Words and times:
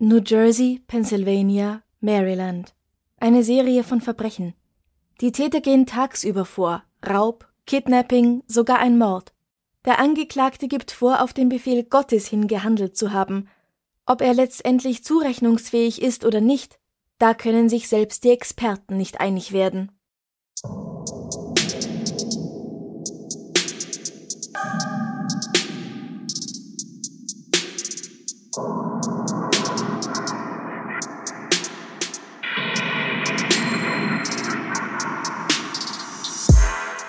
New 0.00 0.20
Jersey, 0.24 0.80
Pennsylvania, 0.86 1.82
Maryland. 2.00 2.72
Eine 3.18 3.42
Serie 3.42 3.82
von 3.82 4.00
Verbrechen. 4.00 4.54
Die 5.20 5.32
Täter 5.32 5.60
gehen 5.60 5.86
tagsüber 5.86 6.44
vor. 6.44 6.84
Raub, 7.04 7.48
Kidnapping, 7.66 8.44
sogar 8.46 8.78
ein 8.78 8.96
Mord. 8.96 9.32
Der 9.84 9.98
Angeklagte 9.98 10.68
gibt 10.68 10.92
vor, 10.92 11.20
auf 11.20 11.32
den 11.32 11.48
Befehl 11.48 11.82
Gottes 11.82 12.28
hin 12.28 12.46
gehandelt 12.46 12.96
zu 12.96 13.12
haben. 13.12 13.48
Ob 14.06 14.20
er 14.20 14.34
letztendlich 14.34 15.02
zurechnungsfähig 15.02 16.00
ist 16.00 16.24
oder 16.24 16.40
nicht, 16.40 16.78
da 17.18 17.34
können 17.34 17.68
sich 17.68 17.88
selbst 17.88 18.22
die 18.22 18.30
Experten 18.30 18.96
nicht 18.96 19.18
einig 19.18 19.50
werden. 19.50 19.90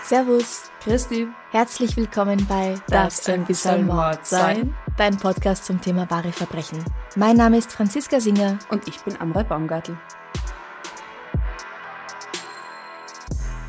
Servus, 0.09 0.71
Christi, 0.83 1.27
herzlich 1.51 1.95
willkommen 1.95 2.43
bei 2.49 2.73
Darf's 2.87 3.29
ein 3.29 3.45
bisschen 3.45 3.85
Mord 3.85 4.25
sein? 4.25 4.73
Dein 4.97 5.15
Podcast 5.15 5.65
zum 5.65 5.79
Thema 5.79 6.09
wahre 6.09 6.31
Verbrechen. 6.31 6.83
Mein 7.15 7.37
Name 7.37 7.59
ist 7.59 7.71
Franziska 7.71 8.19
Singer 8.19 8.57
und 8.71 8.87
ich 8.87 8.99
bin 9.01 9.21
Amrei 9.21 9.43
Baumgartl. 9.43 9.95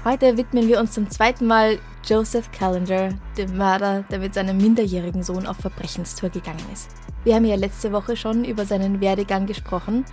Heute 0.02 0.38
widmen 0.38 0.66
wir 0.66 0.80
uns 0.80 0.92
zum 0.92 1.10
zweiten 1.10 1.46
Mal 1.46 1.78
Joseph 2.06 2.50
Callender, 2.52 3.10
dem 3.36 3.58
Mörder, 3.58 4.04
der 4.10 4.20
mit 4.20 4.32
seinem 4.32 4.56
minderjährigen 4.56 5.22
Sohn 5.22 5.46
auf 5.46 5.58
Verbrechenstour 5.58 6.30
gegangen 6.30 6.64
ist. 6.72 6.88
Wir 7.22 7.34
haben 7.34 7.44
ja 7.44 7.56
letzte 7.56 7.92
Woche 7.92 8.16
schon 8.16 8.46
über 8.46 8.64
seinen 8.64 9.02
Werdegang 9.02 9.44
gesprochen 9.44 10.06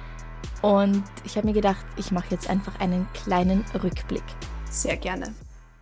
und 0.61 1.05
ich 1.23 1.37
habe 1.37 1.47
mir 1.47 1.53
gedacht, 1.53 1.85
ich 1.95 2.11
mache 2.11 2.31
jetzt 2.31 2.49
einfach 2.49 2.77
einen 2.81 3.07
kleinen 3.13 3.63
Rückblick. 3.81 4.25
Sehr 4.69 4.97
gerne. 4.97 5.33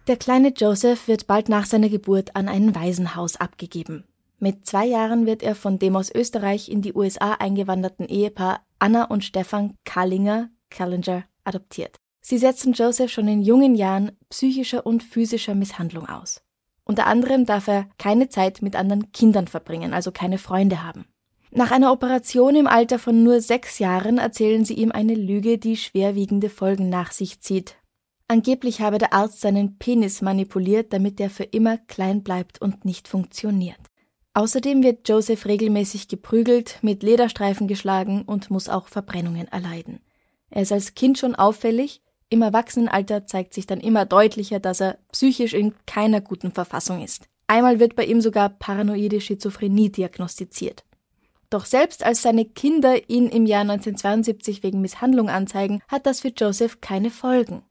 Der 0.07 0.17
kleine 0.17 0.49
Joseph 0.49 1.07
wird 1.07 1.25
bald 1.25 1.49
nach 1.49 1.65
seiner 1.65 1.89
Geburt 1.89 2.35
an 2.35 2.47
ein 2.47 2.75
Waisenhaus 2.75 3.37
abgegeben. 3.37 4.03
Mit 4.37 4.67
zwei 4.67 4.85
Jahren 4.85 5.25
wird 5.25 5.41
er 5.41 5.55
von 5.55 5.79
dem 5.79 5.95
aus 5.95 6.13
Österreich 6.13 6.69
in 6.69 6.83
die 6.83 6.93
USA 6.93 7.33
eingewanderten 7.33 8.07
Ehepaar 8.07 8.61
Anna 8.77 9.05
und 9.05 9.23
Stefan 9.23 9.73
Kallinger 9.83 10.49
Callinger 10.69 11.23
adoptiert. 11.43 11.95
Sie 12.21 12.37
setzen 12.37 12.73
Joseph 12.73 13.11
schon 13.11 13.27
in 13.27 13.41
jungen 13.41 13.73
Jahren 13.73 14.11
psychischer 14.29 14.85
und 14.85 15.01
physischer 15.01 15.55
Misshandlung 15.55 16.07
aus. 16.07 16.43
Unter 16.83 17.07
anderem 17.07 17.47
darf 17.47 17.67
er 17.67 17.87
keine 17.97 18.29
Zeit 18.29 18.61
mit 18.61 18.75
anderen 18.75 19.11
Kindern 19.11 19.47
verbringen, 19.47 19.91
also 19.91 20.11
keine 20.11 20.37
Freunde 20.37 20.83
haben. 20.83 21.05
Nach 21.49 21.71
einer 21.71 21.91
Operation 21.91 22.55
im 22.55 22.67
Alter 22.67 22.99
von 22.99 23.23
nur 23.23 23.41
sechs 23.41 23.79
Jahren 23.79 24.19
erzählen 24.19 24.65
sie 24.65 24.75
ihm 24.75 24.91
eine 24.91 25.15
Lüge, 25.15 25.57
die 25.57 25.77
schwerwiegende 25.77 26.49
Folgen 26.49 26.89
nach 26.89 27.11
sich 27.11 27.39
zieht, 27.39 27.77
Angeblich 28.27 28.81
habe 28.81 28.97
der 28.97 29.13
Arzt 29.13 29.41
seinen 29.41 29.77
Penis 29.77 30.21
manipuliert, 30.21 30.93
damit 30.93 31.19
er 31.19 31.29
für 31.29 31.43
immer 31.43 31.77
klein 31.77 32.23
bleibt 32.23 32.59
und 32.59 32.83
nicht 32.83 33.07
funktioniert. 33.07 33.79
Außerdem 34.33 34.83
wird 34.83 35.07
Joseph 35.07 35.45
regelmäßig 35.45 36.07
geprügelt, 36.07 36.79
mit 36.81 37.03
Lederstreifen 37.03 37.67
geschlagen 37.67 38.23
und 38.23 38.49
muss 38.49 38.67
auch 38.67 38.87
Verbrennungen 38.87 39.47
erleiden. 39.47 39.99
Er 40.49 40.63
ist 40.63 40.71
als 40.71 40.95
Kind 40.95 41.17
schon 41.17 41.35
auffällig, 41.35 42.01
im 42.29 42.41
Erwachsenenalter 42.41 43.27
zeigt 43.27 43.53
sich 43.53 43.67
dann 43.67 43.79
immer 43.79 44.05
deutlicher, 44.05 44.59
dass 44.59 44.81
er 44.81 44.97
psychisch 45.11 45.53
in 45.53 45.73
keiner 45.85 46.19
guten 46.19 46.51
Verfassung 46.51 47.03
ist. 47.03 47.27
Einmal 47.47 47.79
wird 47.79 47.95
bei 47.95 48.05
ihm 48.05 48.21
sogar 48.21 48.49
paranoide 48.49 49.21
Schizophrenie 49.21 49.91
diagnostiziert. 49.91 50.83
Doch 51.51 51.65
selbst 51.65 52.03
als 52.03 52.23
seine 52.23 52.45
Kinder 52.45 53.07
ihn 53.07 53.29
im 53.29 53.45
Jahr 53.45 53.61
1972 53.61 54.63
wegen 54.63 54.81
Misshandlung 54.81 55.29
anzeigen, 55.29 55.81
hat 55.87 56.07
das 56.07 56.21
für 56.21 56.33
Joseph 56.35 56.81
keine 56.81 57.11
Folgen. 57.11 57.61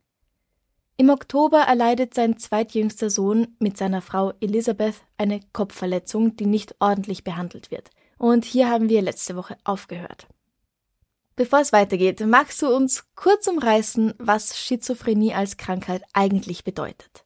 Im 0.97 1.11
Oktober 1.11 1.59
erleidet 1.59 2.15
sein 2.15 2.39
zweitjüngster 2.39 3.11
Sohn 3.11 3.57
mit 3.59 3.77
seiner 3.77 4.01
Frau 4.01 4.33
Elisabeth 4.41 5.03
eine 5.19 5.41
Kopfverletzung, 5.53 6.37
die 6.37 6.47
nicht 6.47 6.77
ordentlich 6.79 7.25
behandelt 7.25 7.73
wird. 7.73 7.91
Und 8.17 8.45
hier 8.45 8.71
haben 8.71 8.89
wir 8.89 9.03
letzte 9.03 9.35
Woche 9.35 9.57
aufgehört. 9.65 10.29
Bevor 11.35 11.59
es 11.59 11.73
weitergeht, 11.73 12.25
magst 12.25 12.63
du 12.63 12.69
uns 12.69 13.07
kurz 13.17 13.49
umreißen, 13.49 14.15
was 14.19 14.57
Schizophrenie 14.57 15.35
als 15.35 15.57
Krankheit 15.57 16.03
eigentlich 16.13 16.63
bedeutet? 16.63 17.25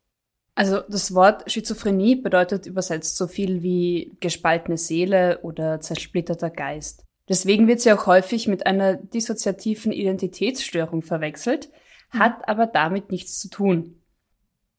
Also 0.55 0.81
das 0.89 1.15
Wort 1.15 1.53
Schizophrenie 1.53 2.17
bedeutet 2.17 2.65
übersetzt 2.65 3.19
so 3.19 3.27
viel 3.27 3.63
wie 3.63 4.17
gespaltene 4.21 4.79
Seele 4.79 5.41
oder 5.43 5.79
zersplitterter 5.81 6.49
Geist. 6.49 7.05
Deswegen 7.29 7.69
wird 7.69 7.81
sie 7.81 7.93
auch 7.93 8.07
häufig 8.07 8.49
mit 8.49 8.67
einer 8.67 8.95
dissoziativen 8.95 9.93
Identitätsstörung 9.93 11.03
verwechselt, 11.03 11.69
hat 12.11 12.49
aber 12.49 12.67
damit 12.67 13.11
nichts 13.11 13.39
zu 13.39 13.49
tun. 13.49 14.01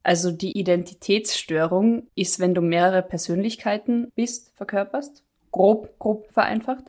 Also 0.04 0.32
die 0.32 0.58
Identitätsstörung 0.58 2.08
ist, 2.16 2.40
wenn 2.40 2.56
du 2.56 2.62
mehrere 2.62 3.02
Persönlichkeiten 3.02 4.12
bist, 4.16 4.52
verkörperst. 4.56 5.24
Grob, 5.52 5.98
grob 6.00 6.32
vereinfacht. 6.32 6.86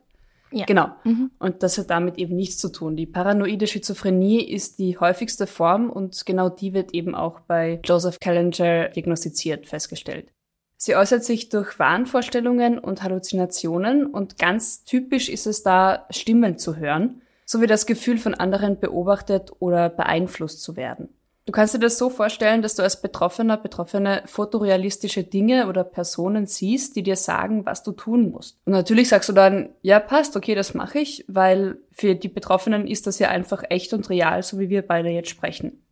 Ja. 0.53 0.65
Genau. 0.65 0.89
Mhm. 1.05 1.31
Und 1.39 1.62
das 1.62 1.79
hat 1.79 1.91
damit 1.91 2.19
eben 2.19 2.34
nichts 2.34 2.59
zu 2.59 2.71
tun. 2.71 2.97
Die 2.97 3.06
paranoide 3.06 3.67
Schizophrenie 3.67 4.43
ist 4.43 4.79
die 4.79 4.99
häufigste 4.99 5.47
Form 5.47 5.91
und 5.91 6.27
genau 6.27 6.49
die 6.49 6.73
wird 6.73 6.93
eben 6.93 7.15
auch 7.15 7.41
bei 7.41 7.81
Joseph 7.84 8.19
Callinger 8.21 8.89
diagnostiziert, 8.89 9.67
festgestellt. 9.67 10.33
Sie 10.77 10.97
äußert 10.97 11.25
sich 11.25 11.50
durch 11.50 11.79
Wahnvorstellungen 11.79 12.79
und 12.79 13.03
Halluzinationen 13.03 14.06
und 14.06 14.39
ganz 14.39 14.84
typisch 14.84 15.29
ist 15.29 15.47
es 15.47 15.62
da, 15.62 16.06
Stimmen 16.11 16.59
zu 16.59 16.77
hören 16.77 17.23
sowie 17.50 17.66
das 17.66 17.84
Gefühl 17.84 18.16
von 18.16 18.34
anderen 18.34 18.78
beobachtet 18.78 19.50
oder 19.59 19.88
beeinflusst 19.88 20.62
zu 20.62 20.77
werden. 20.77 21.09
Du 21.47 21.53
kannst 21.53 21.75
dir 21.75 21.81
das 21.81 21.99
so 21.99 22.09
vorstellen, 22.09 22.62
dass 22.62 22.77
du 22.77 22.84
als 22.84 23.03
Betroffener, 23.03 23.56
Betroffene 23.56 24.22
fotorealistische 24.27 25.25
Dinge 25.25 25.66
oder 25.66 25.83
Personen 25.83 26.47
siehst, 26.47 26.94
die 26.94 27.03
dir 27.03 27.16
sagen, 27.16 27.66
was 27.66 27.83
du 27.83 27.91
tun 27.91 28.31
musst. 28.31 28.61
Und 28.66 28.75
natürlich 28.75 29.09
sagst 29.09 29.28
du 29.28 29.33
dann, 29.33 29.71
ja, 29.83 29.99
passt, 29.99 30.37
okay, 30.37 30.55
das 30.55 30.75
mache 30.75 31.00
ich, 31.00 31.25
weil 31.27 31.78
für 31.91 32.15
die 32.15 32.28
Betroffenen 32.28 32.87
ist 32.87 33.09
das 33.09 33.19
ja 33.19 33.31
einfach 33.31 33.65
echt 33.69 33.93
und 33.94 34.09
real, 34.11 34.44
so 34.44 34.61
wie 34.61 34.69
wir 34.69 34.82
beide 34.82 35.09
jetzt 35.09 35.31
sprechen. 35.31 35.82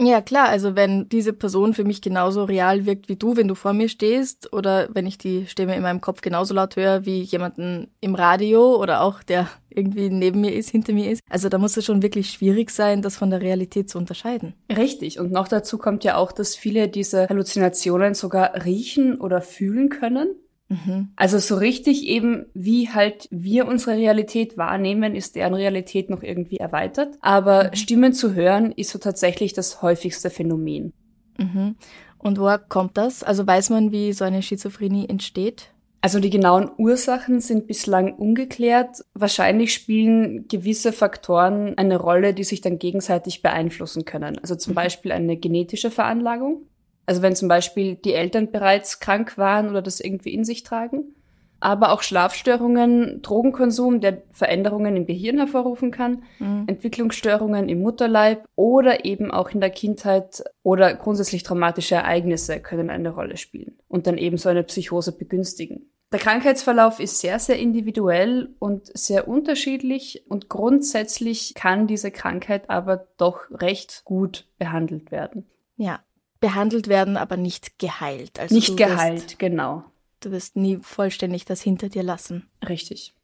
Ja, 0.00 0.20
klar, 0.20 0.48
also 0.48 0.76
wenn 0.76 1.08
diese 1.08 1.32
Person 1.32 1.72
für 1.72 1.84
mich 1.84 2.02
genauso 2.02 2.44
real 2.44 2.84
wirkt 2.84 3.08
wie 3.08 3.16
du, 3.16 3.36
wenn 3.36 3.48
du 3.48 3.54
vor 3.54 3.72
mir 3.72 3.88
stehst, 3.88 4.52
oder 4.52 4.88
wenn 4.92 5.06
ich 5.06 5.16
die 5.16 5.46
Stimme 5.46 5.74
in 5.74 5.82
meinem 5.82 6.00
Kopf 6.00 6.20
genauso 6.20 6.54
laut 6.54 6.76
höre 6.76 7.06
wie 7.06 7.22
jemanden 7.22 7.88
im 8.00 8.14
Radio 8.14 8.76
oder 8.76 9.00
auch 9.00 9.22
der 9.22 9.48
irgendwie 9.70 10.08
neben 10.10 10.40
mir 10.40 10.54
ist, 10.54 10.70
hinter 10.70 10.92
mir 10.92 11.10
ist. 11.10 11.20
Also 11.28 11.48
da 11.48 11.58
muss 11.58 11.76
es 11.76 11.84
schon 11.84 12.02
wirklich 12.02 12.30
schwierig 12.30 12.70
sein, 12.70 13.02
das 13.02 13.16
von 13.16 13.30
der 13.30 13.40
Realität 13.42 13.90
zu 13.90 13.98
unterscheiden. 13.98 14.54
Richtig. 14.74 15.18
Und 15.18 15.32
noch 15.32 15.48
dazu 15.48 15.78
kommt 15.78 16.02
ja 16.04 16.16
auch, 16.16 16.32
dass 16.32 16.56
viele 16.56 16.88
diese 16.88 17.28
Halluzinationen 17.28 18.14
sogar 18.14 18.64
riechen 18.64 19.20
oder 19.20 19.40
fühlen 19.40 19.88
können. 19.90 20.34
Mhm. 20.68 21.10
Also 21.16 21.38
so 21.38 21.56
richtig 21.56 22.04
eben, 22.06 22.46
wie 22.54 22.88
halt 22.88 23.28
wir 23.30 23.68
unsere 23.68 23.96
Realität 23.96 24.56
wahrnehmen, 24.58 25.14
ist 25.14 25.36
deren 25.36 25.54
Realität 25.54 26.10
noch 26.10 26.22
irgendwie 26.22 26.56
erweitert. 26.56 27.16
Aber 27.20 27.64
mhm. 27.64 27.76
Stimmen 27.76 28.12
zu 28.12 28.34
hören 28.34 28.72
ist 28.72 28.90
so 28.90 28.98
tatsächlich 28.98 29.52
das 29.52 29.82
häufigste 29.82 30.30
Phänomen. 30.30 30.92
Mhm. 31.38 31.76
Und 32.18 32.38
woher 32.38 32.58
kommt 32.58 32.96
das? 32.96 33.22
Also 33.22 33.46
weiß 33.46 33.70
man, 33.70 33.92
wie 33.92 34.12
so 34.12 34.24
eine 34.24 34.42
Schizophrenie 34.42 35.08
entsteht? 35.08 35.70
Also 36.00 36.20
die 36.20 36.30
genauen 36.30 36.70
Ursachen 36.78 37.40
sind 37.40 37.66
bislang 37.66 38.14
ungeklärt. 38.14 39.04
Wahrscheinlich 39.14 39.72
spielen 39.72 40.46
gewisse 40.48 40.92
Faktoren 40.92 41.76
eine 41.78 41.96
Rolle, 41.96 42.34
die 42.34 42.44
sich 42.44 42.60
dann 42.60 42.78
gegenseitig 42.78 43.42
beeinflussen 43.42 44.04
können. 44.04 44.38
Also 44.38 44.54
zum 44.56 44.72
mhm. 44.72 44.76
Beispiel 44.76 45.12
eine 45.12 45.36
genetische 45.36 45.90
Veranlagung. 45.90 46.62
Also 47.06 47.22
wenn 47.22 47.36
zum 47.36 47.48
Beispiel 47.48 47.94
die 47.94 48.12
Eltern 48.12 48.50
bereits 48.50 49.00
krank 49.00 49.38
waren 49.38 49.70
oder 49.70 49.80
das 49.80 50.00
irgendwie 50.00 50.34
in 50.34 50.44
sich 50.44 50.64
tragen. 50.64 51.14
Aber 51.58 51.92
auch 51.92 52.02
Schlafstörungen, 52.02 53.22
Drogenkonsum, 53.22 54.00
der 54.00 54.22
Veränderungen 54.30 54.94
im 54.94 55.06
Gehirn 55.06 55.38
hervorrufen 55.38 55.90
kann, 55.90 56.24
mhm. 56.38 56.64
Entwicklungsstörungen 56.66 57.70
im 57.70 57.80
Mutterleib 57.80 58.44
oder 58.56 59.06
eben 59.06 59.30
auch 59.30 59.50
in 59.50 59.60
der 59.60 59.70
Kindheit 59.70 60.44
oder 60.62 60.94
grundsätzlich 60.94 61.44
traumatische 61.44 61.94
Ereignisse 61.94 62.60
können 62.60 62.90
eine 62.90 63.08
Rolle 63.10 63.38
spielen 63.38 63.78
und 63.88 64.06
dann 64.06 64.18
eben 64.18 64.36
so 64.36 64.50
eine 64.50 64.64
Psychose 64.64 65.16
begünstigen. 65.16 65.90
Der 66.12 66.20
Krankheitsverlauf 66.20 67.00
ist 67.00 67.20
sehr, 67.20 67.38
sehr 67.38 67.58
individuell 67.58 68.54
und 68.58 68.86
sehr 68.96 69.26
unterschiedlich 69.26 70.24
und 70.28 70.48
grundsätzlich 70.48 71.54
kann 71.54 71.86
diese 71.86 72.10
Krankheit 72.10 72.70
aber 72.70 73.08
doch 73.16 73.50
recht 73.50 74.02
gut 74.04 74.46
behandelt 74.58 75.10
werden. 75.10 75.46
Ja, 75.76 76.00
behandelt 76.46 76.86
werden, 76.86 77.16
aber 77.16 77.36
nicht 77.36 77.80
geheilt. 77.80 78.38
Also 78.38 78.54
nicht 78.54 78.76
geheilt, 78.76 79.24
wirst, 79.24 79.38
genau. 79.40 79.82
Du 80.20 80.30
wirst 80.30 80.54
nie 80.54 80.78
vollständig 80.80 81.44
das 81.44 81.60
hinter 81.60 81.88
dir 81.88 82.04
lassen. 82.04 82.48
Richtig. 82.68 83.14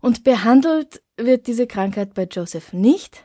Und 0.00 0.22
behandelt 0.22 1.02
wird 1.16 1.48
diese 1.48 1.66
Krankheit 1.66 2.14
bei 2.14 2.28
Joseph 2.30 2.72
nicht, 2.72 3.24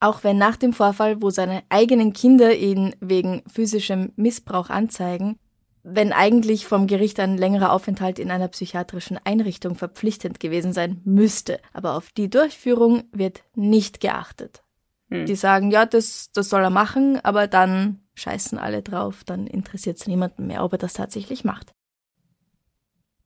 auch 0.00 0.22
wenn 0.22 0.36
nach 0.36 0.56
dem 0.56 0.74
Vorfall, 0.74 1.22
wo 1.22 1.30
seine 1.30 1.62
eigenen 1.70 2.12
Kinder 2.12 2.54
ihn 2.54 2.94
wegen 3.00 3.42
physischem 3.46 4.12
Missbrauch 4.16 4.68
anzeigen, 4.68 5.38
wenn 5.82 6.12
eigentlich 6.12 6.66
vom 6.66 6.86
Gericht 6.86 7.18
ein 7.20 7.38
längerer 7.38 7.72
Aufenthalt 7.72 8.18
in 8.18 8.30
einer 8.30 8.48
psychiatrischen 8.48 9.18
Einrichtung 9.24 9.76
verpflichtend 9.76 10.40
gewesen 10.40 10.74
sein 10.74 11.00
müsste. 11.04 11.58
Aber 11.72 11.96
auf 11.96 12.10
die 12.10 12.28
Durchführung 12.28 13.04
wird 13.12 13.44
nicht 13.54 14.00
geachtet. 14.00 14.62
Hm. 15.08 15.24
Die 15.24 15.36
sagen, 15.36 15.70
ja, 15.70 15.86
das, 15.86 16.32
das 16.34 16.50
soll 16.50 16.62
er 16.62 16.70
machen, 16.70 17.18
aber 17.24 17.46
dann 17.46 18.00
scheißen 18.18 18.58
alle 18.58 18.82
drauf, 18.82 19.24
dann 19.24 19.46
interessiert 19.46 19.98
es 19.98 20.06
niemanden 20.06 20.46
mehr, 20.46 20.64
ob 20.64 20.72
er 20.72 20.78
das 20.78 20.94
tatsächlich 20.94 21.44
macht. 21.44 21.72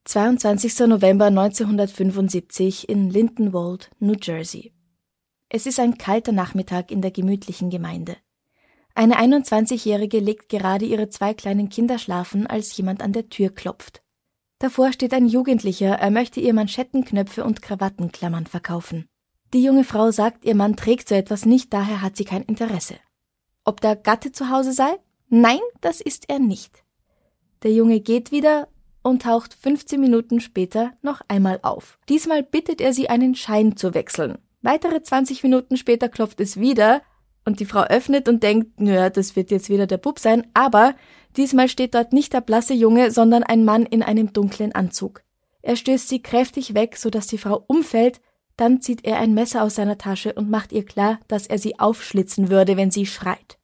22. 0.04 0.80
November 0.88 1.26
1975 1.26 2.88
in 2.88 3.08
Lindenwold, 3.08 3.90
New 4.00 4.16
Jersey. 4.20 4.72
Es 5.48 5.66
ist 5.66 5.78
ein 5.78 5.98
kalter 5.98 6.32
Nachmittag 6.32 6.90
in 6.90 7.02
der 7.02 7.10
gemütlichen 7.10 7.70
Gemeinde. 7.70 8.16
Eine 8.94 9.18
21-Jährige 9.18 10.18
legt 10.18 10.48
gerade 10.48 10.84
ihre 10.84 11.08
zwei 11.08 11.34
kleinen 11.34 11.68
Kinder 11.68 11.98
schlafen, 11.98 12.46
als 12.46 12.76
jemand 12.76 13.02
an 13.02 13.12
der 13.12 13.28
Tür 13.28 13.50
klopft. 13.50 14.02
Davor 14.58 14.92
steht 14.92 15.14
ein 15.14 15.26
Jugendlicher, 15.26 15.94
er 15.94 16.10
möchte 16.10 16.40
ihr 16.40 16.52
Manschettenknöpfe 16.52 17.44
und 17.44 17.62
Krawattenklammern 17.62 18.46
verkaufen. 18.46 19.08
Die 19.54 19.62
junge 19.62 19.84
Frau 19.84 20.10
sagt, 20.10 20.44
ihr 20.44 20.54
Mann 20.54 20.76
trägt 20.76 21.08
so 21.08 21.14
etwas 21.14 21.46
nicht, 21.46 21.72
daher 21.72 22.00
hat 22.00 22.16
sie 22.16 22.24
kein 22.24 22.42
Interesse. 22.42 22.94
Ob 23.64 23.80
der 23.80 23.96
Gatte 23.96 24.32
zu 24.32 24.50
Hause 24.50 24.72
sei? 24.72 24.98
Nein, 25.28 25.60
das 25.80 26.00
ist 26.00 26.28
er 26.28 26.38
nicht. 26.38 26.82
Der 27.62 27.72
Junge 27.72 28.00
geht 28.00 28.32
wieder 28.32 28.68
und 29.02 29.22
taucht 29.22 29.54
15 29.54 30.00
Minuten 30.00 30.40
später 30.40 30.92
noch 31.02 31.20
einmal 31.28 31.60
auf. 31.62 31.98
Diesmal 32.08 32.42
bittet 32.42 32.80
er 32.80 32.92
sie, 32.92 33.08
einen 33.08 33.34
Schein 33.34 33.76
zu 33.76 33.94
wechseln. 33.94 34.38
Weitere 34.62 35.02
20 35.02 35.42
Minuten 35.42 35.76
später 35.76 36.08
klopft 36.08 36.40
es 36.40 36.58
wieder, 36.58 37.02
und 37.44 37.60
die 37.60 37.66
Frau 37.66 37.82
öffnet 37.82 38.28
und 38.28 38.42
denkt, 38.42 38.80
naja, 38.80 39.10
das 39.10 39.36
wird 39.36 39.50
jetzt 39.50 39.68
wieder 39.68 39.86
der 39.86 39.98
Bub 39.98 40.18
sein, 40.18 40.46
aber 40.54 40.94
diesmal 41.36 41.68
steht 41.68 41.94
dort 41.94 42.12
nicht 42.12 42.32
der 42.32 42.40
blasse 42.40 42.74
Junge, 42.74 43.10
sondern 43.10 43.42
ein 43.42 43.64
Mann 43.64 43.84
in 43.84 44.02
einem 44.02 44.32
dunklen 44.32 44.72
Anzug. 44.74 45.22
Er 45.60 45.76
stößt 45.76 46.08
sie 46.08 46.22
kräftig 46.22 46.74
weg, 46.74 46.96
so 46.96 47.10
dass 47.10 47.26
die 47.26 47.38
Frau 47.38 47.64
umfällt, 47.66 48.20
dann 48.62 48.80
zieht 48.80 49.04
er 49.04 49.18
ein 49.18 49.34
Messer 49.34 49.64
aus 49.64 49.74
seiner 49.74 49.98
Tasche 49.98 50.34
und 50.34 50.48
macht 50.48 50.70
ihr 50.70 50.84
klar, 50.84 51.18
dass 51.26 51.48
er 51.48 51.58
sie 51.58 51.80
aufschlitzen 51.80 52.48
würde, 52.48 52.76
wenn 52.76 52.92
sie 52.92 53.06
schreit. 53.06 53.58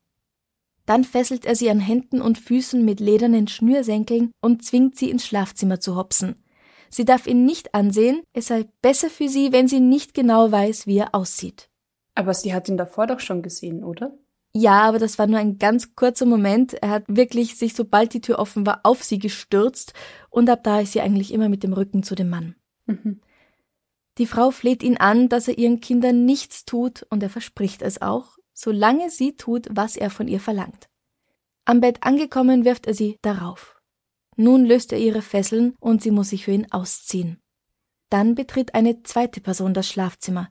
Dann 0.86 1.04
fesselt 1.04 1.44
er 1.44 1.54
sie 1.54 1.70
an 1.70 1.78
Händen 1.78 2.20
und 2.20 2.36
Füßen 2.36 2.84
mit 2.84 2.98
ledernen 2.98 3.46
Schnürsenkeln 3.46 4.32
und 4.40 4.64
zwingt 4.64 4.96
sie 4.96 5.08
ins 5.08 5.24
Schlafzimmer 5.24 5.78
zu 5.78 5.94
hopsen. 5.94 6.42
Sie 6.90 7.04
darf 7.04 7.28
ihn 7.28 7.44
nicht 7.44 7.76
ansehen, 7.76 8.22
es 8.32 8.48
sei 8.48 8.66
besser 8.82 9.08
für 9.08 9.28
sie, 9.28 9.52
wenn 9.52 9.68
sie 9.68 9.78
nicht 9.78 10.14
genau 10.14 10.50
weiß, 10.50 10.88
wie 10.88 10.98
er 10.98 11.14
aussieht. 11.14 11.70
Aber 12.16 12.34
sie 12.34 12.52
hat 12.52 12.68
ihn 12.68 12.76
davor 12.76 13.06
doch 13.06 13.20
schon 13.20 13.42
gesehen, 13.42 13.84
oder? 13.84 14.12
Ja, 14.52 14.80
aber 14.80 14.98
das 14.98 15.16
war 15.16 15.28
nur 15.28 15.38
ein 15.38 15.58
ganz 15.58 15.94
kurzer 15.94 16.26
Moment. 16.26 16.74
Er 16.74 16.88
hat 16.88 17.04
wirklich 17.06 17.56
sich, 17.56 17.74
sobald 17.74 18.14
die 18.14 18.20
Tür 18.20 18.40
offen 18.40 18.66
war, 18.66 18.80
auf 18.82 19.04
sie 19.04 19.20
gestürzt 19.20 19.92
und 20.28 20.50
ab 20.50 20.64
da 20.64 20.80
ist 20.80 20.94
sie 20.94 21.02
eigentlich 21.02 21.32
immer 21.32 21.48
mit 21.48 21.62
dem 21.62 21.72
Rücken 21.72 22.02
zu 22.02 22.16
dem 22.16 22.30
Mann. 22.30 22.56
Mhm. 22.86 23.20
Die 24.18 24.26
Frau 24.26 24.50
fleht 24.50 24.82
ihn 24.82 24.96
an, 24.96 25.28
dass 25.28 25.48
er 25.48 25.58
ihren 25.58 25.80
Kindern 25.80 26.24
nichts 26.24 26.64
tut 26.64 27.06
und 27.08 27.22
er 27.22 27.30
verspricht 27.30 27.82
es 27.82 28.02
auch, 28.02 28.36
solange 28.52 29.10
sie 29.10 29.36
tut, 29.36 29.68
was 29.70 29.96
er 29.96 30.10
von 30.10 30.26
ihr 30.26 30.40
verlangt. 30.40 30.88
Am 31.64 31.80
Bett 31.80 32.02
angekommen 32.02 32.64
wirft 32.64 32.86
er 32.86 32.94
sie 32.94 33.16
darauf. 33.22 33.80
Nun 34.36 34.64
löst 34.64 34.92
er 34.92 34.98
ihre 34.98 35.22
Fesseln 35.22 35.74
und 35.80 36.02
sie 36.02 36.10
muss 36.10 36.30
sich 36.30 36.44
für 36.44 36.52
ihn 36.52 36.70
ausziehen. 36.72 37.40
Dann 38.10 38.34
betritt 38.34 38.74
eine 38.74 39.02
zweite 39.02 39.40
Person 39.40 39.74
das 39.74 39.88
Schlafzimmer. 39.88 40.48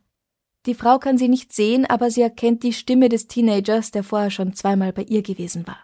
Die 0.66 0.76
Frau 0.76 1.00
kann 1.00 1.18
sie 1.18 1.30
nicht 1.30 1.54
sehen, 1.54 1.86
aber 1.86 2.12
sie 2.12 2.22
erkennt 2.22 2.64
die 2.64 2.74
Stimme 2.74 3.10
des 3.10 3.28
Teenagers, 3.28 3.92
der 3.92 4.04
vorher 4.04 4.30
schon 4.30 4.54
zweimal 4.54 4.94
bei 4.94 5.04
ihr 5.04 5.24
gewesen 5.24 5.66
war. 5.66 5.80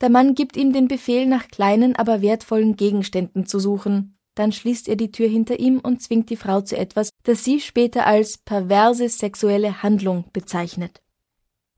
Der 0.00 0.10
Mann 0.10 0.34
gibt 0.34 0.56
ihm 0.56 0.72
den 0.72 0.86
Befehl, 0.88 1.26
nach 1.26 1.48
kleinen, 1.48 1.96
aber 1.96 2.22
wertvollen 2.22 2.76
Gegenständen 2.76 3.46
zu 3.46 3.58
suchen. 3.58 4.17
Dann 4.38 4.52
schließt 4.52 4.86
er 4.86 4.94
die 4.94 5.10
Tür 5.10 5.26
hinter 5.26 5.58
ihm 5.58 5.80
und 5.80 6.00
zwingt 6.00 6.30
die 6.30 6.36
Frau 6.36 6.60
zu 6.60 6.76
etwas, 6.76 7.10
das 7.24 7.42
sie 7.42 7.58
später 7.58 8.06
als 8.06 8.38
perverse 8.38 9.08
sexuelle 9.08 9.82
Handlung 9.82 10.26
bezeichnet. 10.32 11.02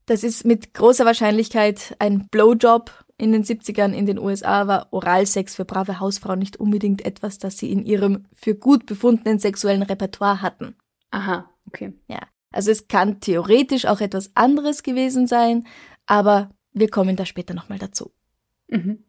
Das 0.04 0.22
ist 0.22 0.44
mit 0.44 0.74
großer 0.74 1.06
Wahrscheinlichkeit 1.06 1.96
ein 1.98 2.28
Blowjob. 2.30 3.06
In 3.16 3.32
den 3.32 3.44
70ern 3.44 3.94
in 3.94 4.04
den 4.04 4.18
USA 4.18 4.66
war 4.66 4.88
Oralsex 4.90 5.54
für 5.54 5.64
brave 5.64 6.00
Hausfrauen 6.00 6.38
nicht 6.38 6.58
unbedingt 6.58 7.02
etwas, 7.06 7.38
das 7.38 7.56
sie 7.56 7.72
in 7.72 7.86
ihrem 7.86 8.26
für 8.34 8.54
gut 8.54 8.84
befundenen 8.84 9.38
sexuellen 9.38 9.82
Repertoire 9.82 10.42
hatten. 10.42 10.76
Aha. 11.12 11.48
Okay. 11.66 11.94
Ja. 12.08 12.20
Also 12.52 12.70
es 12.70 12.88
kann 12.88 13.20
theoretisch 13.20 13.86
auch 13.86 14.02
etwas 14.02 14.32
anderes 14.34 14.82
gewesen 14.82 15.26
sein, 15.26 15.66
aber 16.04 16.50
wir 16.74 16.90
kommen 16.90 17.16
da 17.16 17.24
später 17.24 17.54
nochmal 17.54 17.78
dazu. 17.78 18.10
Mhm. 18.68 19.02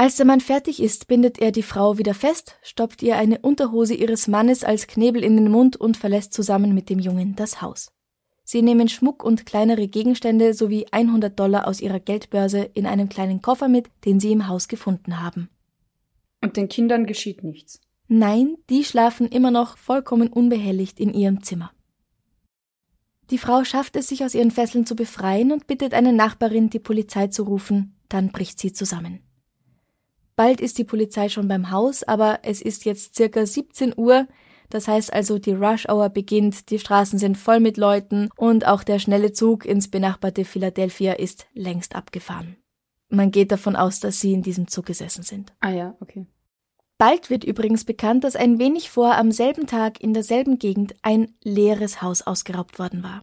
Als 0.00 0.14
der 0.14 0.26
Mann 0.26 0.40
fertig 0.40 0.80
ist, 0.80 1.08
bindet 1.08 1.40
er 1.40 1.50
die 1.50 1.64
Frau 1.64 1.98
wieder 1.98 2.14
fest, 2.14 2.54
stopft 2.62 3.02
ihr 3.02 3.16
eine 3.16 3.40
Unterhose 3.40 3.94
ihres 3.94 4.28
Mannes 4.28 4.62
als 4.62 4.86
Knebel 4.86 5.24
in 5.24 5.36
den 5.36 5.50
Mund 5.50 5.76
und 5.76 5.96
verlässt 5.96 6.32
zusammen 6.32 6.72
mit 6.72 6.88
dem 6.88 7.00
Jungen 7.00 7.34
das 7.34 7.62
Haus. 7.62 7.90
Sie 8.44 8.62
nehmen 8.62 8.88
Schmuck 8.88 9.24
und 9.24 9.44
kleinere 9.44 9.88
Gegenstände 9.88 10.54
sowie 10.54 10.86
100 10.92 11.36
Dollar 11.36 11.66
aus 11.66 11.80
ihrer 11.80 11.98
Geldbörse 11.98 12.70
in 12.74 12.86
einem 12.86 13.08
kleinen 13.08 13.42
Koffer 13.42 13.66
mit, 13.66 13.90
den 14.04 14.20
sie 14.20 14.30
im 14.30 14.46
Haus 14.46 14.68
gefunden 14.68 15.20
haben. 15.20 15.48
Und 16.40 16.56
den 16.56 16.68
Kindern 16.68 17.04
geschieht 17.06 17.42
nichts. 17.42 17.80
Nein, 18.06 18.56
die 18.70 18.84
schlafen 18.84 19.26
immer 19.26 19.50
noch 19.50 19.76
vollkommen 19.76 20.28
unbehelligt 20.28 21.00
in 21.00 21.12
ihrem 21.12 21.42
Zimmer. 21.42 21.72
Die 23.32 23.38
Frau 23.38 23.64
schafft 23.64 23.96
es, 23.96 24.06
sich 24.06 24.24
aus 24.24 24.36
ihren 24.36 24.52
Fesseln 24.52 24.86
zu 24.86 24.94
befreien 24.94 25.50
und 25.50 25.66
bittet 25.66 25.92
eine 25.92 26.12
Nachbarin, 26.12 26.70
die 26.70 26.78
Polizei 26.78 27.26
zu 27.26 27.42
rufen, 27.42 27.96
dann 28.08 28.30
bricht 28.30 28.60
sie 28.60 28.72
zusammen. 28.72 29.24
Bald 30.38 30.60
ist 30.60 30.78
die 30.78 30.84
Polizei 30.84 31.28
schon 31.28 31.48
beim 31.48 31.72
Haus, 31.72 32.04
aber 32.04 32.38
es 32.44 32.62
ist 32.62 32.84
jetzt 32.84 33.16
circa 33.16 33.44
17 33.44 33.94
Uhr, 33.96 34.28
das 34.68 34.86
heißt 34.86 35.12
also 35.12 35.40
die 35.40 35.50
Rush 35.52 35.88
Hour 35.88 36.10
beginnt, 36.10 36.70
die 36.70 36.78
Straßen 36.78 37.18
sind 37.18 37.36
voll 37.36 37.58
mit 37.58 37.76
Leuten 37.76 38.28
und 38.36 38.64
auch 38.64 38.84
der 38.84 39.00
schnelle 39.00 39.32
Zug 39.32 39.64
ins 39.64 39.88
benachbarte 39.90 40.44
Philadelphia 40.44 41.14
ist 41.14 41.48
längst 41.54 41.96
abgefahren. 41.96 42.56
Man 43.08 43.32
geht 43.32 43.50
davon 43.50 43.74
aus, 43.74 43.98
dass 43.98 44.20
sie 44.20 44.32
in 44.32 44.42
diesem 44.42 44.68
Zug 44.68 44.86
gesessen 44.86 45.24
sind. 45.24 45.52
Ah 45.58 45.72
ja, 45.72 45.96
okay. 45.98 46.24
Bald 46.98 47.30
wird 47.30 47.42
übrigens 47.42 47.84
bekannt, 47.84 48.22
dass 48.22 48.36
ein 48.36 48.60
wenig 48.60 48.90
vor 48.90 49.16
am 49.16 49.32
selben 49.32 49.66
Tag 49.66 50.00
in 50.00 50.14
derselben 50.14 50.60
Gegend 50.60 50.94
ein 51.02 51.34
leeres 51.42 52.00
Haus 52.00 52.22
ausgeraubt 52.22 52.78
worden 52.78 53.02
war. 53.02 53.22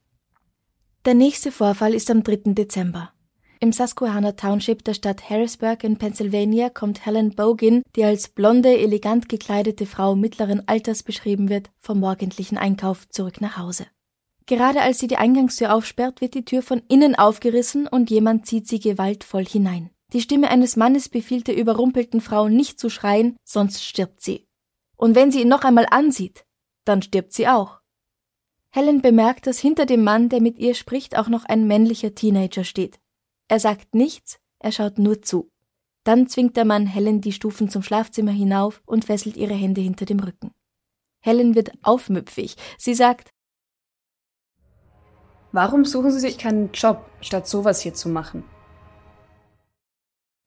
Der 1.06 1.14
nächste 1.14 1.54
Vorfall 1.54 1.94
ist 1.94 2.12
am 2.12 2.24
3. 2.24 2.52
Dezember. 2.56 3.14
Im 3.62 3.72
Susquehanna 3.72 4.34
Township 4.34 4.84
der 4.84 4.94
Stadt 4.94 5.30
Harrisburg 5.30 5.84
in 5.84 5.98
Pennsylvania 5.98 6.70
kommt 6.70 7.06
Helen 7.06 7.36
Bogin, 7.36 7.84
die 7.96 8.04
als 8.04 8.28
blonde, 8.28 8.78
elegant 8.78 9.30
gekleidete 9.30 9.86
Frau 9.86 10.16
mittleren 10.16 10.68
Alters 10.68 11.04
beschrieben 11.04 11.50
wird, 11.50 11.70
vom 11.80 12.02
morgendlichen 12.02 12.58
Einkauf 12.58 13.08
zurück 13.08 13.40
nach 13.40 13.58
Hause. 13.58 13.88
Gerade 14.46 14.82
als 14.82 15.00
sie 15.00 15.08
die 15.08 15.18
Eingangstür 15.18 15.74
aufsperrt, 15.74 16.22
wird 16.22 16.34
die 16.34 16.46
Tür 16.46 16.62
von 16.62 16.84
innen 16.90 17.16
aufgerissen 17.16 17.88
und 17.88 18.12
jemand 18.12 18.46
zieht 18.46 18.68
sie 18.68 18.80
gewaltvoll 18.80 19.46
hinein. 19.46 19.90
Die 20.14 20.22
Stimme 20.22 20.50
eines 20.50 20.76
Mannes 20.76 21.10
befiehlt 21.10 21.48
der 21.48 21.58
überrumpelten 21.58 22.22
Frau 22.22 22.48
nicht 22.48 22.80
zu 22.80 22.90
schreien, 22.90 23.38
sonst 23.44 23.84
stirbt 23.84 24.22
sie. 24.22 24.46
Und 24.98 25.16
wenn 25.16 25.32
sie 25.32 25.42
ihn 25.42 25.48
noch 25.48 25.64
einmal 25.64 25.88
ansieht, 25.90 26.46
dann 26.84 27.02
stirbt 27.02 27.34
sie 27.34 27.48
auch. 27.48 27.80
Helen 28.70 29.02
bemerkt, 29.02 29.48
dass 29.48 29.60
hinter 29.60 29.86
dem 29.86 30.04
Mann, 30.04 30.30
der 30.30 30.42
mit 30.42 30.60
ihr 30.60 30.76
spricht, 30.76 31.18
auch 31.18 31.30
noch 31.30 31.46
ein 31.46 31.66
männlicher 31.66 32.14
Teenager 32.14 32.66
steht. 32.66 33.00
Er 33.48 33.60
sagt 33.60 33.94
nichts, 33.94 34.40
er 34.60 34.72
schaut 34.72 34.98
nur 34.98 35.22
zu. 35.22 35.52
Dann 36.04 36.28
zwingt 36.28 36.56
der 36.58 36.66
Mann 36.66 36.88
Helen 36.88 37.22
die 37.22 37.32
Stufen 37.32 37.70
zum 37.70 37.82
Schlafzimmer 37.82 38.32
hinauf 38.32 38.82
und 38.86 39.06
fesselt 39.06 39.38
ihre 39.38 39.54
Hände 39.54 39.82
hinter 39.82 40.06
dem 40.06 40.20
Rücken. 40.20 40.52
Helen 41.22 41.56
wird 41.56 41.72
aufmüpfig. 41.82 42.56
Sie 42.78 42.94
sagt, 42.94 43.32
Warum 45.52 45.86
suchen 45.86 46.12
Sie 46.12 46.20
sich 46.20 46.38
keinen 46.38 46.72
Job, 46.74 47.10
statt 47.22 47.48
sowas 47.48 47.82
hier 47.82 47.94
zu 47.94 48.10
machen? 48.10 48.44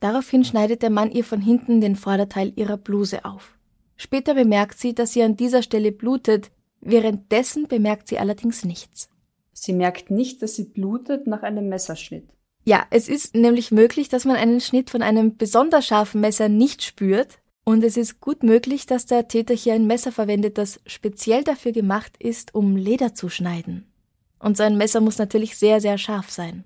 Daraufhin 0.01 0.45
schneidet 0.45 0.83
der 0.83 0.91
Mann 0.91 1.11
ihr 1.11 1.25
von 1.25 1.41
hinten 1.41 1.81
den 1.81 1.97
Vorderteil 1.97 2.53
ihrer 2.57 2.77
Bluse 2.77 3.25
auf. 3.25 3.59
Später 3.97 4.35
bemerkt 4.35 4.79
sie, 4.79 4.95
dass 4.95 5.13
sie 5.13 5.23
an 5.23 5.37
dieser 5.37 5.63
Stelle 5.63 5.91
blutet, 5.91 6.53
währenddessen 6.81 7.67
bemerkt 7.67 8.07
sie 8.07 8.19
allerdings 8.19 8.65
nichts. 8.65 9.09
Sie 9.53 9.73
merkt 9.73 10.11
nicht, 10.11 10.41
dass 10.41 10.55
sie 10.55 10.67
blutet 10.67 11.27
nach 11.27 11.43
einem 11.43 11.69
Messerschnitt. 11.69 12.29
Ja, 12.69 12.87
es 12.91 13.09
ist 13.09 13.35
nämlich 13.35 13.71
möglich, 13.71 14.11
dass 14.11 14.27
man 14.27 14.37
einen 14.37 14.61
Schnitt 14.61 14.91
von 14.91 15.01
einem 15.01 15.39
besonders 15.39 15.87
scharfen 15.87 16.21
Messer 16.21 16.51
nicht 16.51 16.83
spürt 16.83 17.39
Und 17.65 17.83
es 17.83 17.97
ist 17.97 18.21
gut 18.21 18.43
möglich, 18.43 18.85
dass 18.85 19.07
der 19.07 19.27
Täter 19.27 19.55
hier 19.55 19.73
ein 19.73 19.87
Messer 19.87 20.13
verwendet, 20.13 20.59
das 20.59 20.79
speziell 20.85 21.45
dafür 21.45 21.73
gemacht 21.73 22.13
ist, 22.19 22.55
um 22.55 22.77
Leder 22.77 23.15
zu 23.15 23.31
schneiden. 23.31 23.91
Und 24.39 24.59
sein 24.59 24.77
Messer 24.77 25.01
muss 25.01 25.17
natürlich 25.17 25.57
sehr, 25.57 25.81
sehr 25.81 25.97
scharf 25.97 26.31
sein. 26.31 26.65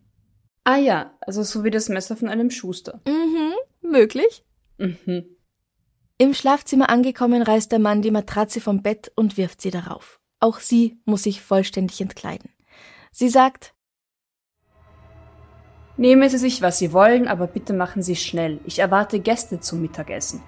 Ah 0.65 0.77
ja, 0.77 1.17
also 1.21 1.45
so 1.45 1.63
wie 1.63 1.71
das 1.71 1.89
Messer 1.89 2.17
von 2.17 2.29
einem 2.29 2.51
Schuster. 2.51 3.01
Mhm, 3.07 3.53
möglich. 3.89 4.45
Mhm. 4.79 5.37
Im 6.19 6.35
Schlafzimmer 6.35 6.91
angekommen, 6.91 7.43
reißt 7.43 7.71
der 7.71 7.79
Mann 7.79 8.03
die 8.03 8.11
Matratze 8.11 8.61
vom 8.61 8.83
Bett 8.83 9.13
und 9.15 9.37
wirft 9.37 9.61
sie 9.61 9.71
darauf. 9.71 10.19
Auch 10.41 10.59
sie 10.59 10.99
muss 11.05 11.23
sich 11.23 11.43
vollständig 11.43 12.01
entkleiden. 12.01 12.51
Sie 13.13 13.29
sagt, 13.29 13.73
Nehmen 16.03 16.29
Sie 16.29 16.39
sich, 16.39 16.63
was 16.63 16.81
Sie 16.81 16.93
wollen, 16.93 17.29
aber 17.29 17.47
bitte 17.47 17.73
machen 17.73 18.03
Sie 18.03 18.17
schnell. 18.17 18.59
Ich 18.65 18.81
erwarte 18.81 19.21
Gäste 19.21 19.61
zum 19.61 19.81
Mittagessen. 19.81 20.43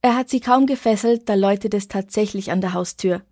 Er 0.00 0.14
hat 0.14 0.28
sie 0.28 0.38
kaum 0.38 0.66
gefesselt, 0.66 1.28
da 1.28 1.34
läutet 1.34 1.74
es 1.74 1.88
tatsächlich 1.88 2.52
an 2.52 2.60
der 2.60 2.74
Haustür. 2.74 3.22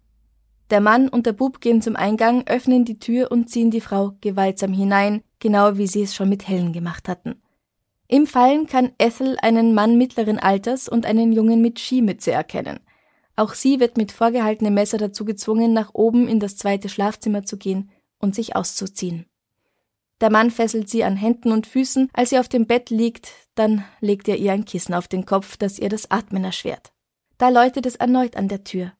Der 0.71 0.81
Mann 0.81 1.09
und 1.09 1.27
der 1.27 1.33
Bub 1.33 1.61
gehen 1.61 1.81
zum 1.81 1.95
Eingang, 1.95 2.45
öffnen 2.49 2.85
die 2.85 2.99
Tür 2.99 3.31
und 3.31 3.49
ziehen 3.49 3.71
die 3.71 3.81
Frau 3.81 4.15
gewaltsam 4.21 4.73
hinein, 4.73 5.23
genau 5.39 5.77
wie 5.79 5.87
sie 5.87 6.03
es 6.03 6.13
schon 6.13 6.29
mit 6.29 6.49
Helen 6.49 6.73
gemacht 6.73 7.09
hatten. 7.09 7.41
Im 8.09 8.27
Fallen 8.27 8.67
kann 8.67 8.95
Ethel 8.99 9.37
einen 9.43 9.75
Mann 9.75 9.97
mittleren 9.97 10.41
Alters 10.41 10.89
und 10.89 11.07
einen 11.07 11.31
Jungen 11.31 11.63
mit 11.63 11.79
Skimütze 11.79 12.33
erkennen. 12.33 12.81
Auch 13.37 13.55
sie 13.55 13.79
wird 13.79 13.97
mit 13.97 14.11
vorgehaltenem 14.11 14.75
Messer 14.75 14.99
dazu 14.99 15.25
gezwungen, 15.25 15.73
nach 15.73 15.91
oben 15.93 16.27
in 16.27 16.41
das 16.41 16.57
zweite 16.57 16.89
Schlafzimmer 16.89 17.45
zu 17.45 17.59
gehen 17.59 17.93
und 18.19 18.35
sich 18.35 18.57
auszuziehen. 18.57 19.27
Der 20.21 20.31
Mann 20.31 20.51
fesselt 20.51 20.89
sie 20.89 21.05
an 21.05 21.17
Händen 21.17 21.53
und 21.53 21.67
Füßen, 21.67 22.09
als 22.13 22.31
sie 22.31 22.39
auf 22.39 22.49
dem 22.49 22.67
Bett 22.67 22.91
liegt, 22.91 23.33
dann 23.55 23.85
legt 24.01 24.29
er 24.29 24.37
ihr 24.37 24.53
ein 24.53 24.65
Kissen 24.65 24.95
auf 24.95 25.09
den 25.09 25.27
Kopf, 25.27 25.57
das 25.57 25.79
ihr 25.79 25.89
das 25.89 26.11
Atmen 26.11 26.45
erschwert. 26.45 26.93
Da 27.39 27.51
läutet 27.51 27.85
es 27.85 27.97
erneut 27.97 28.37
an 28.37 28.49
der 28.49 28.65
Tür. 28.65 28.93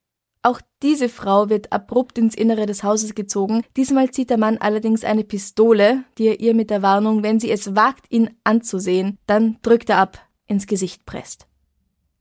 Auch 0.43 0.61
diese 0.83 1.09
Frau 1.09 1.49
wird 1.49 1.73
abrupt 1.73 2.19
ins 2.19 2.35
Innere 2.35 2.67
des 2.67 2.85
Hauses 2.85 3.15
gezogen. 3.15 3.65
Diesmal 3.77 4.11
zieht 4.11 4.31
der 4.31 4.39
Mann 4.39 4.59
allerdings 4.59 5.03
eine 5.03 5.25
Pistole, 5.25 6.05
die 6.19 6.29
er 6.29 6.41
ihr 6.41 6.55
mit 6.55 6.71
der 6.71 6.83
Warnung, 6.83 7.23
wenn 7.23 7.41
sie 7.41 7.51
es 7.51 7.75
wagt, 7.75 8.07
ihn 8.13 8.31
anzusehen, 8.45 9.19
dann 9.27 9.59
drückt 9.63 9.91
er 9.91 9.99
ab, 9.99 10.21
ins 10.47 10.67
Gesicht 10.67 11.05
presst. 11.05 11.49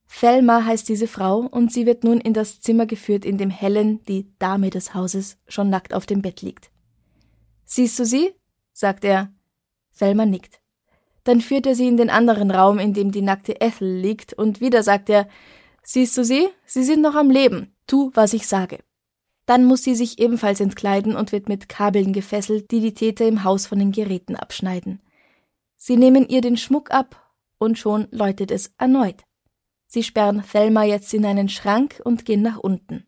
Thelma 0.08 0.64
heißt 0.64 0.88
diese 0.88 1.08
Frau 1.08 1.40
und 1.40 1.72
sie 1.72 1.86
wird 1.86 2.04
nun 2.04 2.20
in 2.20 2.34
das 2.34 2.62
Zimmer 2.62 2.86
geführt, 2.86 3.26
in 3.26 3.38
dem 3.38 3.50
Helen, 3.50 4.02
die 4.06 4.34
Dame 4.40 4.70
des 4.70 4.94
Hauses, 4.94 5.38
schon 5.48 5.70
nackt 5.70 5.94
auf 5.94 6.06
dem 6.06 6.22
Bett 6.22 6.42
liegt. 6.42 6.72
Siehst 7.66 8.00
du 8.00 8.06
sie? 8.06 8.34
Sagt 8.76 9.06
er. 9.06 9.34
Thelma 9.98 10.26
nickt. 10.26 10.60
Dann 11.24 11.42
führt 11.42 11.66
er 11.66 11.74
sie 11.74 11.88
in 11.88 11.98
den 11.98 12.10
anderen 12.10 12.52
Raum, 12.52 12.78
in 12.78 12.94
dem 12.94 13.12
die 13.12 13.22
nackte 13.22 13.60
Ethel 13.62 13.90
liegt, 13.90 14.34
und 14.34 14.62
wieder 14.62 14.84
sagt 14.84 15.10
er, 15.10 15.28
Siehst 15.82 16.18
du 16.18 16.24
sie? 16.24 16.50
Sie 16.66 16.84
sind 16.84 17.02
noch 17.02 17.16
am 17.16 17.30
Leben. 17.30 17.76
Tu, 17.88 18.12
was 18.14 18.34
ich 18.34 18.48
sage. 18.48 18.80
Dann 19.46 19.66
muss 19.66 19.84
sie 19.84 19.94
sich 19.94 20.20
ebenfalls 20.20 20.60
entkleiden 20.60 21.16
und 21.16 21.32
wird 21.32 21.48
mit 21.48 21.70
Kabeln 21.70 22.12
gefesselt, 22.12 22.72
die 22.72 22.80
die 22.80 22.96
Täter 22.96 23.28
im 23.28 23.44
Haus 23.44 23.68
von 23.68 23.78
den 23.78 23.92
Geräten 23.92 24.36
abschneiden. 24.36 25.02
Sie 25.78 25.96
nehmen 25.96 26.28
ihr 26.28 26.42
den 26.42 26.58
Schmuck 26.58 26.92
ab, 26.92 27.32
und 27.60 27.78
schon 27.78 28.08
läutet 28.12 28.52
es 28.52 28.74
erneut. 28.78 29.24
Sie 29.88 30.04
sperren 30.04 30.44
Thelma 30.52 30.84
jetzt 30.84 31.14
in 31.14 31.26
einen 31.26 31.48
Schrank 31.48 32.02
und 32.04 32.26
gehen 32.26 32.42
nach 32.42 32.58
unten. 32.58 33.06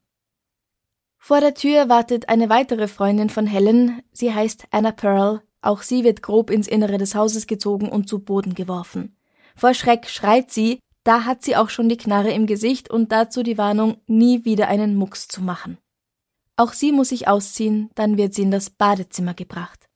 Vor 1.18 1.42
der 1.42 1.56
Tür 1.56 1.90
wartet 1.90 2.30
eine 2.30 2.50
weitere 2.50 2.88
Freundin 2.88 3.30
von 3.30 3.48
Helen, 3.48 4.04
sie 4.12 4.34
heißt 4.34 4.68
Anna 4.72 4.92
Pearl, 4.92 5.42
auch 5.62 5.82
sie 5.82 6.04
wird 6.04 6.22
grob 6.22 6.50
ins 6.50 6.68
Innere 6.68 6.98
des 6.98 7.16
Hauses 7.16 7.48
gezogen 7.48 7.90
und 7.90 8.08
zu 8.08 8.20
Boden 8.20 8.54
geworfen. 8.54 9.16
Vor 9.56 9.74
Schreck 9.74 10.08
schreit 10.08 10.52
sie, 10.52 10.80
da 11.04 11.26
hat 11.26 11.44
sie 11.44 11.56
auch 11.56 11.70
schon 11.70 11.90
die 11.90 11.98
Knarre 11.98 12.32
im 12.32 12.48
Gesicht 12.48 12.90
und 12.90 13.12
dazu 13.12 13.44
die 13.44 13.58
Warnung, 13.58 13.98
nie 14.08 14.46
wieder 14.46 14.68
einen 14.68 14.96
Mucks 14.96 15.28
zu 15.28 15.42
machen. 15.42 15.78
Auch 16.58 16.74
sie 16.74 16.92
muss 16.92 17.10
sich 17.10 17.28
ausziehen, 17.28 17.90
dann 17.96 18.18
wird 18.18 18.34
sie 18.34 18.42
in 18.42 18.52
das 18.52 18.70
Badezimmer 18.70 19.34
gebracht. 19.34 19.88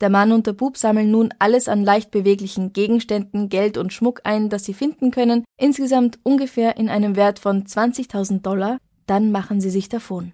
Der 0.00 0.10
Mann 0.10 0.32
und 0.32 0.48
der 0.48 0.52
Bub 0.52 0.76
sammeln 0.76 1.12
nun 1.12 1.32
alles 1.38 1.68
an 1.68 1.84
leicht 1.84 2.10
beweglichen 2.10 2.72
Gegenständen, 2.72 3.48
Geld 3.48 3.78
und 3.78 3.92
Schmuck 3.92 4.22
ein, 4.24 4.48
das 4.48 4.64
sie 4.64 4.74
finden 4.74 5.12
können, 5.12 5.44
insgesamt 5.56 6.18
ungefähr 6.24 6.76
in 6.76 6.88
einem 6.88 7.14
Wert 7.14 7.38
von 7.38 7.64
20.000 7.64 8.40
Dollar, 8.40 8.78
dann 9.06 9.30
machen 9.30 9.60
sie 9.60 9.70
sich 9.70 9.88
davon. 9.88 10.32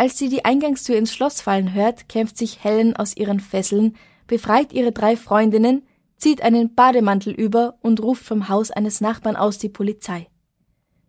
Als 0.00 0.16
sie 0.16 0.28
die 0.28 0.44
Eingangstür 0.44 0.96
ins 0.96 1.12
Schloss 1.12 1.40
fallen 1.40 1.74
hört, 1.74 2.08
kämpft 2.08 2.38
sich 2.38 2.62
Helen 2.62 2.94
aus 2.96 3.16
ihren 3.16 3.40
Fesseln, 3.40 3.96
befreit 4.28 4.72
ihre 4.72 4.92
drei 4.92 5.16
Freundinnen, 5.16 5.82
zieht 6.16 6.40
einen 6.42 6.74
Bademantel 6.74 7.32
über 7.32 7.78
und 7.82 8.00
ruft 8.00 8.22
vom 8.24 8.48
Haus 8.48 8.70
eines 8.70 9.00
Nachbarn 9.00 9.34
aus 9.36 9.58
die 9.58 9.68
Polizei. 9.68 10.28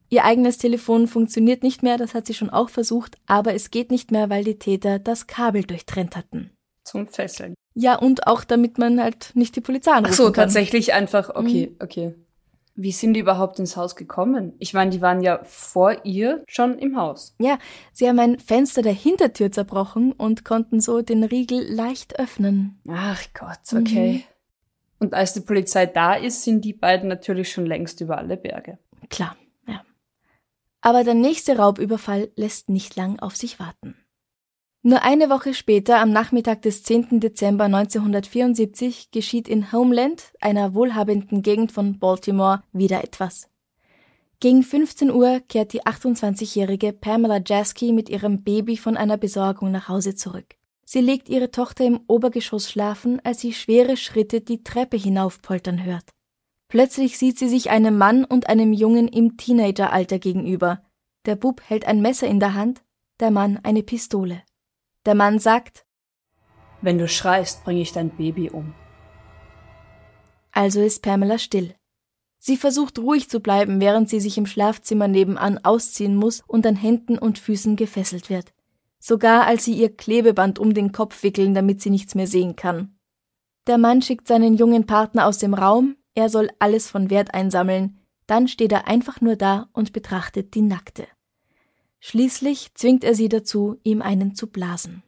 Ihr 0.10 0.26
eigenes 0.26 0.58
Telefon 0.58 1.08
funktioniert 1.08 1.62
nicht 1.62 1.84
mehr, 1.84 1.98
das 1.98 2.16
hat 2.16 2.26
sie 2.26 2.34
schon 2.34 2.50
auch 2.50 2.70
versucht, 2.70 3.18
aber 3.28 3.54
es 3.54 3.70
geht 3.70 3.92
nicht 3.92 4.10
mehr, 4.12 4.30
weil 4.32 4.44
die 4.44 4.58
Täter 4.58 4.98
das 4.98 5.28
Kabel 5.28 5.64
durchtrennt 5.64 6.16
hatten. 6.16 6.50
Zum 6.84 7.08
Fesseln. 7.08 7.54
Ja, 7.76 7.96
und 7.96 8.26
auch 8.26 8.44
damit 8.44 8.80
man 8.80 9.00
halt 9.02 9.32
nicht 9.36 9.56
die 9.56 9.62
Polizei 9.62 9.92
anrufen 9.92 10.14
Ach 10.14 10.18
so, 10.18 10.24
kann. 10.26 10.34
tatsächlich 10.34 10.94
einfach, 10.94 11.30
okay, 11.36 11.68
Mhm. 11.68 11.76
okay. 11.80 12.16
Wie 12.82 12.94
sind 12.94 13.14
die 13.14 13.20
überhaupt 13.20 13.60
ins 13.60 13.76
Haus 13.76 13.98
gekommen? 13.98 14.54
Ich 14.58 14.74
meine, 14.74 14.90
die 14.90 15.02
waren 15.02 15.20
ja 15.20 15.44
vor 15.44 16.06
ihr 16.06 16.46
schon 16.48 16.80
im 16.80 16.96
Haus. 16.96 17.36
Ja, 17.38 17.60
sie 17.92 18.08
haben 18.08 18.20
ein 18.20 18.40
Fenster 18.40 18.82
der 18.82 18.94
Hintertür 18.94 19.52
zerbrochen 19.52 20.14
und 20.14 20.46
konnten 20.46 20.80
so 20.80 21.02
den 21.02 21.26
Riegel 21.26 21.62
leicht 21.62 22.18
öffnen. 22.20 22.80
Ach 22.88 23.22
Gott, 23.38 23.60
okay. 23.78 24.24
Und 24.98 25.14
als 25.14 25.34
die 25.34 25.42
Polizei 25.42 25.88
da 25.88 26.14
ist, 26.14 26.44
sind 26.44 26.64
die 26.64 26.72
beiden 26.72 27.10
natürlich 27.10 27.52
schon 27.52 27.66
längst 27.66 28.00
über 28.00 28.18
alle 28.18 28.38
Berge. 28.38 28.78
Klar, 29.10 29.36
ja. 29.68 29.82
Aber 30.80 31.04
der 31.04 31.16
nächste 31.16 31.58
Raubüberfall 31.58 32.32
lässt 32.38 32.70
nicht 32.70 32.96
lang 32.96 33.20
auf 33.20 33.36
sich 33.36 33.60
warten. 33.60 33.98
Nur 34.82 35.02
eine 35.02 35.30
Woche 35.30 35.54
später, 35.54 36.00
am 36.00 36.12
Nachmittag 36.12 36.62
des 36.62 36.84
10. 36.84 37.20
Dezember 37.20 37.66
1974, 37.66 39.12
geschieht 39.12 39.50
in 39.50 39.74
Homeland, 39.74 40.32
einer 40.40 40.74
wohlhabenden 40.74 41.42
Gegend 41.42 41.74
von 41.74 42.00
Baltimore, 42.00 42.64
wieder 42.72 43.04
etwas. 43.04 43.50
Gegen 44.40 44.64
15 44.64 45.12
Uhr 45.12 45.42
kehrt 45.50 45.74
die 45.74 45.84
28-jährige 45.84 46.94
Pamela 46.94 47.42
Jasky 47.46 47.92
mit 47.92 48.08
ihrem 48.08 48.44
Baby 48.44 48.78
von 48.78 48.96
einer 48.96 49.18
Besorgung 49.18 49.70
nach 49.70 49.90
Hause 49.90 50.16
zurück. 50.16 50.56
Sie 50.86 51.02
legt 51.02 51.28
ihre 51.28 51.52
Tochter 51.52 51.84
im 51.84 52.00
Obergeschoss 52.08 52.72
schlafen, 52.72 53.20
als 53.26 53.42
sie 53.42 53.52
schwere 53.52 53.98
Schritte 53.98 54.40
die 54.40 54.64
Treppe 54.64 54.96
hinaufpoltern 54.96 55.84
hört. 55.84 56.06
Plötzlich 56.70 57.18
sieht 57.18 57.38
sie 57.38 57.50
sich 57.50 57.70
einem 57.70 57.98
Mann 57.98 58.24
und 58.24 58.48
einem 58.48 58.72
Jungen 58.72 59.10
im 59.10 59.36
Teenageralter 59.36 60.20
gegenüber. 60.20 60.84
Der 61.26 61.36
Bub 61.36 61.62
hält 61.68 61.86
ein 61.86 62.02
Messer 62.02 62.28
in 62.28 62.40
der 62.40 62.54
Hand, 62.54 62.82
der 63.20 63.30
Mann 63.30 63.60
eine 63.64 63.84
Pistole. 63.84 64.42
Der 65.06 65.16
Mann 65.16 65.40
sagt, 65.40 65.86
Wenn 66.82 66.98
du 66.98 67.08
schreist, 67.08 67.64
bringe 67.64 67.82
ich 67.82 67.92
dein 67.94 68.10
Baby 68.10 68.50
um. 68.50 68.74
also 70.52 70.82
ist 70.82 71.02
Pamela 71.04 71.38
still. 71.38 71.76
Sie 72.38 72.58
versucht 72.58 73.00
ruhig 73.00 73.30
zu 73.30 73.42
bleiben, 73.42 73.82
während 73.82 74.10
sie 74.10 74.20
sich 74.20 74.38
im 74.38 74.46
Schlafzimmer 74.46 75.08
nebenan 75.08 75.58
ausziehen 75.64 76.16
muss 76.16 76.42
und 76.48 76.66
an 76.66 76.76
Händen 76.76 77.18
und 77.18 77.38
Füßen 77.38 77.76
gefesselt 77.76 78.30
wird. 78.30 78.54
Sogar 78.98 79.46
als 79.46 79.66
sie 79.66 79.74
ihr 79.74 79.96
Klebeband 79.96 80.58
um 80.60 80.74
den 80.74 80.92
Kopf 80.92 81.24
wickeln, 81.24 81.54
damit 81.54 81.82
sie 81.82 81.90
nichts 81.90 82.16
mehr 82.16 82.28
sehen 82.28 82.56
kann. 82.56 82.98
Der 83.68 83.78
Mann 83.78 84.02
schickt 84.02 84.28
seinen 84.28 84.56
jungen 84.56 84.86
Partner 84.86 85.28
aus 85.28 85.38
dem 85.38 85.54
Raum, 85.54 85.96
er 86.16 86.30
soll 86.30 86.50
alles 86.60 86.90
von 86.90 87.10
Wert 87.10 87.34
einsammeln, 87.34 88.00
dann 88.26 88.48
steht 88.48 88.72
er 88.72 88.88
einfach 88.88 89.22
nur 89.22 89.36
da 89.36 89.70
und 89.74 89.94
betrachtet 89.94 90.54
die 90.56 90.62
Nackte. 90.62 91.08
Schließlich 92.00 92.74
zwingt 92.76 93.04
er 93.04 93.14
sie 93.14 93.30
dazu, 93.30 93.78
ihm 93.84 94.02
einen 94.02 94.36
zu 94.36 94.48
blasen. 94.48 95.04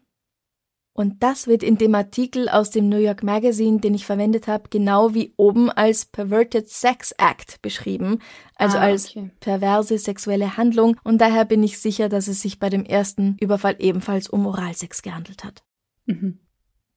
Und 0.93 1.23
das 1.23 1.47
wird 1.47 1.63
in 1.63 1.77
dem 1.77 1.95
Artikel 1.95 2.49
aus 2.49 2.69
dem 2.69 2.89
New 2.89 2.97
York 2.97 3.23
Magazine, 3.23 3.79
den 3.79 3.93
ich 3.93 4.05
verwendet 4.05 4.47
habe, 4.47 4.65
genau 4.69 5.13
wie 5.13 5.33
oben 5.37 5.69
als 5.69 6.05
Perverted 6.05 6.67
Sex 6.67 7.13
Act 7.13 7.61
beschrieben, 7.61 8.19
also 8.55 8.77
Ah, 8.77 8.81
als 8.81 9.09
okay. 9.11 9.31
perverse 9.39 9.97
sexuelle 9.97 10.57
Handlung, 10.57 10.97
und 11.05 11.19
daher 11.21 11.45
bin 11.45 11.63
ich 11.63 11.79
sicher, 11.79 12.09
dass 12.09 12.27
es 12.27 12.41
sich 12.41 12.59
bei 12.59 12.69
dem 12.69 12.83
ersten 12.83 13.37
Überfall 13.39 13.77
ebenfalls 13.79 14.27
um 14.27 14.45
Oralsex 14.45 15.01
gehandelt 15.01 15.45
hat. 15.45 15.63
Mhm. 16.07 16.39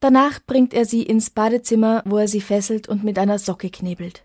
Danach 0.01 0.41
bringt 0.45 0.75
er 0.75 0.87
sie 0.87 1.05
ins 1.05 1.31
Badezimmer, 1.31 2.03
wo 2.05 2.19
er 2.19 2.29
sie 2.29 2.41
fesselt 2.41 2.89
und 2.89 3.05
mit 3.05 3.17
einer 3.17 3.39
Socke 3.39 3.71
knebelt. 3.71 4.25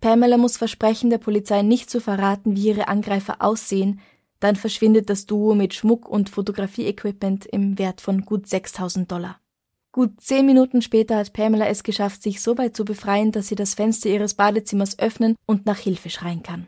Pamela 0.00 0.38
muss 0.38 0.56
versprechen, 0.56 1.10
der 1.10 1.18
Polizei 1.18 1.62
nicht 1.62 1.88
zu 1.90 2.00
verraten, 2.00 2.56
wie 2.56 2.68
ihre 2.68 2.88
Angreifer 2.88 3.36
aussehen, 3.40 4.00
dann 4.44 4.56
verschwindet 4.56 5.08
das 5.08 5.24
Duo 5.24 5.54
mit 5.54 5.72
Schmuck 5.72 6.06
und 6.06 6.28
Fotografie-Equipment 6.28 7.46
im 7.46 7.78
Wert 7.78 8.02
von 8.02 8.26
gut 8.26 8.46
6000 8.46 9.10
Dollar. 9.10 9.40
Gut 9.90 10.20
zehn 10.20 10.44
Minuten 10.44 10.82
später 10.82 11.16
hat 11.16 11.32
Pamela 11.32 11.66
es 11.66 11.82
geschafft, 11.82 12.22
sich 12.22 12.42
so 12.42 12.58
weit 12.58 12.76
zu 12.76 12.84
befreien, 12.84 13.32
dass 13.32 13.48
sie 13.48 13.54
das 13.54 13.72
Fenster 13.72 14.10
ihres 14.10 14.34
Badezimmers 14.34 14.98
öffnen 14.98 15.36
und 15.46 15.64
nach 15.64 15.78
Hilfe 15.78 16.10
schreien 16.10 16.42
kann. 16.42 16.66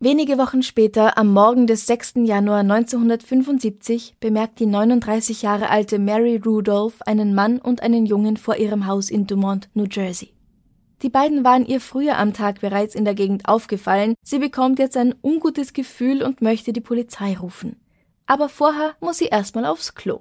Wenige 0.00 0.36
Wochen 0.36 0.62
später, 0.62 1.16
am 1.16 1.32
Morgen 1.32 1.66
des 1.66 1.86
6. 1.86 2.14
Januar 2.24 2.58
1975, 2.58 4.16
bemerkt 4.20 4.60
die 4.60 4.66
39 4.66 5.40
Jahre 5.40 5.70
alte 5.70 5.98
Mary 5.98 6.42
Rudolph 6.44 7.00
einen 7.06 7.34
Mann 7.34 7.58
und 7.58 7.82
einen 7.82 8.04
Jungen 8.04 8.36
vor 8.36 8.56
ihrem 8.56 8.86
Haus 8.86 9.08
in 9.08 9.26
Dumont, 9.26 9.70
New 9.72 9.86
Jersey. 9.90 10.34
Die 11.04 11.10
beiden 11.10 11.44
waren 11.44 11.66
ihr 11.66 11.82
früher 11.82 12.16
am 12.16 12.32
Tag 12.32 12.62
bereits 12.62 12.94
in 12.94 13.04
der 13.04 13.14
Gegend 13.14 13.46
aufgefallen. 13.46 14.14
Sie 14.22 14.38
bekommt 14.38 14.78
jetzt 14.78 14.96
ein 14.96 15.14
ungutes 15.22 15.74
Gefühl 15.74 16.22
und 16.22 16.40
möchte 16.40 16.72
die 16.72 16.80
Polizei 16.80 17.36
rufen. 17.36 17.78
Aber 18.24 18.48
vorher 18.48 18.96
muss 19.00 19.18
sie 19.18 19.26
erstmal 19.26 19.66
aufs 19.66 19.94
Klo. 19.94 20.20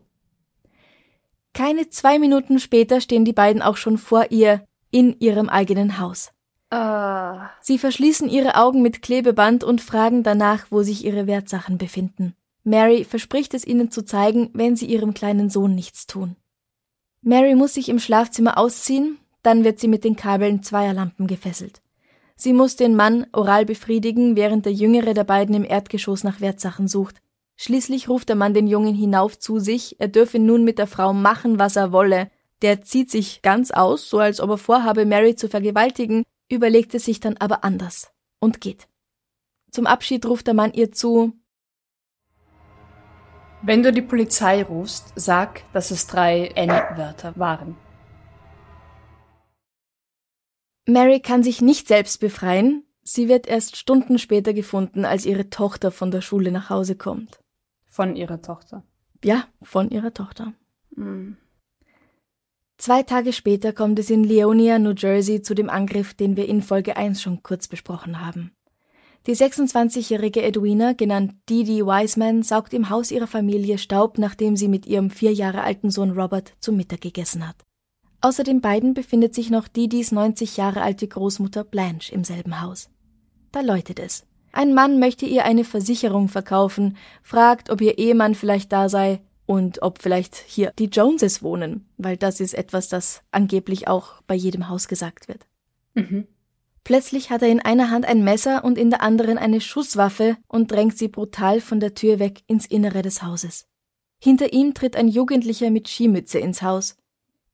Keine 1.53 1.87
zwei 1.87 2.19
Minuten 2.19 2.59
später 2.59 2.99
stehen 2.99 3.23
die 3.23 3.31
beiden 3.31 3.61
auch 3.61 3.77
schon 3.77 3.97
vor 3.97 4.31
ihr 4.31 4.65
in 4.91 5.17
ihrem 5.21 5.47
eigenen 5.47 5.99
Haus. 5.99 6.31
Ah. 6.69 7.51
Sie 7.61 7.77
verschließen 7.77 8.27
ihre 8.27 8.55
Augen 8.55 8.81
mit 8.81 9.01
Klebeband 9.01 9.63
und 9.63 9.79
fragen 9.79 10.21
danach, 10.21 10.65
wo 10.69 10.83
sich 10.83 11.05
ihre 11.05 11.27
Wertsachen 11.27 11.77
befinden. 11.77 12.35
Mary 12.65 13.05
verspricht 13.05 13.53
es 13.53 13.65
ihnen 13.65 13.89
zu 13.89 14.03
zeigen, 14.03 14.49
wenn 14.53 14.75
sie 14.75 14.87
ihrem 14.87 15.13
kleinen 15.13 15.49
Sohn 15.49 15.75
nichts 15.75 16.07
tun. 16.07 16.35
Mary 17.21 17.55
muss 17.55 17.75
sich 17.75 17.87
im 17.87 17.99
Schlafzimmer 17.99 18.57
ausziehen, 18.57 19.17
dann 19.43 19.63
wird 19.63 19.79
sie 19.79 19.87
mit 19.87 20.03
den 20.03 20.15
Kabeln 20.15 20.63
zweier 20.63 20.93
Lampen 20.93 21.27
gefesselt. 21.27 21.81
Sie 22.35 22.53
muss 22.53 22.75
den 22.75 22.95
Mann 22.95 23.27
oral 23.31 23.65
befriedigen, 23.65 24.35
während 24.35 24.65
der 24.65 24.73
jüngere 24.73 25.13
der 25.13 25.23
beiden 25.23 25.53
im 25.55 25.63
Erdgeschoss 25.63 26.23
nach 26.23 26.41
Wertsachen 26.41 26.87
sucht. 26.87 27.21
Schließlich 27.55 28.09
ruft 28.09 28.29
der 28.29 28.35
Mann 28.35 28.53
den 28.53 28.67
Jungen 28.67 28.95
hinauf 28.95 29.37
zu 29.37 29.59
sich, 29.59 29.99
er 29.99 30.07
dürfe 30.07 30.39
nun 30.39 30.63
mit 30.63 30.79
der 30.79 30.87
Frau 30.87 31.13
machen, 31.13 31.59
was 31.59 31.75
er 31.75 31.91
wolle. 31.91 32.31
Der 32.61 32.81
zieht 32.81 33.11
sich 33.11 33.41
ganz 33.41 33.71
aus, 33.71 34.09
so 34.09 34.19
als 34.19 34.39
ob 34.39 34.49
er 34.49 34.57
vorhabe, 34.57 35.05
Mary 35.05 35.35
zu 35.35 35.49
vergewaltigen, 35.49 36.23
überlegt 36.49 36.95
es 36.95 37.05
sich 37.05 37.19
dann 37.19 37.37
aber 37.37 37.63
anders 37.63 38.11
und 38.39 38.61
geht. 38.61 38.87
Zum 39.71 39.85
Abschied 39.85 40.25
ruft 40.25 40.47
der 40.47 40.53
Mann 40.53 40.73
ihr 40.73 40.91
zu 40.91 41.33
Wenn 43.61 43.83
du 43.83 43.93
die 43.93 44.01
Polizei 44.01 44.63
rufst, 44.63 45.13
sag, 45.15 45.63
dass 45.73 45.91
es 45.91 46.07
drei 46.07 46.47
N-Wörter 46.55 47.33
waren. 47.37 47.75
Mary 50.85 51.19
kann 51.21 51.43
sich 51.43 51.61
nicht 51.61 51.87
selbst 51.87 52.19
befreien, 52.19 52.83
sie 53.03 53.29
wird 53.29 53.47
erst 53.47 53.77
Stunden 53.77 54.19
später 54.19 54.53
gefunden, 54.53 55.05
als 55.05 55.25
ihre 55.25 55.49
Tochter 55.49 55.91
von 55.91 56.11
der 56.11 56.21
Schule 56.21 56.51
nach 56.51 56.69
Hause 56.69 56.95
kommt. 56.95 57.39
Von 57.87 58.15
ihrer 58.15 58.41
Tochter. 58.41 58.83
Ja, 59.23 59.47
von 59.61 59.89
ihrer 59.91 60.13
Tochter. 60.13 60.53
Mhm. 60.95 61.37
Zwei 62.77 63.03
Tage 63.03 63.31
später 63.31 63.71
kommt 63.71 63.99
es 63.99 64.09
in 64.09 64.25
Leonia, 64.25 64.77
New 64.77 64.93
Jersey, 64.97 65.41
zu 65.41 65.53
dem 65.53 65.69
Angriff, 65.69 66.13
den 66.15 66.35
wir 66.35 66.49
in 66.49 66.61
Folge 66.61 66.97
1 66.97 67.21
schon 67.21 67.41
kurz 67.43 67.67
besprochen 67.67 68.19
haben. 68.19 68.51
Die 69.25 69.35
26-jährige 69.35 70.41
Edwina, 70.41 70.91
genannt 70.91 71.35
Dee 71.47 71.65
Wiseman, 71.65 72.43
saugt 72.43 72.73
im 72.73 72.89
Haus 72.89 73.09
ihrer 73.09 73.27
Familie 73.27 73.77
Staub, 73.77 74.17
nachdem 74.17 74.57
sie 74.57 74.67
mit 74.67 74.85
ihrem 74.85 75.09
vier 75.09 75.31
Jahre 75.31 75.61
alten 75.61 75.91
Sohn 75.91 76.11
Robert 76.11 76.55
zu 76.59 76.73
Mittag 76.73 76.99
gegessen 76.99 77.47
hat. 77.47 77.55
Außer 78.23 78.45
den 78.45 78.61
beiden 78.61 78.93
befindet 78.93 79.35
sich 79.35 79.49
noch 79.49 79.67
Didis 79.67 80.13
90 80.13 80.55
Jahre 80.55 80.81
alte 80.81 81.05
Großmutter 81.05 81.65
Blanche 81.65 82.13
im 82.13 82.23
selben 82.23 82.61
Haus. 82.61 82.89
Da 83.51 83.59
läutet 83.59 83.99
es. 83.99 84.25
Ein 84.53 84.73
Mann 84.73 84.97
möchte 84.97 85.25
ihr 85.25 85.43
eine 85.43 85.65
Versicherung 85.65 86.29
verkaufen, 86.29 86.95
fragt, 87.21 87.69
ob 87.69 87.81
ihr 87.81 87.97
Ehemann 87.97 88.33
vielleicht 88.33 88.71
da 88.71 88.87
sei 88.87 89.19
und 89.45 89.81
ob 89.81 90.01
vielleicht 90.01 90.37
hier 90.37 90.71
die 90.79 90.85
Joneses 90.85 91.43
wohnen, 91.43 91.85
weil 91.97 92.15
das 92.15 92.39
ist 92.39 92.53
etwas, 92.53 92.87
das 92.87 93.23
angeblich 93.31 93.89
auch 93.89 94.21
bei 94.25 94.35
jedem 94.35 94.69
Haus 94.69 94.87
gesagt 94.87 95.27
wird. 95.27 95.45
Mhm. 95.93 96.25
Plötzlich 96.85 97.29
hat 97.29 97.41
er 97.41 97.49
in 97.49 97.59
einer 97.59 97.89
Hand 97.89 98.05
ein 98.05 98.23
Messer 98.23 98.63
und 98.63 98.77
in 98.77 98.89
der 98.89 99.01
anderen 99.01 99.37
eine 99.37 99.59
Schusswaffe 99.59 100.37
und 100.47 100.71
drängt 100.71 100.97
sie 100.97 101.09
brutal 101.09 101.59
von 101.59 101.81
der 101.81 101.93
Tür 101.93 102.19
weg 102.19 102.39
ins 102.47 102.67
Innere 102.67 103.01
des 103.01 103.21
Hauses. 103.21 103.65
Hinter 104.21 104.53
ihm 104.53 104.73
tritt 104.73 104.95
ein 104.95 105.09
Jugendlicher 105.09 105.69
mit 105.71 105.89
Skimütze 105.89 106.39
ins 106.39 106.61
Haus. 106.61 106.95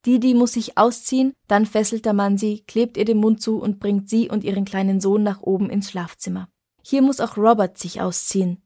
Didi 0.06 0.34
muss 0.34 0.54
sich 0.54 0.78
ausziehen, 0.78 1.34
dann 1.48 1.66
fesselt 1.66 2.06
der 2.06 2.14
Mann 2.14 2.38
sie, 2.38 2.64
klebt 2.68 2.98
ihr 2.98 3.06
den 3.06 3.18
Mund 3.18 3.42
zu 3.42 3.60
und 3.60 3.80
bringt 3.80 4.10
sie 4.10 4.30
und 4.30 4.44
ihren 4.44 4.66
kleinen 4.66 5.02
Sohn 5.02 5.24
nach 5.24 5.42
oben 5.42 5.70
ins 5.70 5.92
Schlafzimmer. 5.92 6.48
Hier 6.82 7.02
muss 7.02 7.20
auch 7.20 7.38
Robert 7.38 7.78
sich 7.78 8.02
ausziehen. 8.02 8.62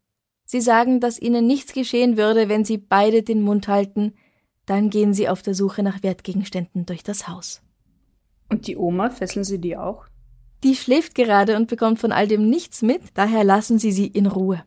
Sie 0.45 0.61
sagen, 0.61 0.99
dass 0.99 1.19
ihnen 1.19 1.47
nichts 1.47 1.73
geschehen 1.73 2.17
würde, 2.17 2.49
wenn 2.49 2.65
sie 2.65 2.77
beide 2.77 3.23
den 3.23 3.41
Mund 3.41 3.67
halten, 3.67 4.13
dann 4.65 4.89
gehen 4.89 5.13
sie 5.13 5.27
auf 5.27 5.41
der 5.41 5.55
Suche 5.55 5.83
nach 5.83 6.03
Wertgegenständen 6.03 6.85
durch 6.85 7.03
das 7.03 7.27
Haus. 7.27 7.61
Und 8.49 8.67
die 8.67 8.77
Oma, 8.77 9.09
fesseln 9.09 9.43
sie 9.43 9.59
die 9.59 9.75
auch? 9.75 10.05
Die 10.63 10.75
schläft 10.75 11.15
gerade 11.15 11.57
und 11.57 11.67
bekommt 11.67 11.99
von 11.99 12.11
all 12.11 12.27
dem 12.27 12.49
nichts 12.49 12.81
mit, 12.81 13.01
daher 13.15 13.43
lassen 13.43 13.79
sie 13.79 13.91
sie 13.91 14.07
in 14.07 14.27
Ruhe. 14.27 14.63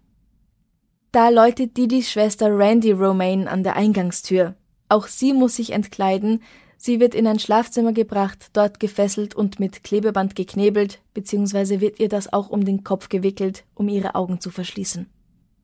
Da 1.13 1.31
läutet 1.31 1.77
Didis 1.77 2.11
Schwester 2.11 2.49
Randy 2.51 2.93
Romaine 2.93 3.49
an 3.51 3.63
der 3.63 3.77
Eingangstür. 3.77 4.55
Auch 4.89 5.07
sie 5.07 5.33
muss 5.33 5.57
sich 5.57 5.73
entkleiden, 5.73 6.43
sie 6.77 7.01
wird 7.01 7.15
in 7.15 7.27
ein 7.27 7.39
Schlafzimmer 7.39 7.93
gebracht, 7.93 8.51
dort 8.53 8.81
gefesselt 8.81 9.35
und 9.35 9.59
mit 9.59 9.83
Klebeband 9.83 10.37
geknebelt, 10.37 11.01
beziehungsweise 11.15 11.81
wird 11.81 11.99
ihr 12.01 12.09
das 12.09 12.33
auch 12.33 12.51
um 12.51 12.65
den 12.65 12.85
Kopf 12.85 13.09
gewickelt, 13.09 13.65
um 13.75 13.89
ihre 13.89 14.15
Augen 14.15 14.41
zu 14.41 14.51
verschließen. 14.51 15.07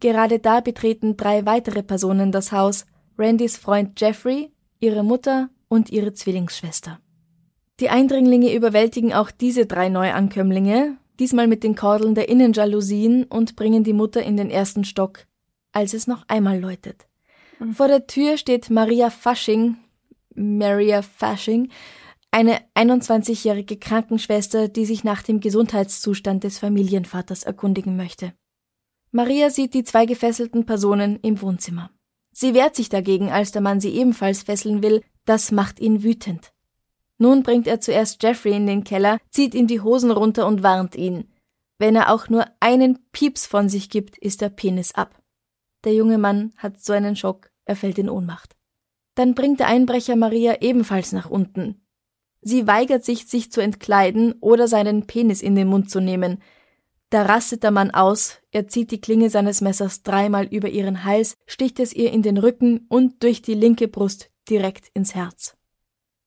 Gerade 0.00 0.40
da 0.40 0.60
betreten 0.60 1.16
drei 1.16 1.46
weitere 1.46 1.82
Personen 1.82 2.32
das 2.32 2.50
Haus, 2.50 2.86
Randys 3.16 3.56
Freund 3.56 4.00
Jeffrey, 4.00 4.50
ihre 4.80 5.04
Mutter 5.04 5.48
und 5.68 5.90
ihre 5.90 6.12
Zwillingsschwester. 6.12 6.98
Die 7.78 7.88
Eindringlinge 7.88 8.52
überwältigen 8.52 9.12
auch 9.12 9.30
diese 9.30 9.66
drei 9.66 9.88
Neuankömmlinge, 9.88 10.96
diesmal 11.18 11.46
mit 11.46 11.62
den 11.62 11.76
Kordeln 11.76 12.14
der 12.14 12.28
Innenjalousien 12.28 13.24
und 13.24 13.54
bringen 13.54 13.84
die 13.84 13.92
Mutter 13.92 14.22
in 14.22 14.36
den 14.36 14.50
ersten 14.50 14.84
Stock, 14.84 15.26
als 15.72 15.94
es 15.94 16.06
noch 16.06 16.24
einmal 16.28 16.58
läutet. 16.60 17.06
Vor 17.70 17.86
der 17.86 18.06
Tür 18.06 18.36
steht 18.36 18.70
Maria 18.70 19.08
Fasching, 19.08 19.76
Maria 20.34 21.02
Fasching, 21.02 21.70
eine 22.32 22.58
21-jährige 22.74 23.76
Krankenschwester, 23.76 24.68
die 24.68 24.84
sich 24.84 25.04
nach 25.04 25.22
dem 25.22 25.40
Gesundheitszustand 25.40 26.44
des 26.44 26.58
Familienvaters 26.58 27.44
erkundigen 27.44 27.96
möchte. 27.96 28.32
Maria 29.12 29.50
sieht 29.50 29.74
die 29.74 29.84
zwei 29.84 30.06
gefesselten 30.06 30.66
Personen 30.66 31.20
im 31.20 31.40
Wohnzimmer. 31.40 31.90
Sie 32.32 32.54
wehrt 32.54 32.74
sich 32.74 32.88
dagegen, 32.88 33.30
als 33.30 33.52
der 33.52 33.60
Mann 33.60 33.80
sie 33.80 33.94
ebenfalls 33.94 34.42
fesseln 34.42 34.82
will, 34.82 35.02
das 35.24 35.52
macht 35.52 35.78
ihn 35.78 36.02
wütend. 36.02 36.52
Nun 37.18 37.42
bringt 37.42 37.66
er 37.66 37.80
zuerst 37.80 38.22
Jeffrey 38.22 38.56
in 38.56 38.66
den 38.66 38.82
Keller, 38.82 39.18
zieht 39.30 39.54
ihm 39.54 39.66
die 39.66 39.80
Hosen 39.80 40.10
runter 40.10 40.46
und 40.46 40.62
warnt 40.62 40.96
ihn. 40.96 41.28
Wenn 41.78 41.94
er 41.94 42.12
auch 42.12 42.28
nur 42.28 42.46
einen 42.58 42.98
Pieps 43.12 43.46
von 43.46 43.68
sich 43.68 43.90
gibt, 43.90 44.18
ist 44.18 44.40
der 44.40 44.48
Penis 44.48 44.94
ab. 44.94 45.22
Der 45.84 45.94
junge 45.94 46.18
Mann 46.18 46.52
hat 46.56 46.80
so 46.80 46.92
einen 46.92 47.14
Schock, 47.14 47.51
er 47.64 47.76
fällt 47.76 47.98
in 47.98 48.10
Ohnmacht. 48.10 48.56
Dann 49.14 49.34
bringt 49.34 49.60
der 49.60 49.66
Einbrecher 49.68 50.16
Maria 50.16 50.60
ebenfalls 50.60 51.12
nach 51.12 51.28
unten. 51.28 51.86
Sie 52.40 52.66
weigert 52.66 53.04
sich, 53.04 53.26
sich 53.26 53.52
zu 53.52 53.60
entkleiden 53.60 54.34
oder 54.40 54.66
seinen 54.66 55.06
Penis 55.06 55.42
in 55.42 55.54
den 55.54 55.68
Mund 55.68 55.90
zu 55.90 56.00
nehmen. 56.00 56.42
Da 57.10 57.22
rastet 57.22 57.62
der 57.62 57.70
Mann 57.70 57.90
aus, 57.90 58.38
er 58.50 58.68
zieht 58.68 58.90
die 58.90 59.00
Klinge 59.00 59.28
seines 59.30 59.60
Messers 59.60 60.02
dreimal 60.02 60.46
über 60.46 60.68
ihren 60.68 61.04
Hals, 61.04 61.36
sticht 61.46 61.78
es 61.78 61.92
ihr 61.92 62.10
in 62.10 62.22
den 62.22 62.38
Rücken 62.38 62.86
und 62.88 63.22
durch 63.22 63.42
die 63.42 63.54
linke 63.54 63.86
Brust 63.86 64.30
direkt 64.48 64.88
ins 64.94 65.14
Herz. 65.14 65.56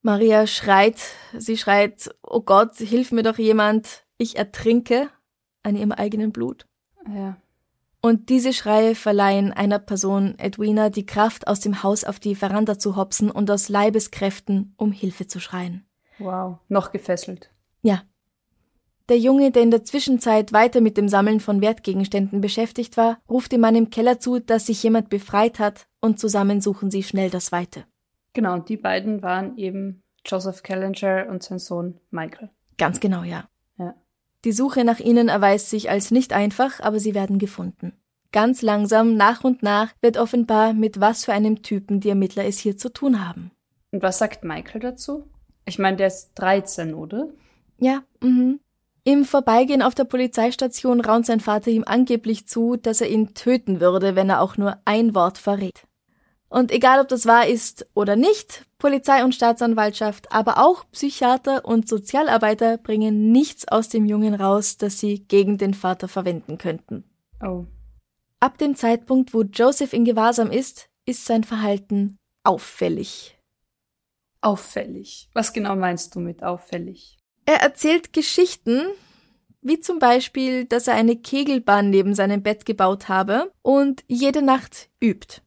Maria 0.03 0.45
schreit, 0.45 0.97
sie 1.35 1.57
schreit, 1.57 2.15
oh 2.21 2.41
Gott, 2.41 2.75
hilf 2.77 3.11
mir 3.11 3.23
doch 3.23 3.39
jemand, 3.39 4.05
ich 4.19 4.37
ertrinke 4.37 5.09
an 5.63 5.75
ihrem 5.75 5.91
eigenen 5.91 6.31
Blut. 6.31 6.67
Ja. 7.07 7.37
Und 8.05 8.29
diese 8.29 8.53
Schreie 8.53 8.93
verleihen 8.93 9.51
einer 9.51 9.79
Person, 9.79 10.35
Edwina, 10.37 10.91
die 10.91 11.07
Kraft, 11.07 11.47
aus 11.47 11.59
dem 11.59 11.81
Haus 11.81 12.03
auf 12.03 12.19
die 12.19 12.35
Veranda 12.35 12.77
zu 12.77 12.95
hopsen 12.95 13.31
und 13.31 13.49
aus 13.49 13.67
Leibeskräften 13.67 14.75
um 14.77 14.91
Hilfe 14.91 15.25
zu 15.25 15.39
schreien. 15.39 15.87
Wow. 16.19 16.59
Noch 16.69 16.91
gefesselt. 16.91 17.49
Ja. 17.81 18.03
Der 19.09 19.17
Junge, 19.17 19.49
der 19.49 19.63
in 19.63 19.71
der 19.71 19.83
Zwischenzeit 19.85 20.53
weiter 20.53 20.81
mit 20.81 20.97
dem 20.97 21.09
Sammeln 21.09 21.39
von 21.39 21.61
Wertgegenständen 21.61 22.41
beschäftigt 22.41 22.95
war, 22.95 23.17
ruft 23.27 23.51
dem 23.51 23.61
Mann 23.61 23.75
im 23.75 23.89
Keller 23.89 24.19
zu, 24.19 24.37
dass 24.37 24.67
sich 24.67 24.83
jemand 24.83 25.09
befreit 25.09 25.57
hat, 25.57 25.87
und 25.99 26.19
zusammen 26.19 26.61
suchen 26.61 26.91
sie 26.91 27.01
schnell 27.01 27.31
das 27.31 27.51
Weite. 27.51 27.85
Genau, 28.33 28.53
und 28.53 28.69
die 28.69 28.77
beiden 28.77 29.23
waren 29.23 29.57
eben 29.57 30.03
Joseph 30.23 30.61
Callinger 30.61 31.25
und 31.27 31.41
sein 31.41 31.57
Sohn 31.57 31.99
Michael. 32.11 32.51
Ganz 32.77 32.99
genau, 32.99 33.23
ja. 33.23 33.49
Die 34.45 34.51
Suche 34.51 34.83
nach 34.85 34.99
ihnen 34.99 35.27
erweist 35.27 35.71
sich 35.71 35.89
als 35.89 36.11
nicht 36.11 36.31
einfach, 36.31 36.79
aber 36.79 36.99
sie 36.99 37.15
werden 37.15 37.39
gefunden. 37.39 37.93
Ganz 38.31 38.61
langsam, 38.61 39.15
nach 39.15 39.43
und 39.43 39.63
nach, 39.63 39.91
wird 40.01 40.17
offenbar, 40.17 40.73
mit 40.73 40.99
was 40.99 41.25
für 41.25 41.33
einem 41.33 41.63
Typen 41.63 41.99
die 41.99 42.09
Ermittler 42.09 42.45
es 42.45 42.59
hier 42.59 42.77
zu 42.77 42.93
tun 42.93 43.27
haben. 43.27 43.49
Und 43.91 44.03
was 44.03 44.19
sagt 44.19 44.43
Michael 44.43 44.81
dazu? 44.81 45.23
Ich 45.65 45.79
meine, 45.79 45.97
der 45.97 46.07
ist 46.07 46.33
13, 46.35 46.93
oder? 46.93 47.29
Ja, 47.79 48.03
mhm. 48.21 48.59
Im 49.03 49.25
Vorbeigehen 49.25 49.81
auf 49.81 49.95
der 49.95 50.03
Polizeistation 50.03 51.01
raunt 51.01 51.25
sein 51.25 51.39
Vater 51.39 51.71
ihm 51.71 51.83
angeblich 51.85 52.47
zu, 52.47 52.75
dass 52.75 53.01
er 53.01 53.09
ihn 53.09 53.33
töten 53.33 53.79
würde, 53.79 54.15
wenn 54.15 54.29
er 54.29 54.41
auch 54.41 54.57
nur 54.57 54.77
ein 54.85 55.15
Wort 55.15 55.39
verrät. 55.39 55.84
Und 56.55 56.71
egal 56.71 57.01
ob 57.01 57.09
das 57.09 57.25
wahr 57.25 57.47
ist 57.47 57.85
oder 57.95 58.15
nicht, 58.15 58.65
Polizei 58.77 59.25
und 59.25 59.35
Staatsanwaltschaft, 59.35 60.31
aber 60.31 60.57
auch 60.57 60.85
Psychiater 60.93 61.65
und 61.65 61.89
Sozialarbeiter 61.89 62.77
bringen 62.77 63.33
nichts 63.33 63.67
aus 63.67 63.89
dem 63.89 64.05
Jungen 64.05 64.33
raus, 64.33 64.77
das 64.77 64.97
sie 64.97 65.19
gegen 65.27 65.57
den 65.57 65.73
Vater 65.73 66.07
verwenden 66.07 66.57
könnten. 66.57 67.03
Oh. 67.43 67.65
Ab 68.39 68.57
dem 68.57 68.73
Zeitpunkt, 68.77 69.33
wo 69.33 69.41
Joseph 69.41 69.91
in 69.91 70.05
Gewahrsam 70.05 70.49
ist, 70.49 70.87
ist 71.05 71.25
sein 71.25 71.43
Verhalten 71.43 72.15
auffällig. 72.45 73.37
Auffällig. 74.39 75.27
Was 75.33 75.51
genau 75.51 75.75
meinst 75.75 76.15
du 76.15 76.21
mit 76.21 76.41
auffällig? 76.41 77.17
Er 77.45 77.57
erzählt 77.63 78.13
Geschichten, 78.13 78.81
wie 79.61 79.81
zum 79.81 79.99
Beispiel, 79.99 80.63
dass 80.63 80.87
er 80.87 80.93
eine 80.93 81.17
Kegelbahn 81.17 81.89
neben 81.89 82.15
seinem 82.15 82.43
Bett 82.43 82.65
gebaut 82.65 83.09
habe 83.09 83.51
und 83.61 84.05
jede 84.07 84.41
Nacht 84.41 84.87
übt. 85.03 85.41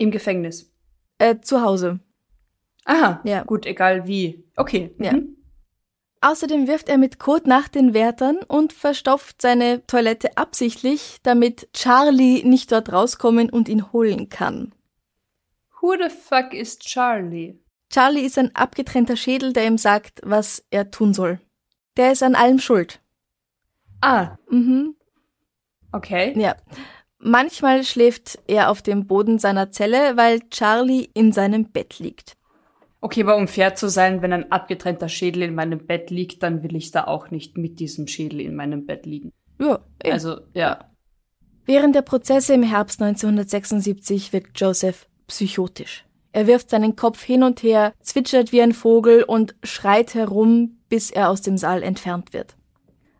Im 0.00 0.10
Gefängnis. 0.10 0.72
Äh, 1.18 1.40
zu 1.40 1.60
Hause. 1.60 2.00
Aha, 2.86 3.20
Ja. 3.24 3.42
gut, 3.44 3.66
egal 3.66 4.06
wie. 4.06 4.44
Okay. 4.56 4.94
Ja. 4.98 5.12
Mhm. 5.12 5.36
Außerdem 6.22 6.66
wirft 6.66 6.88
er 6.88 6.96
mit 6.98 7.18
Kot 7.18 7.46
nach 7.46 7.68
den 7.68 7.92
Wärtern 7.94 8.38
und 8.48 8.72
verstopft 8.72 9.40
seine 9.42 9.86
Toilette 9.86 10.36
absichtlich, 10.38 11.18
damit 11.22 11.68
Charlie 11.74 12.42
nicht 12.44 12.72
dort 12.72 12.92
rauskommen 12.92 13.50
und 13.50 13.68
ihn 13.68 13.92
holen 13.92 14.28
kann. 14.30 14.74
Who 15.80 15.94
the 16.02 16.08
fuck 16.10 16.52
is 16.54 16.78
Charlie? 16.78 17.58
Charlie 17.90 18.24
ist 18.24 18.38
ein 18.38 18.54
abgetrennter 18.54 19.16
Schädel, 19.16 19.52
der 19.52 19.66
ihm 19.66 19.78
sagt, 19.78 20.20
was 20.24 20.64
er 20.70 20.90
tun 20.90 21.12
soll. 21.12 21.40
Der 21.98 22.12
ist 22.12 22.22
an 22.22 22.34
allem 22.34 22.58
schuld. 22.58 23.00
Ah, 24.00 24.36
Mhm. 24.50 24.94
okay. 25.92 26.32
Ja. 26.38 26.56
Manchmal 27.22 27.84
schläft 27.84 28.38
er 28.46 28.70
auf 28.70 28.80
dem 28.80 29.06
Boden 29.06 29.38
seiner 29.38 29.70
Zelle, 29.70 30.16
weil 30.16 30.40
Charlie 30.50 31.10
in 31.12 31.32
seinem 31.32 31.70
Bett 31.70 31.98
liegt. 31.98 32.36
Okay, 33.02 33.22
aber 33.22 33.36
um 33.36 33.46
fair 33.46 33.74
zu 33.74 33.88
sein, 33.88 34.22
wenn 34.22 34.32
ein 34.32 34.50
abgetrennter 34.50 35.08
Schädel 35.08 35.42
in 35.42 35.54
meinem 35.54 35.86
Bett 35.86 36.10
liegt, 36.10 36.42
dann 36.42 36.62
will 36.62 36.76
ich 36.76 36.90
da 36.90 37.04
auch 37.04 37.30
nicht 37.30 37.56
mit 37.56 37.78
diesem 37.78 38.06
Schädel 38.06 38.40
in 38.40 38.54
meinem 38.54 38.86
Bett 38.86 39.06
liegen. 39.06 39.32
Ja, 39.58 39.80
eh. 40.02 40.12
Also, 40.12 40.40
ja. 40.54 40.90
Während 41.66 41.94
der 41.94 42.02
Prozesse 42.02 42.54
im 42.54 42.62
Herbst 42.62 43.00
1976 43.02 44.32
wird 44.32 44.46
Joseph 44.54 45.06
psychotisch. 45.26 46.04
Er 46.32 46.46
wirft 46.46 46.70
seinen 46.70 46.96
Kopf 46.96 47.22
hin 47.22 47.42
und 47.42 47.62
her, 47.62 47.92
zwitschert 48.00 48.52
wie 48.52 48.62
ein 48.62 48.72
Vogel 48.72 49.24
und 49.24 49.54
schreit 49.62 50.14
herum, 50.14 50.78
bis 50.88 51.10
er 51.10 51.28
aus 51.28 51.42
dem 51.42 51.56
Saal 51.56 51.82
entfernt 51.82 52.32
wird. 52.32 52.56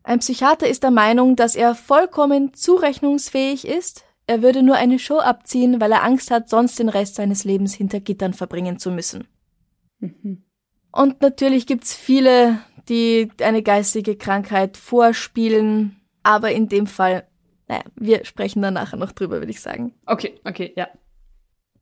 Ein 0.02 0.20
Psychiater 0.20 0.66
ist 0.66 0.82
der 0.82 0.90
Meinung, 0.90 1.36
dass 1.36 1.56
er 1.56 1.74
vollkommen 1.74 2.54
zurechnungsfähig 2.54 3.66
ist. 3.66 4.04
Er 4.26 4.42
würde 4.42 4.62
nur 4.62 4.76
eine 4.76 4.98
Show 4.98 5.18
abziehen, 5.18 5.80
weil 5.80 5.92
er 5.92 6.04
Angst 6.04 6.30
hat, 6.30 6.48
sonst 6.48 6.78
den 6.78 6.88
Rest 6.88 7.16
seines 7.16 7.44
Lebens 7.44 7.74
hinter 7.74 8.00
Gittern 8.00 8.32
verbringen 8.32 8.78
zu 8.78 8.90
müssen. 8.90 9.28
Mhm. 9.98 10.44
Und 10.92 11.20
natürlich 11.20 11.66
gibt's 11.66 11.94
viele, 11.94 12.58
die 12.88 13.30
eine 13.42 13.62
geistige 13.62 14.16
Krankheit 14.16 14.76
vorspielen, 14.76 16.00
aber 16.22 16.52
in 16.52 16.68
dem 16.68 16.86
Fall, 16.86 17.26
naja, 17.68 17.82
wir 17.94 18.24
sprechen 18.24 18.62
da 18.62 18.70
nachher 18.70 18.96
noch 18.96 19.12
drüber, 19.12 19.38
würde 19.38 19.52
ich 19.52 19.60
sagen. 19.60 19.94
Okay, 20.06 20.40
okay, 20.44 20.72
ja. 20.76 20.88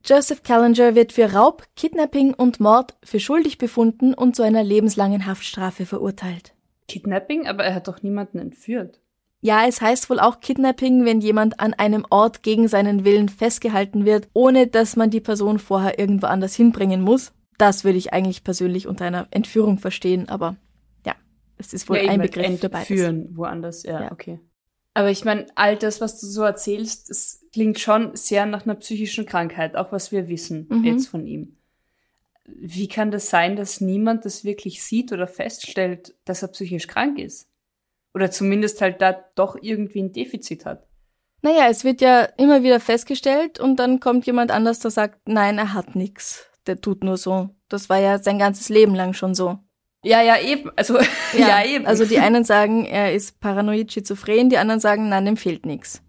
Joseph 0.04 0.42
Callinger 0.42 0.94
wird 0.94 1.12
für 1.12 1.32
Raub, 1.32 1.64
Kidnapping 1.76 2.34
und 2.34 2.60
Mord 2.60 2.96
für 3.02 3.20
schuldig 3.20 3.58
befunden 3.58 4.14
und 4.14 4.36
zu 4.36 4.42
einer 4.42 4.62
lebenslangen 4.62 5.26
Haftstrafe 5.26 5.86
verurteilt. 5.86 6.54
Kidnapping, 6.88 7.46
aber 7.46 7.64
er 7.64 7.74
hat 7.74 7.86
doch 7.88 8.02
niemanden 8.02 8.38
entführt. 8.38 9.00
Ja, 9.40 9.66
es 9.68 9.80
heißt 9.80 10.10
wohl 10.10 10.18
auch 10.18 10.40
Kidnapping, 10.40 11.04
wenn 11.04 11.20
jemand 11.20 11.60
an 11.60 11.72
einem 11.74 12.04
Ort 12.10 12.42
gegen 12.42 12.66
seinen 12.66 13.04
Willen 13.04 13.28
festgehalten 13.28 14.04
wird, 14.04 14.28
ohne 14.32 14.66
dass 14.66 14.96
man 14.96 15.10
die 15.10 15.20
Person 15.20 15.60
vorher 15.60 15.98
irgendwo 15.98 16.26
anders 16.26 16.56
hinbringen 16.56 17.00
muss. 17.02 17.32
Das 17.56 17.84
würde 17.84 17.98
ich 17.98 18.12
eigentlich 18.12 18.42
persönlich 18.42 18.88
unter 18.88 19.04
einer 19.04 19.28
Entführung 19.30 19.78
verstehen, 19.78 20.28
aber 20.28 20.56
ja, 21.06 21.14
es 21.56 21.72
ist 21.72 21.88
wohl 21.88 21.98
ja, 21.98 22.10
ein 22.10 22.20
Begriff 22.20 22.62
entführen, 22.64 23.28
woanders, 23.36 23.84
ja, 23.84 24.02
Ja. 24.02 24.12
okay. 24.12 24.40
Aber 24.94 25.10
ich 25.10 25.24
meine, 25.24 25.46
all 25.54 25.76
das, 25.76 26.00
was 26.00 26.20
du 26.20 26.26
so 26.26 26.42
erzählst, 26.42 27.08
es 27.08 27.44
klingt 27.52 27.78
schon 27.78 28.16
sehr 28.16 28.46
nach 28.46 28.64
einer 28.64 28.74
psychischen 28.74 29.26
Krankheit, 29.26 29.76
auch 29.76 29.92
was 29.92 30.10
wir 30.10 30.28
wissen 30.28 30.66
Mhm. 30.68 30.84
jetzt 30.84 31.06
von 31.06 31.24
ihm. 31.24 31.57
Wie 32.56 32.88
kann 32.88 33.10
das 33.10 33.30
sein, 33.30 33.56
dass 33.56 33.80
niemand 33.80 34.24
das 34.24 34.44
wirklich 34.44 34.82
sieht 34.82 35.12
oder 35.12 35.26
feststellt, 35.26 36.14
dass 36.24 36.42
er 36.42 36.48
psychisch 36.48 36.86
krank 36.86 37.18
ist? 37.18 37.48
Oder 38.14 38.30
zumindest 38.30 38.80
halt 38.80 39.00
da 39.00 39.12
doch 39.34 39.56
irgendwie 39.60 40.00
ein 40.00 40.12
Defizit 40.12 40.64
hat? 40.64 40.86
Naja, 41.42 41.68
es 41.68 41.84
wird 41.84 42.00
ja 42.00 42.22
immer 42.36 42.62
wieder 42.62 42.80
festgestellt 42.80 43.60
und 43.60 43.76
dann 43.76 44.00
kommt 44.00 44.26
jemand 44.26 44.50
anders, 44.50 44.80
der 44.80 44.90
sagt, 44.90 45.20
nein, 45.28 45.58
er 45.58 45.72
hat 45.72 45.94
nix. 45.94 46.46
Der 46.66 46.80
tut 46.80 47.04
nur 47.04 47.16
so. 47.16 47.50
Das 47.68 47.88
war 47.88 47.98
ja 47.98 48.18
sein 48.18 48.38
ganzes 48.38 48.68
Leben 48.68 48.94
lang 48.94 49.12
schon 49.12 49.34
so. 49.34 49.58
Ja, 50.02 50.22
ja, 50.22 50.40
eben. 50.40 50.70
Also, 50.76 50.98
ja, 51.38 51.64
eben. 51.64 51.86
Also 51.86 52.04
die 52.04 52.18
einen 52.18 52.44
sagen, 52.44 52.84
er 52.84 53.12
ist 53.12 53.40
paranoid 53.40 53.92
schizophren, 53.92 54.48
die 54.48 54.58
anderen 54.58 54.80
sagen, 54.80 55.08
nein, 55.08 55.24
dem 55.24 55.36
fehlt 55.36 55.66
nix. 55.66 56.02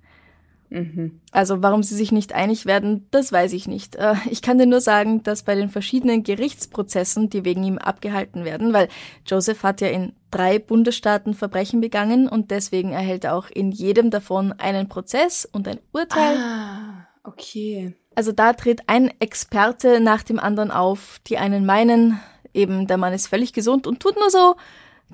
Mhm. 0.70 1.20
Also 1.32 1.62
warum 1.62 1.84
sie 1.84 1.96
sich 1.96 2.12
nicht 2.12 2.34
einig 2.34 2.66
werden, 2.66 3.08
das 3.12 3.32
weiß 3.32 3.54
ich 3.54 3.68
nicht. 3.68 3.96
Äh, 3.96 4.16
Ich 4.30 4.42
kann 4.42 4.58
dir 4.58 4.66
nur 4.66 4.82
sagen, 4.82 5.24
dass 5.24 5.44
bei 5.44 5.56
den 5.56 5.70
verschiedenen 5.70 6.24
Gerichtsprozessen, 6.24 7.30
die 7.30 7.46
wegen 7.46 7.64
ihm 7.64 7.78
abgehalten 7.78 8.46
werden, 8.46 8.74
weil 8.74 8.88
Joseph 9.26 9.64
hat 9.64 9.82
ja 9.82 9.88
in 9.90 10.14
drei 10.32 10.60
Bundesstaaten 10.60 11.34
Verbrechen 11.34 11.82
begangen 11.82 12.28
und 12.28 12.52
deswegen 12.52 12.92
erhält 12.92 13.24
er 13.24 13.36
auch 13.36 13.50
in 13.50 13.72
jedem 13.72 14.10
davon 14.12 14.54
einen 14.54 14.88
Prozess 14.90 15.46
und 15.46 15.68
ein 15.68 15.80
Urteil. 15.92 16.38
Ah, 16.38 17.08
okay. 17.24 17.96
Also 18.16 18.32
da 18.32 18.54
tritt 18.54 18.82
ein 18.88 19.12
Experte 19.20 20.00
nach 20.00 20.24
dem 20.24 20.40
anderen 20.40 20.72
auf. 20.72 21.20
Die 21.28 21.38
einen 21.38 21.66
meinen, 21.66 22.20
eben 22.54 22.86
der 22.86 22.98
Mann 22.98 23.14
ist 23.14 23.28
völlig 23.28 23.54
gesund 23.54 23.88
und 23.88 24.02
tut 24.02 24.18
nur 24.18 24.30
so. 24.30 24.56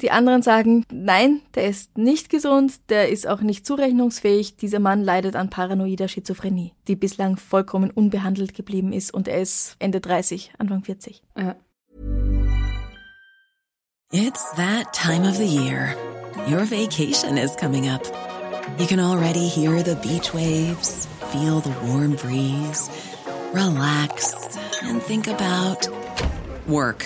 Die 0.01 0.11
anderen 0.11 0.41
sagen, 0.41 0.85
nein, 0.91 1.41
der 1.55 1.69
ist 1.69 1.97
nicht 1.97 2.29
gesund, 2.29 2.73
der 2.89 3.09
ist 3.09 3.27
auch 3.27 3.41
nicht 3.41 3.65
zurechnungsfähig. 3.65 4.57
Dieser 4.57 4.79
Mann 4.79 5.01
leidet 5.03 5.35
an 5.37 5.49
paranoider 5.49 6.09
Schizophrenie, 6.09 6.73
die 6.87 6.97
bislang 6.97 7.37
vollkommen 7.37 7.91
unbehandelt 7.91 8.53
geblieben 8.53 8.91
ist 8.91 9.13
und 9.13 9.29
er 9.29 9.41
ist 9.41 9.77
Ende 9.79 10.01
30, 10.01 10.51
Anfang 10.57 10.83
40. 10.83 11.23
Ja. 11.37 11.55
It's 14.11 14.51
that 14.55 14.93
time 14.93 15.27
of 15.27 15.35
the 15.37 15.45
year. 15.45 15.95
Your 16.47 16.65
vacation 16.65 17.37
is 17.37 17.55
coming 17.55 17.89
up. 17.89 18.03
You 18.77 18.85
can 18.85 18.99
already 18.99 19.47
hear 19.47 19.81
the 19.81 19.95
beach 19.95 20.33
waves, 20.33 21.07
feel 21.31 21.61
the 21.61 21.73
warm 21.87 22.15
breeze, 22.15 22.89
relax, 23.53 24.35
and 24.83 25.01
think 25.01 25.27
about 25.27 25.87
work. 26.67 27.05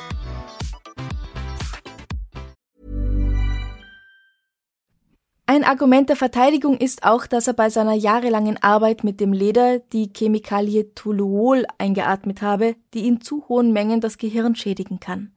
Ein 5.45 5.63
Argument 5.63 6.07
der 6.07 6.15
Verteidigung 6.15 6.77
ist 6.77 7.03
auch, 7.03 7.25
dass 7.25 7.47
er 7.47 7.53
bei 7.53 7.69
seiner 7.69 7.93
jahrelangen 7.93 8.61
Arbeit 8.63 9.03
mit 9.03 9.19
dem 9.19 9.33
Leder 9.33 9.79
die 9.79 10.11
Chemikalie 10.15 10.93
Toluol 10.93 11.65
eingeatmet 11.77 12.41
habe, 12.41 12.75
die 12.93 13.07
in 13.07 13.21
zu 13.21 13.47
hohen 13.49 13.73
Mengen 13.73 13.99
das 13.99 14.17
Gehirn 14.17 14.55
schädigen 14.55 14.99
kann. 14.99 15.33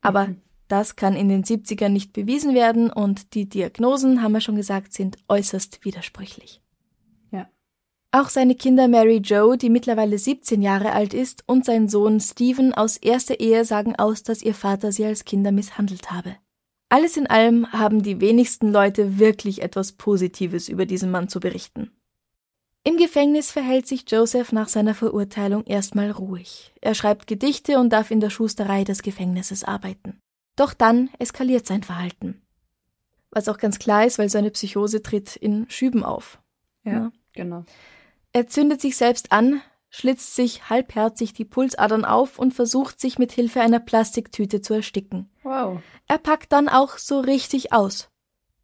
Aber 0.00 0.34
das 0.68 0.96
kann 0.96 1.14
in 1.14 1.28
den 1.28 1.44
70ern 1.44 1.90
nicht 1.90 2.12
bewiesen 2.12 2.54
werden 2.54 2.90
und 2.90 3.34
die 3.34 3.48
Diagnosen, 3.48 4.22
haben 4.22 4.32
wir 4.32 4.40
schon 4.40 4.56
gesagt, 4.56 4.92
sind 4.92 5.18
äußerst 5.28 5.84
widersprüchlich. 5.84 6.62
Ja. 7.30 7.48
Auch 8.12 8.30
seine 8.30 8.54
Kinder 8.54 8.88
Mary 8.88 9.20
Jo, 9.22 9.56
die 9.56 9.68
mittlerweile 9.68 10.18
17 10.18 10.62
Jahre 10.62 10.92
alt 10.92 11.12
ist, 11.12 11.44
und 11.46 11.64
sein 11.64 11.88
Sohn 11.88 12.18
Stephen 12.20 12.72
aus 12.72 12.96
erster 12.96 13.40
Ehe 13.40 13.64
sagen 13.64 13.94
aus, 13.96 14.22
dass 14.22 14.42
ihr 14.42 14.54
Vater 14.54 14.90
sie 14.90 15.04
als 15.04 15.24
Kinder 15.24 15.52
misshandelt 15.52 16.10
habe. 16.10 16.36
Alles 16.94 17.16
in 17.16 17.26
allem 17.26 17.72
haben 17.72 18.04
die 18.04 18.20
wenigsten 18.20 18.70
Leute 18.70 19.18
wirklich 19.18 19.62
etwas 19.62 19.90
Positives 19.90 20.68
über 20.68 20.86
diesen 20.86 21.10
Mann 21.10 21.28
zu 21.28 21.40
berichten. 21.40 21.90
Im 22.84 22.98
Gefängnis 22.98 23.50
verhält 23.50 23.88
sich 23.88 24.08
Joseph 24.08 24.52
nach 24.52 24.68
seiner 24.68 24.94
Verurteilung 24.94 25.64
erstmal 25.64 26.12
ruhig. 26.12 26.72
Er 26.80 26.94
schreibt 26.94 27.26
Gedichte 27.26 27.80
und 27.80 27.90
darf 27.90 28.12
in 28.12 28.20
der 28.20 28.30
Schusterei 28.30 28.84
des 28.84 29.02
Gefängnisses 29.02 29.64
arbeiten. 29.64 30.20
Doch 30.54 30.72
dann 30.72 31.10
eskaliert 31.18 31.66
sein 31.66 31.82
Verhalten. 31.82 32.42
Was 33.32 33.48
auch 33.48 33.58
ganz 33.58 33.80
klar 33.80 34.06
ist, 34.06 34.20
weil 34.20 34.28
seine 34.28 34.52
Psychose 34.52 35.02
tritt 35.02 35.34
in 35.34 35.68
Schüben 35.68 36.04
auf. 36.04 36.38
Ja, 36.84 36.92
Ja. 36.92 37.12
genau. 37.32 37.64
Er 38.32 38.46
zündet 38.46 38.80
sich 38.80 38.96
selbst 38.96 39.32
an, 39.32 39.60
schlitzt 39.94 40.34
sich 40.34 40.68
halbherzig 40.68 41.34
die 41.34 41.44
Pulsadern 41.44 42.04
auf 42.04 42.40
und 42.40 42.52
versucht 42.52 43.00
sich 43.00 43.16
mit 43.16 43.30
Hilfe 43.30 43.60
einer 43.60 43.78
Plastiktüte 43.78 44.60
zu 44.60 44.74
ersticken. 44.74 45.30
Wow. 45.44 45.82
Er 46.08 46.18
packt 46.18 46.50
dann 46.50 46.68
auch 46.68 46.98
so 46.98 47.20
richtig 47.20 47.72
aus. 47.72 48.08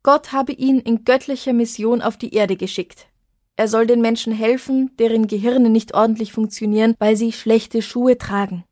Gott 0.03 0.33
habe 0.33 0.51
ihn 0.51 0.81
in 0.81 1.05
göttlicher 1.05 1.53
Mission 1.53 2.03
auf 2.03 2.17
die 2.17 2.35
Erde 2.35 2.57
geschickt. 2.57 3.07
Er 3.55 3.69
soll 3.69 3.87
den 3.87 4.01
Menschen 4.01 4.33
helfen, 4.33 4.91
deren 4.99 5.29
Gehirne 5.29 5.71
nicht 5.71 5.95
ordentlich 5.95 6.33
funktionieren, 6.33 6.97
weil 6.99 7.15
sie 7.15 7.31
schlechte 7.31 7.81
Schuhe 7.81 8.19
tragen. 8.19 8.65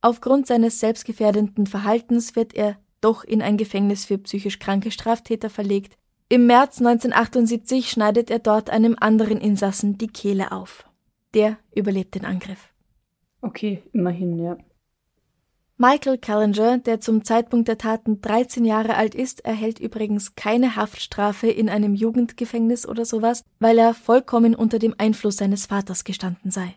Aufgrund 0.00 0.46
seines 0.46 0.80
selbstgefährdenden 0.80 1.66
Verhaltens 1.66 2.34
wird 2.34 2.54
er 2.54 2.78
doch 3.02 3.24
in 3.24 3.42
ein 3.42 3.58
Gefängnis 3.58 4.06
für 4.06 4.16
psychisch 4.16 4.58
kranke 4.58 4.90
Straftäter 4.90 5.50
verlegt. 5.50 5.98
Im 6.30 6.46
März 6.46 6.78
1978 6.78 7.90
schneidet 7.90 8.30
er 8.30 8.38
dort 8.38 8.70
einem 8.70 8.96
anderen 8.98 9.38
Insassen 9.38 9.98
die 9.98 10.08
Kehle 10.08 10.52
auf. 10.52 10.85
Der 11.36 11.58
überlebt 11.74 12.14
den 12.16 12.24
Angriff. 12.24 12.70
Okay, 13.42 13.82
immerhin, 13.92 14.38
ja. 14.38 14.56
Michael 15.76 16.16
Callinger, 16.16 16.78
der 16.78 17.00
zum 17.00 17.22
Zeitpunkt 17.22 17.68
der 17.68 17.76
Taten 17.76 18.22
13 18.22 18.64
Jahre 18.64 18.96
alt 18.96 19.14
ist, 19.14 19.44
erhält 19.44 19.78
übrigens 19.78 20.34
keine 20.34 20.74
Haftstrafe 20.74 21.48
in 21.48 21.68
einem 21.68 21.94
Jugendgefängnis 21.94 22.88
oder 22.88 23.04
sowas, 23.04 23.44
weil 23.58 23.76
er 23.78 23.92
vollkommen 23.92 24.54
unter 24.54 24.78
dem 24.78 24.94
Einfluss 24.96 25.36
seines 25.36 25.66
Vaters 25.66 26.04
gestanden 26.04 26.50
sei. 26.50 26.74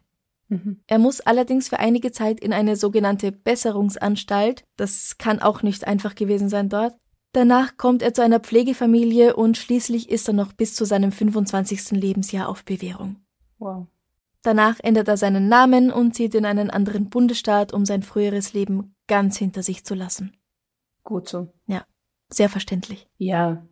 Mhm. 0.50 0.82
Er 0.88 1.00
muss 1.00 1.22
allerdings 1.22 1.70
für 1.70 1.80
einige 1.80 2.12
Zeit 2.12 2.42
in 2.42 2.52
eine 2.52 2.76
sogenannte 2.76 3.32
Besserungsanstalt, 3.32 4.66
das 4.76 5.18
kann 5.18 5.40
auch 5.40 5.64
nicht 5.64 5.88
einfach 5.88 6.16
gewesen 6.16 6.50
sein 6.50 6.68
dort. 6.68 6.98
Danach 7.32 7.78
kommt 7.78 8.02
er 8.02 8.14
zu 8.14 8.22
einer 8.22 8.42
Pflegefamilie 8.42 9.38
und 9.38 9.56
schließlich 9.56 10.10
ist 10.10 10.28
er 10.28 10.34
noch 10.34 10.52
bis 10.52 10.76
zu 10.76 10.84
seinem 10.84 11.14
25. 11.14 11.92
Lebensjahr 11.92 12.50
auf 12.50 12.66
Bewährung. 12.66 13.18
Wow. 13.60 13.88
Danach 14.42 14.80
ändert 14.82 15.08
er 15.08 15.18
seinen 15.18 15.50
Namen 15.50 15.92
und 15.92 16.16
zieht 16.16 16.34
in 16.36 16.46
einen 16.46 16.70
anderen 16.70 17.10
Bundesstaat, 17.10 17.74
um 17.74 17.86
sein 17.86 18.04
früheres 18.04 18.54
Leben 18.54 18.96
ganz 19.08 19.38
hinter 19.38 19.64
sich 19.64 19.84
zu 19.84 19.96
lassen. 19.96 20.38
Gut 21.04 21.28
so. 21.28 21.52
Sehr 22.32 22.50
verständlich. 22.50 23.08
Ja. 23.18 23.68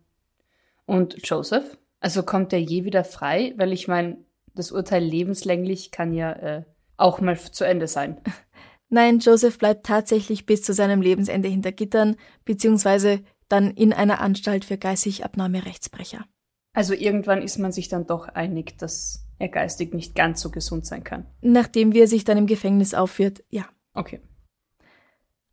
Und 0.84 1.16
Joseph? 1.28 1.78
Also 2.00 2.22
kommt 2.22 2.52
er 2.52 2.60
je 2.60 2.84
wieder 2.84 3.04
frei? 3.04 3.54
Weil 3.56 3.72
ich 3.72 3.88
meine, 3.88 4.18
das 4.54 4.72
Urteil 4.72 5.02
lebenslänglich 5.02 5.90
kann 5.90 6.12
ja 6.12 6.32
äh, 6.32 6.64
auch 6.96 7.20
mal 7.20 7.38
zu 7.38 7.64
Ende 7.64 7.86
sein. 7.86 8.20
Nein, 8.88 9.18
Joseph 9.18 9.58
bleibt 9.58 9.86
tatsächlich 9.86 10.46
bis 10.46 10.62
zu 10.62 10.72
seinem 10.72 11.02
Lebensende 11.02 11.48
hinter 11.48 11.72
Gittern, 11.72 12.16
beziehungsweise 12.44 13.20
dann 13.48 13.70
in 13.70 13.92
einer 13.92 14.20
Anstalt 14.20 14.64
für 14.64 14.78
geistig 14.78 15.24
abnorme 15.24 15.64
Rechtsbrecher. 15.66 16.24
Also 16.72 16.94
irgendwann 16.94 17.42
ist 17.42 17.58
man 17.58 17.70
sich 17.70 17.88
dann 17.88 18.06
doch 18.06 18.28
einig, 18.28 18.78
dass 18.78 19.26
er 19.38 19.48
geistig 19.48 19.94
nicht 19.94 20.14
ganz 20.14 20.40
so 20.40 20.50
gesund 20.50 20.86
sein 20.86 21.04
kann. 21.04 21.26
Nachdem 21.40 21.92
wie 21.92 22.00
er 22.00 22.08
sich 22.08 22.24
dann 22.24 22.38
im 22.38 22.46
Gefängnis 22.46 22.94
aufführt, 22.94 23.44
ja. 23.50 23.66
Okay. 23.94 24.20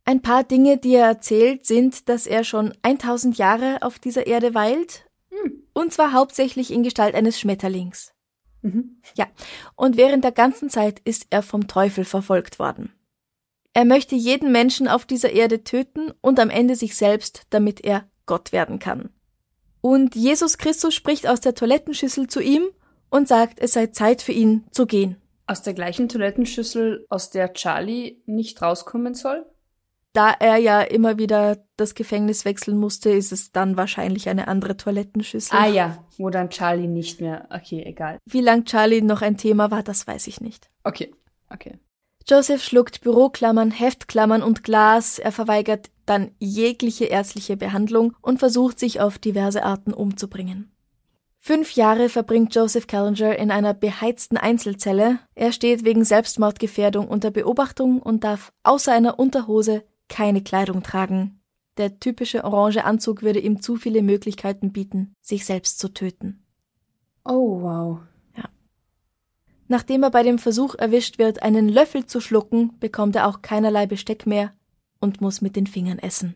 Ein 0.04 0.22
paar 0.22 0.44
Dinge, 0.44 0.78
die 0.78 0.94
er 0.94 1.06
erzählt, 1.06 1.66
sind, 1.66 2.08
dass 2.08 2.26
er 2.26 2.44
schon 2.44 2.72
1000 2.82 3.38
Jahre 3.38 3.78
auf 3.82 3.98
dieser 3.98 4.26
Erde 4.26 4.54
weilt, 4.54 5.08
und 5.72 5.92
zwar 5.92 6.12
hauptsächlich 6.12 6.72
in 6.72 6.82
Gestalt 6.82 7.14
eines 7.14 7.38
Schmetterlings. 7.38 8.14
Mhm. 8.62 9.00
Und 9.74 9.96
während 9.96 10.24
der 10.24 10.32
ganzen 10.32 10.70
Zeit 10.70 11.00
ist 11.00 11.26
er 11.30 11.42
vom 11.42 11.68
Teufel 11.68 12.04
verfolgt 12.04 12.58
worden. 12.58 12.92
Er 13.74 13.84
möchte 13.84 14.14
jeden 14.14 14.52
Menschen 14.52 14.88
auf 14.88 15.04
dieser 15.04 15.32
Erde 15.32 15.62
töten 15.62 16.12
und 16.22 16.40
am 16.40 16.50
Ende 16.50 16.76
sich 16.76 16.96
selbst, 16.96 17.42
damit 17.50 17.84
er 17.84 18.08
Gott 18.24 18.52
werden 18.52 18.78
kann. 18.78 19.10
Und 19.82 20.14
Jesus 20.14 20.56
Christus 20.56 20.94
spricht 20.94 21.26
aus 21.26 21.40
der 21.40 21.54
Toilettenschüssel 21.54 22.26
zu 22.26 22.40
ihm 22.40 22.62
und 23.10 23.28
sagt, 23.28 23.60
es 23.60 23.72
sei 23.72 23.88
Zeit 23.88 24.22
für 24.22 24.32
ihn 24.32 24.64
zu 24.70 24.86
gehen. 24.86 25.16
Aus 25.46 25.62
der 25.62 25.74
gleichen 25.74 26.08
Toilettenschüssel, 26.08 27.06
aus 27.08 27.30
der 27.30 27.52
Charlie 27.52 28.22
nicht 28.26 28.60
rauskommen 28.62 29.14
soll? 29.14 29.46
Da 30.12 30.30
er 30.30 30.56
ja 30.56 30.80
immer 30.80 31.18
wieder 31.18 31.58
das 31.76 31.94
Gefängnis 31.94 32.46
wechseln 32.46 32.78
musste, 32.78 33.10
ist 33.10 33.32
es 33.32 33.52
dann 33.52 33.76
wahrscheinlich 33.76 34.30
eine 34.30 34.48
andere 34.48 34.76
Toilettenschüssel. 34.78 35.58
Ah 35.58 35.66
ja, 35.66 36.04
wo 36.16 36.30
dann 36.30 36.48
Charlie 36.48 36.88
nicht 36.88 37.20
mehr. 37.20 37.46
Okay, 37.50 37.82
egal. 37.84 38.18
Wie 38.24 38.40
lang 38.40 38.64
Charlie 38.64 39.02
noch 39.02 39.20
ein 39.20 39.36
Thema 39.36 39.70
war, 39.70 39.82
das 39.82 40.06
weiß 40.06 40.26
ich 40.26 40.40
nicht. 40.40 40.70
Okay, 40.84 41.14
okay. 41.52 41.78
Joseph 42.26 42.62
schluckt 42.62 43.02
Büroklammern, 43.02 43.70
Heftklammern 43.70 44.42
und 44.42 44.64
Glas, 44.64 45.18
er 45.18 45.32
verweigert 45.32 45.90
dann 46.06 46.32
jegliche 46.38 47.04
ärztliche 47.04 47.56
Behandlung 47.56 48.14
und 48.22 48.38
versucht 48.38 48.80
sich 48.80 49.00
auf 49.00 49.18
diverse 49.18 49.62
Arten 49.64 49.92
umzubringen. 49.92 50.72
Fünf 51.46 51.76
Jahre 51.76 52.08
verbringt 52.08 52.52
Joseph 52.56 52.88
Callinger 52.88 53.38
in 53.38 53.52
einer 53.52 53.72
beheizten 53.72 54.36
Einzelzelle. 54.36 55.20
Er 55.36 55.52
steht 55.52 55.84
wegen 55.84 56.04
Selbstmordgefährdung 56.04 57.06
unter 57.06 57.30
Beobachtung 57.30 58.02
und 58.02 58.24
darf 58.24 58.52
außer 58.64 58.92
einer 58.92 59.20
Unterhose 59.20 59.84
keine 60.08 60.42
Kleidung 60.42 60.82
tragen. 60.82 61.40
Der 61.76 62.00
typische 62.00 62.42
orange 62.42 62.82
Anzug 62.82 63.22
würde 63.22 63.38
ihm 63.38 63.62
zu 63.62 63.76
viele 63.76 64.02
Möglichkeiten 64.02 64.72
bieten, 64.72 65.14
sich 65.20 65.46
selbst 65.46 65.78
zu 65.78 65.90
töten. 65.90 66.44
Oh, 67.24 67.62
wow. 67.62 68.00
Nachdem 69.68 70.02
er 70.02 70.10
bei 70.10 70.24
dem 70.24 70.40
Versuch 70.40 70.74
erwischt 70.74 71.18
wird, 71.18 71.44
einen 71.44 71.68
Löffel 71.68 72.06
zu 72.06 72.20
schlucken, 72.20 72.76
bekommt 72.80 73.14
er 73.14 73.28
auch 73.28 73.40
keinerlei 73.42 73.86
Besteck 73.86 74.26
mehr 74.26 74.52
und 74.98 75.20
muss 75.20 75.42
mit 75.42 75.54
den 75.54 75.68
Fingern 75.68 76.00
essen. 76.00 76.34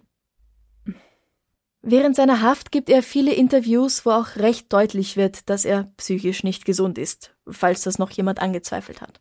Während 1.82 2.14
seiner 2.14 2.42
Haft 2.42 2.72
gibt 2.72 2.90
er 2.90 3.02
viele 3.02 3.32
Interviews, 3.32 4.04
wo 4.04 4.10
auch 4.10 4.36
recht 4.36 4.72
deutlich 4.72 5.16
wird, 5.16 5.48
dass 5.48 5.64
er 5.64 5.84
psychisch 5.96 6.44
nicht 6.44 6.64
gesund 6.64 6.98
ist, 6.98 7.34
falls 7.48 7.82
das 7.82 7.98
noch 7.98 8.10
jemand 8.10 8.40
angezweifelt 8.40 9.00
hat. 9.00 9.20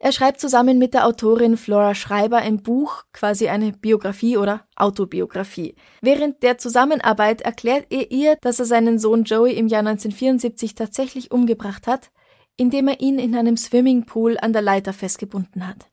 Er 0.00 0.12
schreibt 0.12 0.40
zusammen 0.40 0.78
mit 0.78 0.94
der 0.94 1.06
Autorin 1.06 1.56
Flora 1.56 1.94
Schreiber 1.94 2.38
ein 2.38 2.62
Buch, 2.62 3.02
quasi 3.12 3.48
eine 3.48 3.72
Biografie 3.72 4.36
oder 4.36 4.64
Autobiografie. 4.76 5.74
Während 6.00 6.42
der 6.44 6.56
Zusammenarbeit 6.56 7.40
erklärt 7.40 7.86
er 7.90 8.10
ihr, 8.12 8.36
dass 8.40 8.60
er 8.60 8.64
seinen 8.64 8.98
Sohn 9.00 9.24
Joey 9.24 9.54
im 9.54 9.66
Jahr 9.66 9.80
1974 9.80 10.76
tatsächlich 10.76 11.32
umgebracht 11.32 11.88
hat, 11.88 12.10
indem 12.56 12.88
er 12.88 13.00
ihn 13.00 13.18
in 13.18 13.34
einem 13.34 13.56
Swimmingpool 13.56 14.38
an 14.40 14.52
der 14.52 14.62
Leiter 14.62 14.92
festgebunden 14.92 15.66
hat. 15.66 15.88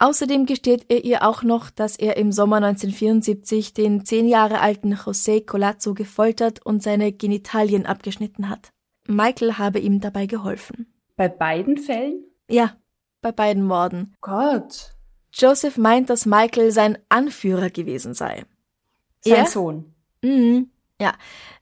Außerdem 0.00 0.46
gesteht 0.46 0.86
er 0.88 1.04
ihr 1.04 1.26
auch 1.26 1.42
noch, 1.42 1.70
dass 1.70 1.96
er 1.96 2.16
im 2.16 2.30
Sommer 2.30 2.56
1974 2.56 3.74
den 3.74 4.04
zehn 4.04 4.28
Jahre 4.28 4.60
alten 4.60 4.94
José 4.94 5.44
Colazzo 5.44 5.94
gefoltert 5.94 6.64
und 6.64 6.82
seine 6.82 7.12
Genitalien 7.12 7.84
abgeschnitten 7.84 8.48
hat. 8.48 8.72
Michael 9.08 9.54
habe 9.54 9.80
ihm 9.80 10.00
dabei 10.00 10.26
geholfen. 10.26 10.86
Bei 11.16 11.28
beiden 11.28 11.78
Fällen? 11.78 12.22
Ja, 12.48 12.76
bei 13.22 13.32
beiden 13.32 13.64
Morden. 13.64 14.14
Gott. 14.20 14.94
Joseph 15.32 15.76
meint, 15.76 16.10
dass 16.10 16.26
Michael 16.26 16.70
sein 16.70 16.98
Anführer 17.08 17.70
gewesen 17.70 18.14
sei. 18.14 18.44
Sein 19.20 19.34
Er? 19.34 19.46
Sohn. 19.46 19.94
Mhm. 20.22 20.70
Ja, 21.00 21.14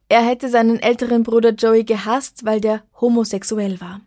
er 0.09 0.21
hätte 0.21 0.49
seinen 0.49 0.79
älteren 0.79 1.23
Bruder 1.23 1.51
Joey 1.51 1.85
gehasst, 1.85 2.45
weil 2.45 2.61
der 2.61 2.83
homosexuell 3.01 3.81
war. 3.81 4.01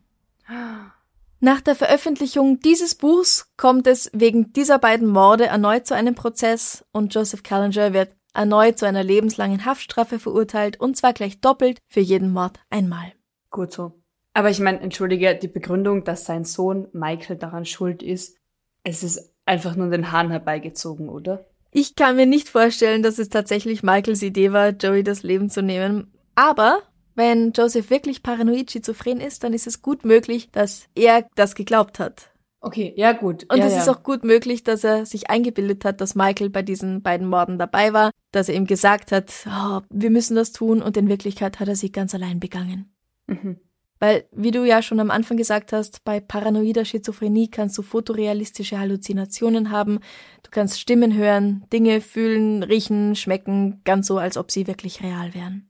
Nach 1.42 1.62
der 1.62 1.76
Veröffentlichung 1.76 2.60
dieses 2.60 2.96
Buchs 2.96 3.50
kommt 3.56 3.88
es 3.88 4.12
wegen 4.14 4.52
dieser 4.52 4.78
beiden 4.78 5.08
Morde 5.08 5.46
erneut 5.46 5.88
zu 5.88 5.96
einem 5.96 6.14
Prozess 6.14 6.86
und 6.92 7.16
Joseph 7.16 7.44
Callinger 7.44 7.94
wird 7.94 8.14
erneut 8.34 8.78
zu 8.78 8.86
einer 8.86 9.04
lebenslangen 9.04 9.64
Haftstrafe 9.64 10.20
verurteilt 10.20 10.80
und 10.82 10.98
zwar 10.98 11.14
gleich 11.14 11.40
doppelt 11.40 11.80
für 11.88 12.02
jeden 12.02 12.34
Mord 12.34 12.60
einmal. 12.70 13.14
Gut 13.52 13.72
so. 13.72 13.94
Aber 14.34 14.50
ich 14.50 14.60
meine, 14.60 14.82
entschuldige, 14.82 15.34
die 15.36 15.48
Begründung, 15.48 16.04
dass 16.04 16.26
sein 16.26 16.44
Sohn 16.44 16.88
Michael 16.92 17.38
daran 17.38 17.66
schuld 17.66 18.04
ist, 18.04 18.38
es 18.84 19.04
ist 19.04 19.34
einfach 19.46 19.76
nur 19.76 19.90
den 19.90 20.12
Hahn 20.12 20.32
herbeigezogen, 20.32 21.08
oder? 21.08 21.46
Ich 21.72 21.96
kann 21.96 22.18
mir 22.18 22.26
nicht 22.26 22.50
vorstellen, 22.50 23.02
dass 23.02 23.18
es 23.18 23.30
tatsächlich 23.30 23.82
Michaels 23.82 24.22
Idee 24.24 24.52
war, 24.52 24.70
Joey 24.70 25.04
das 25.04 25.24
Leben 25.24 25.50
zu 25.50 25.62
nehmen. 25.62 26.12
Aber 26.36 26.82
wenn 27.20 27.52
Joseph 27.52 27.90
wirklich 27.90 28.24
paranoid 28.24 28.72
schizophren 28.72 29.20
ist, 29.20 29.44
dann 29.44 29.54
ist 29.54 29.68
es 29.68 29.82
gut 29.82 30.06
möglich, 30.06 30.50
dass 30.52 30.88
er 30.96 31.28
das 31.36 31.54
geglaubt 31.54 32.00
hat. 32.00 32.32
Okay, 32.62 32.94
ja 32.96 33.12
gut. 33.12 33.46
Und 33.52 33.60
ja, 33.60 33.66
es 33.66 33.74
ja. 33.74 33.82
ist 33.82 33.90
auch 33.90 34.04
gut 34.04 34.24
möglich, 34.24 34.64
dass 34.64 34.84
er 34.84 35.06
sich 35.06 35.30
eingebildet 35.30 35.86
hat, 35.86 36.02
dass 36.02 36.16
Michael 36.16 36.50
bei 36.50 36.62
diesen 36.62 37.02
beiden 37.02 37.28
Morden 37.28 37.58
dabei 37.58 37.94
war, 37.94 38.12
dass 38.32 38.50
er 38.50 38.56
ihm 38.56 38.66
gesagt 38.66 39.12
hat, 39.12 39.32
oh, 39.48 39.82
wir 39.90 40.10
müssen 40.10 40.36
das 40.36 40.54
tun 40.54 40.82
und 40.82 40.98
in 40.98 41.10
Wirklichkeit 41.10 41.60
hat 41.60 41.68
er 41.68 41.76
sie 41.76 41.92
ganz 41.92 42.16
allein 42.16 42.40
begangen. 42.40 42.94
Mhm. 43.28 43.58
Weil, 44.00 44.26
wie 44.32 44.52
du 44.52 44.66
ja 44.66 44.82
schon 44.82 45.02
am 45.02 45.12
Anfang 45.12 45.36
gesagt 45.36 45.74
hast, 45.74 46.06
bei 46.06 46.22
paranoider 46.22 46.86
Schizophrenie 46.86 47.50
kannst 47.50 47.78
du 47.78 47.82
fotorealistische 47.82 48.80
Halluzinationen 48.80 49.72
haben, 49.72 50.00
du 50.44 50.52
kannst 50.52 50.80
Stimmen 50.80 51.14
hören, 51.14 51.66
Dinge 51.74 52.00
fühlen, 52.00 52.64
riechen, 52.64 53.16
schmecken, 53.16 53.82
ganz 53.84 54.08
so, 54.08 54.18
als 54.18 54.38
ob 54.38 54.52
sie 54.52 54.68
wirklich 54.68 55.04
real 55.04 55.34
wären. 55.34 55.69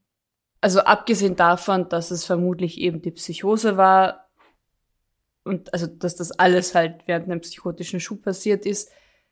Also 0.60 0.80
abgesehen 0.80 1.36
davon, 1.36 1.88
dass 1.88 2.10
es 2.10 2.24
vermutlich 2.24 2.78
eben 2.78 3.00
die 3.00 3.12
Psychose 3.12 3.76
war 3.76 4.28
und 5.44 5.72
also 5.72 5.86
dass 5.86 6.16
das 6.16 6.32
alles 6.32 6.74
halt 6.74 7.02
während 7.06 7.26
einem 7.26 7.40
psychotischen 7.40 8.00
Schub 8.00 8.22
passiert 8.22 8.66
ist, 8.66 8.90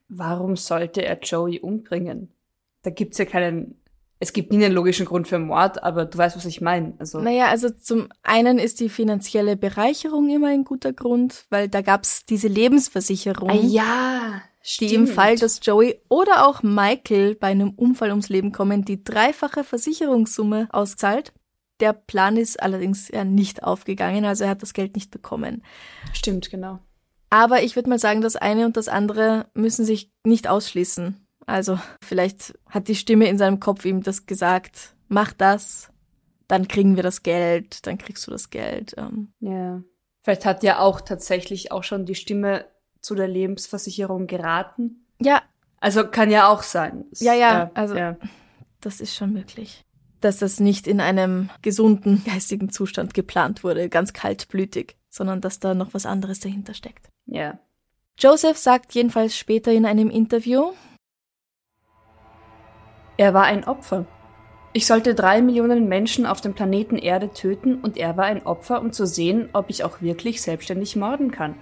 warum 0.08 0.56
sollte 0.56 1.04
er 1.04 1.18
Joey 1.18 1.60
umbringen? 1.60 2.34
Da 2.82 2.90
gibt's 2.90 3.18
ja 3.18 3.26
keinen 3.26 3.78
es 4.20 4.32
gibt 4.32 4.52
nie 4.52 4.64
einen 4.64 4.74
logischen 4.74 5.06
Grund 5.06 5.28
für 5.28 5.38
Mord, 5.38 5.82
aber 5.82 6.04
du 6.04 6.18
weißt, 6.18 6.36
was 6.36 6.44
ich 6.44 6.60
meine. 6.60 6.94
Also 6.98 7.20
naja, 7.20 7.46
also 7.46 7.70
zum 7.70 8.08
einen 8.22 8.58
ist 8.58 8.80
die 8.80 8.88
finanzielle 8.88 9.56
Bereicherung 9.56 10.28
immer 10.28 10.48
ein 10.48 10.64
guter 10.64 10.92
Grund, 10.92 11.46
weil 11.50 11.68
da 11.68 11.82
gab's 11.82 12.26
diese 12.26 12.48
Lebensversicherung. 12.48 13.50
Ah, 13.50 13.54
ja, 13.54 14.42
die 14.80 14.94
im 14.94 15.06
Fall, 15.06 15.36
dass 15.36 15.60
Joey 15.62 16.00
oder 16.08 16.46
auch 16.46 16.62
Michael 16.62 17.34
bei 17.34 17.48
einem 17.48 17.70
Unfall 17.70 18.10
ums 18.10 18.28
Leben 18.28 18.52
kommen, 18.52 18.84
die 18.84 19.02
dreifache 19.02 19.64
Versicherungssumme 19.64 20.68
auszahlt. 20.70 21.32
Der 21.80 21.92
Plan 21.92 22.36
ist 22.36 22.60
allerdings 22.60 23.08
ja 23.08 23.24
nicht 23.24 23.62
aufgegangen, 23.62 24.24
also 24.24 24.44
er 24.44 24.50
hat 24.50 24.62
das 24.62 24.74
Geld 24.74 24.96
nicht 24.96 25.10
bekommen. 25.10 25.62
Stimmt, 26.12 26.50
genau. 26.50 26.80
Aber 27.30 27.62
ich 27.62 27.76
würde 27.76 27.88
mal 27.88 27.98
sagen, 27.98 28.20
das 28.20 28.36
eine 28.36 28.66
und 28.66 28.76
das 28.76 28.88
andere 28.88 29.48
müssen 29.54 29.84
sich 29.84 30.10
nicht 30.24 30.48
ausschließen. 30.48 31.26
Also 31.46 31.78
vielleicht 32.02 32.58
hat 32.68 32.88
die 32.88 32.94
Stimme 32.94 33.28
in 33.28 33.38
seinem 33.38 33.60
Kopf 33.60 33.84
ihm 33.84 34.02
das 34.02 34.26
gesagt, 34.26 34.96
mach 35.08 35.32
das, 35.32 35.90
dann 36.46 36.68
kriegen 36.68 36.96
wir 36.96 37.02
das 37.02 37.22
Geld, 37.22 37.86
dann 37.86 37.98
kriegst 37.98 38.26
du 38.26 38.30
das 38.30 38.50
Geld. 38.50 38.94
Ähm. 38.98 39.32
Ja. 39.40 39.82
Vielleicht 40.22 40.44
hat 40.44 40.62
ja 40.62 40.80
auch 40.80 41.00
tatsächlich 41.00 41.70
auch 41.70 41.84
schon 41.84 42.06
die 42.06 42.14
Stimme 42.14 42.66
zu 43.08 43.14
der 43.14 43.26
Lebensversicherung 43.26 44.26
geraten. 44.26 45.06
Ja. 45.18 45.42
Also 45.80 46.06
kann 46.06 46.30
ja 46.30 46.48
auch 46.48 46.62
sein. 46.62 47.06
Ja, 47.18 47.32
ja, 47.32 47.64
äh, 47.64 47.70
also 47.72 47.96
ja. 47.96 48.16
das 48.82 49.00
ist 49.00 49.14
schon 49.14 49.32
möglich. 49.32 49.86
Dass 50.20 50.38
das 50.38 50.60
nicht 50.60 50.86
in 50.86 51.00
einem 51.00 51.48
gesunden 51.62 52.22
geistigen 52.26 52.70
Zustand 52.70 53.14
geplant 53.14 53.64
wurde, 53.64 53.88
ganz 53.88 54.12
kaltblütig, 54.12 54.96
sondern 55.08 55.40
dass 55.40 55.58
da 55.58 55.72
noch 55.72 55.94
was 55.94 56.04
anderes 56.04 56.40
dahinter 56.40 56.74
steckt. 56.74 57.08
Ja. 57.24 57.58
Joseph 58.18 58.58
sagt 58.58 58.92
jedenfalls 58.94 59.36
später 59.36 59.72
in 59.72 59.86
einem 59.86 60.10
Interview, 60.10 60.72
er 63.16 63.32
war 63.32 63.44
ein 63.44 63.64
Opfer. 63.64 64.04
Ich 64.74 64.86
sollte 64.86 65.14
drei 65.14 65.40
Millionen 65.40 65.88
Menschen 65.88 66.26
auf 66.26 66.42
dem 66.42 66.52
Planeten 66.52 66.96
Erde 66.96 67.32
töten 67.32 67.76
und 67.80 67.96
er 67.96 68.18
war 68.18 68.26
ein 68.26 68.44
Opfer, 68.44 68.82
um 68.82 68.92
zu 68.92 69.06
sehen, 69.06 69.48
ob 69.54 69.70
ich 69.70 69.82
auch 69.82 70.02
wirklich 70.02 70.42
selbstständig 70.42 70.94
morden 70.94 71.30
kann. 71.30 71.54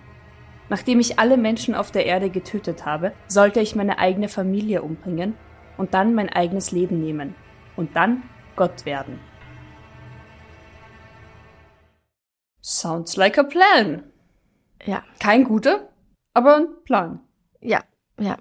Nachdem 0.68 1.00
ich 1.00 1.18
alle 1.18 1.36
Menschen 1.36 1.74
auf 1.74 1.90
der 1.90 2.06
Erde 2.06 2.30
getötet 2.30 2.84
habe, 2.84 3.12
sollte 3.28 3.60
ich 3.60 3.76
meine 3.76 3.98
eigene 3.98 4.28
Familie 4.28 4.82
umbringen 4.82 5.34
und 5.76 5.94
dann 5.94 6.14
mein 6.14 6.28
eigenes 6.28 6.72
Leben 6.72 7.00
nehmen 7.00 7.34
und 7.76 7.94
dann 7.94 8.22
Gott 8.56 8.84
werden. 8.84 9.20
Sounds 12.62 13.16
like 13.16 13.38
a 13.38 13.44
plan. 13.44 14.02
Ja. 14.84 15.04
Kein 15.20 15.44
guter, 15.44 15.88
aber 16.34 16.56
ein 16.56 16.66
Plan. 16.84 17.20
Ja, 17.60 17.84
ja 18.20 18.36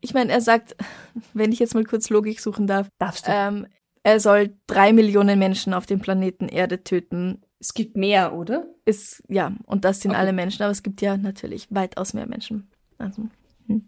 ich 0.00 0.14
meine, 0.14 0.32
er 0.32 0.40
sagt, 0.40 0.76
wenn 1.34 1.52
ich 1.52 1.58
jetzt 1.58 1.74
mal 1.74 1.84
kurz 1.84 2.10
Logik 2.10 2.40
suchen 2.40 2.66
darf, 2.66 2.88
darfst 2.98 3.26
du. 3.26 3.32
Ähm, 3.32 3.66
er 4.02 4.18
soll 4.18 4.56
drei 4.66 4.92
Millionen 4.92 5.38
Menschen 5.38 5.74
auf 5.74 5.86
dem 5.86 6.00
Planeten 6.00 6.48
Erde 6.48 6.82
töten. 6.82 7.42
Es 7.60 7.74
gibt 7.74 7.96
mehr, 7.96 8.34
oder? 8.34 8.66
Ist, 8.84 9.22
ja, 9.28 9.52
und 9.66 9.84
das 9.84 10.00
sind 10.00 10.12
okay. 10.12 10.20
alle 10.20 10.32
Menschen, 10.32 10.62
aber 10.62 10.72
es 10.72 10.82
gibt 10.82 11.02
ja 11.02 11.16
natürlich 11.16 11.68
weitaus 11.70 12.14
mehr 12.14 12.26
Menschen. 12.26 12.68
Also, 12.98 13.28
hm. 13.66 13.86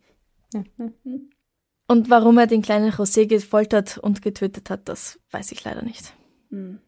hm. 0.53 1.31
Und 1.89 2.11
warum 2.11 2.39
er 2.39 2.47
den 2.47 2.63
kleinen 2.63 2.93
José 2.93 3.27
gefoltert 3.27 3.99
und 3.99 4.23
getötet 4.23 4.71
hat, 4.71 4.89
das 4.89 5.19
weiß 5.31 5.53
ich 5.53 5.65
leider 5.65 5.83
nicht. 5.83 6.15
Hm. 6.51 6.79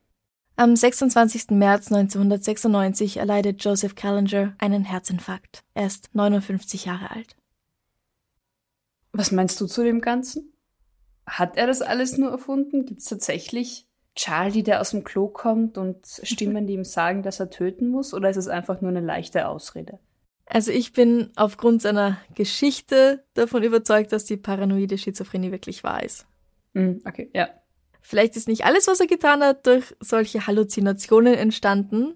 Am 0.57 0.77
26. 0.77 1.51
März 1.51 1.91
1996 1.91 3.17
erleidet 3.17 3.65
Joseph 3.65 3.97
Callinger 3.97 4.55
einen 4.59 4.85
Herzinfarkt. 4.85 5.65
Er 5.75 5.87
ist 5.87 6.15
59 6.15 6.85
Jahre 6.85 7.11
alt. 7.11 7.37
Was 9.13 9.33
meinst 9.33 9.61
du 9.61 9.67
zu 9.67 9.83
dem 9.83 10.01
Ganzen? 10.01 10.53
Hat 11.27 11.57
er 11.57 11.67
das 11.67 11.83
alles 11.83 12.19
nur 12.19 12.31
erfunden? 12.31 12.85
Gibt 12.85 13.01
es 13.01 13.07
tatsächlich 13.07 13.89
Charlie, 14.15 14.63
der 14.63 14.81
aus 14.81 14.91
dem 14.91 15.05
Klo 15.05 15.29
kommt 15.29 15.79
und 15.79 15.99
Stimmen, 16.23 16.67
die 16.67 16.75
ihm 16.75 16.85
sagen, 16.85 17.23
dass 17.23 17.41
er 17.41 17.51
töten 17.51 17.89
muss? 17.89 18.15
Oder 18.15 18.31
ist 18.31 18.37
es 18.37 18.49
einfach 18.49 18.81
nur 18.81 18.91
eine 18.91 19.01
leichte 19.01 19.49
Ausrede? 19.49 19.99
Also 20.47 20.71
ich 20.73 20.93
bin 20.93 21.31
aufgrund 21.37 21.83
seiner 21.83 22.19
Geschichte 22.35 23.25
davon 23.35 23.63
überzeugt, 23.63 24.13
dass 24.13 24.25
die 24.25 24.37
paranoide 24.37 24.99
Schizophrenie 24.99 25.53
wirklich 25.53 25.83
wahr 25.85 26.03
ist. 26.03 26.27
Mm, 26.75 26.97
okay, 27.07 27.31
ja. 27.35 27.49
Vielleicht 28.03 28.37
ist 28.37 28.49
nicht 28.49 28.67
alles, 28.67 28.87
was 28.87 29.01
er 29.01 29.07
getan 29.07 29.43
hat, 29.43 29.67
durch 29.67 29.97
solche 30.01 30.47
Halluzinationen 30.47 31.35
entstanden, 31.35 32.15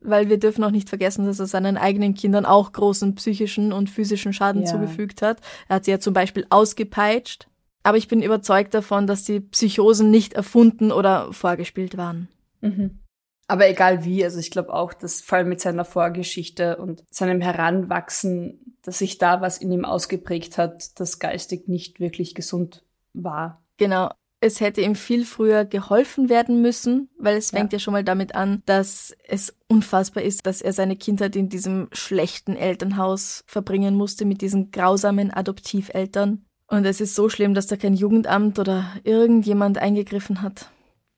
weil 0.00 0.30
wir 0.30 0.38
dürfen 0.38 0.64
auch 0.64 0.70
nicht 0.70 0.88
vergessen, 0.88 1.26
dass 1.26 1.38
er 1.38 1.46
seinen 1.46 1.76
eigenen 1.76 2.14
Kindern 2.14 2.46
auch 2.46 2.72
großen 2.72 3.14
psychischen 3.16 3.72
und 3.72 3.90
physischen 3.90 4.32
Schaden 4.32 4.62
ja. 4.62 4.68
zugefügt 4.68 5.20
hat. 5.20 5.40
Er 5.68 5.76
hat 5.76 5.84
sie 5.84 5.90
ja 5.90 6.00
zum 6.00 6.14
Beispiel 6.14 6.46
ausgepeitscht. 6.48 7.48
Aber 7.86 7.98
ich 7.98 8.08
bin 8.08 8.20
überzeugt 8.20 8.74
davon, 8.74 9.06
dass 9.06 9.22
die 9.22 9.38
Psychosen 9.38 10.10
nicht 10.10 10.32
erfunden 10.32 10.90
oder 10.90 11.32
vorgespielt 11.32 11.96
waren. 11.96 12.26
Mhm. 12.60 12.98
Aber 13.46 13.68
egal 13.68 14.04
wie, 14.04 14.24
also 14.24 14.40
ich 14.40 14.50
glaube 14.50 14.74
auch, 14.74 14.92
dass 14.92 15.20
vor 15.20 15.38
allem 15.38 15.50
mit 15.50 15.60
seiner 15.60 15.84
Vorgeschichte 15.84 16.78
und 16.78 17.04
seinem 17.10 17.40
Heranwachsen, 17.40 18.74
dass 18.82 18.98
sich 18.98 19.18
da 19.18 19.40
was 19.40 19.58
in 19.58 19.70
ihm 19.70 19.84
ausgeprägt 19.84 20.58
hat, 20.58 20.98
das 20.98 21.20
geistig 21.20 21.68
nicht 21.68 22.00
wirklich 22.00 22.34
gesund 22.34 22.82
war. 23.12 23.62
Genau 23.76 24.10
es 24.40 24.60
hätte 24.60 24.80
ihm 24.80 24.94
viel 24.94 25.24
früher 25.24 25.64
geholfen 25.64 26.28
werden 26.28 26.62
müssen, 26.62 27.08
weil 27.18 27.36
es 27.36 27.50
fängt 27.50 27.72
ja. 27.72 27.76
ja 27.76 27.80
schon 27.80 27.92
mal 27.92 28.04
damit 28.04 28.34
an, 28.34 28.62
dass 28.66 29.14
es 29.26 29.56
unfassbar 29.68 30.22
ist, 30.22 30.46
dass 30.46 30.62
er 30.62 30.72
seine 30.72 30.96
Kindheit 30.96 31.36
in 31.36 31.48
diesem 31.48 31.88
schlechten 31.92 32.54
Elternhaus 32.54 33.44
verbringen 33.46 33.94
musste 33.94 34.24
mit 34.24 34.42
diesen 34.42 34.70
grausamen 34.70 35.32
Adoptiveltern. 35.32 36.45
Und 36.68 36.84
es 36.84 37.00
ist 37.00 37.14
so 37.14 37.28
schlimm, 37.28 37.54
dass 37.54 37.68
da 37.68 37.76
kein 37.76 37.94
Jugendamt 37.94 38.58
oder 38.58 38.84
irgendjemand 39.04 39.78
eingegriffen 39.78 40.42
hat. 40.42 40.70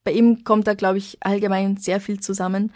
Bei 0.05 0.13
ihm 0.13 0.45
kommt 0.45 0.67
da, 0.67 0.75
glaube 0.75 0.99
ich, 0.99 1.19
allgemein 1.21 1.77
sehr 1.77 2.01
viel 2.01 2.21
zusammen. 2.21 2.73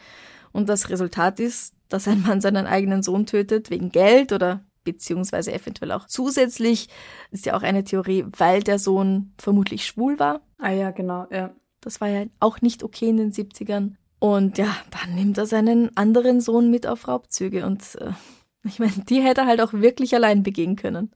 Und 0.53 0.69
das 0.69 0.91
Resultat 0.91 1.41
ist, 1.41 1.75
dass 1.89 2.09
ein 2.09 2.23
Mann 2.23 2.41
seinen 2.41 2.67
eigenen 2.67 3.03
Sohn 3.03 3.27
tötet 3.27 3.71
wegen 3.71 3.91
Geld 3.91 4.33
oder 4.33 4.65
beziehungsweise 4.85 5.53
eventuell 5.53 5.93
auch 5.93 6.07
zusätzlich, 6.07 6.89
ist 7.31 7.47
ja 7.47 7.57
auch 7.57 7.63
eine 7.63 7.85
Theorie, 7.85 8.25
weil 8.37 8.63
der 8.63 8.79
Sohn 8.79 9.33
vermutlich 9.39 9.87
schwul 9.87 10.19
war. 10.19 10.41
Ah 10.59 10.73
ja, 10.73 10.91
genau, 10.91 11.27
ja. 11.31 11.55
Das 11.81 12.01
war 12.01 12.09
ja 12.09 12.25
auch 12.41 12.61
nicht 12.61 12.83
okay 12.83 13.09
in 13.09 13.17
den 13.17 13.33
70ern. 13.33 13.93
Und 14.19 14.59
ja, 14.59 14.77
dann 14.91 15.15
nimmt 15.15 15.39
er 15.39 15.47
seinen 15.47 15.97
anderen 15.97 16.41
Sohn 16.41 16.71
mit 16.71 16.87
auf 16.87 17.09
Raubzüge 17.09 17.67
und 17.67 17.83
äh, 17.97 18.13
ich 18.65 18.79
meine, 18.79 18.93
die 19.09 19.21
hätte 19.21 19.43
er 19.43 19.47
halt 19.49 19.61
auch 19.61 19.73
wirklich 19.73 20.15
allein 20.15 20.43
begehen 20.43 20.77
können. 20.77 21.13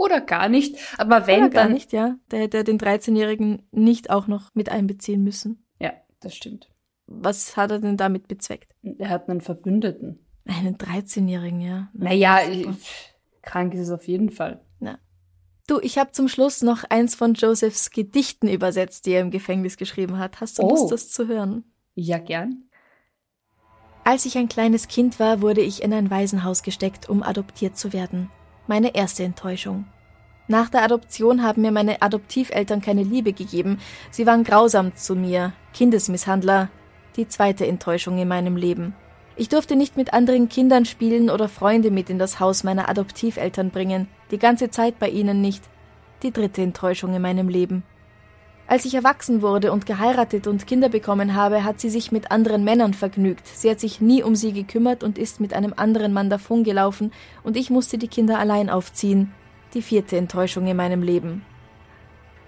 Oder 0.00 0.22
gar 0.22 0.48
nicht, 0.48 0.78
aber 0.96 1.26
wenn 1.26 1.40
Oder 1.40 1.50
gar 1.50 1.64
dann 1.64 1.72
nicht, 1.74 1.92
ja. 1.92 2.16
Da 2.30 2.38
hätte 2.38 2.56
er 2.56 2.64
den 2.64 2.78
13-Jährigen 2.78 3.68
nicht 3.70 4.08
auch 4.08 4.28
noch 4.28 4.48
mit 4.54 4.70
einbeziehen 4.70 5.22
müssen. 5.22 5.66
Ja, 5.78 5.92
das 6.20 6.34
stimmt. 6.34 6.70
Was 7.06 7.54
hat 7.58 7.70
er 7.70 7.80
denn 7.80 7.98
damit 7.98 8.26
bezweckt? 8.26 8.72
Er 8.82 9.10
hat 9.10 9.28
einen 9.28 9.42
Verbündeten. 9.42 10.26
Einen 10.46 10.78
13-Jährigen, 10.78 11.60
ja. 11.60 11.90
Naja, 11.92 12.38
krank 13.42 13.74
ist 13.74 13.80
es 13.80 13.90
auf 13.90 14.08
jeden 14.08 14.30
Fall. 14.30 14.64
Ja. 14.80 14.98
Du, 15.66 15.80
ich 15.80 15.98
habe 15.98 16.12
zum 16.12 16.28
Schluss 16.28 16.62
noch 16.62 16.84
eins 16.84 17.14
von 17.14 17.34
Josephs 17.34 17.90
Gedichten 17.90 18.48
übersetzt, 18.48 19.04
die 19.04 19.10
er 19.10 19.20
im 19.20 19.30
Gefängnis 19.30 19.76
geschrieben 19.76 20.16
hat. 20.16 20.40
Hast 20.40 20.58
du 20.58 20.62
oh. 20.62 20.70
Lust, 20.70 20.90
das 20.90 21.10
zu 21.10 21.28
hören? 21.28 21.64
Ja, 21.94 22.16
gern. 22.16 22.70
Als 24.04 24.24
ich 24.24 24.38
ein 24.38 24.48
kleines 24.48 24.88
Kind 24.88 25.20
war, 25.20 25.42
wurde 25.42 25.60
ich 25.60 25.82
in 25.82 25.92
ein 25.92 26.10
Waisenhaus 26.10 26.62
gesteckt, 26.62 27.10
um 27.10 27.22
adoptiert 27.22 27.76
zu 27.76 27.92
werden. 27.92 28.30
Meine 28.70 28.94
erste 28.94 29.24
Enttäuschung. 29.24 29.86
Nach 30.46 30.70
der 30.70 30.84
Adoption 30.84 31.42
haben 31.42 31.62
mir 31.62 31.72
meine 31.72 32.02
Adoptiveltern 32.02 32.80
keine 32.80 33.02
Liebe 33.02 33.32
gegeben. 33.32 33.80
Sie 34.12 34.26
waren 34.26 34.44
grausam 34.44 34.94
zu 34.94 35.16
mir, 35.16 35.54
Kindesmisshandler. 35.74 36.68
Die 37.16 37.26
zweite 37.26 37.66
Enttäuschung 37.66 38.16
in 38.18 38.28
meinem 38.28 38.54
Leben. 38.54 38.94
Ich 39.34 39.48
durfte 39.48 39.74
nicht 39.74 39.96
mit 39.96 40.12
anderen 40.12 40.48
Kindern 40.48 40.84
spielen 40.84 41.30
oder 41.30 41.48
Freunde 41.48 41.90
mit 41.90 42.10
in 42.10 42.20
das 42.20 42.38
Haus 42.38 42.62
meiner 42.62 42.88
Adoptiveltern 42.88 43.70
bringen, 43.70 44.06
die 44.30 44.38
ganze 44.38 44.70
Zeit 44.70 45.00
bei 45.00 45.08
ihnen 45.08 45.40
nicht. 45.40 45.64
Die 46.22 46.30
dritte 46.30 46.62
Enttäuschung 46.62 47.12
in 47.12 47.22
meinem 47.22 47.48
Leben. 47.48 47.82
Als 48.70 48.84
ich 48.84 48.94
erwachsen 48.94 49.42
wurde 49.42 49.72
und 49.72 49.84
geheiratet 49.84 50.46
und 50.46 50.68
Kinder 50.68 50.88
bekommen 50.88 51.34
habe, 51.34 51.64
hat 51.64 51.80
sie 51.80 51.90
sich 51.90 52.12
mit 52.12 52.30
anderen 52.30 52.62
Männern 52.62 52.94
vergnügt. 52.94 53.44
Sie 53.48 53.68
hat 53.68 53.80
sich 53.80 54.00
nie 54.00 54.22
um 54.22 54.36
sie 54.36 54.52
gekümmert 54.52 55.02
und 55.02 55.18
ist 55.18 55.40
mit 55.40 55.54
einem 55.54 55.74
anderen 55.76 56.12
Mann 56.12 56.30
davongelaufen, 56.30 57.10
und 57.42 57.56
ich 57.56 57.70
musste 57.70 57.98
die 57.98 58.06
Kinder 58.06 58.38
allein 58.38 58.70
aufziehen. 58.70 59.32
Die 59.74 59.82
vierte 59.82 60.16
Enttäuschung 60.16 60.68
in 60.68 60.76
meinem 60.76 61.02
Leben. 61.02 61.44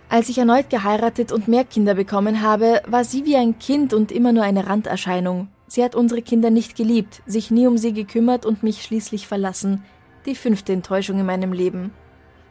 Als 0.08 0.28
ich 0.28 0.38
erneut 0.38 0.70
geheiratet 0.70 1.32
und 1.32 1.48
mehr 1.48 1.64
Kinder 1.64 1.96
bekommen 1.96 2.40
habe, 2.40 2.82
war 2.86 3.02
sie 3.02 3.24
wie 3.24 3.34
ein 3.34 3.58
Kind 3.58 3.92
und 3.92 4.12
immer 4.12 4.30
nur 4.30 4.44
eine 4.44 4.68
Randerscheinung. 4.68 5.48
Sie 5.66 5.82
hat 5.82 5.96
unsere 5.96 6.22
Kinder 6.22 6.50
nicht 6.50 6.76
geliebt, 6.76 7.20
sich 7.26 7.50
nie 7.50 7.66
um 7.66 7.78
sie 7.78 7.92
gekümmert 7.92 8.46
und 8.46 8.62
mich 8.62 8.84
schließlich 8.84 9.26
verlassen. 9.26 9.82
Die 10.26 10.36
fünfte 10.36 10.72
Enttäuschung 10.72 11.18
in 11.18 11.26
meinem 11.26 11.52
Leben. 11.52 11.90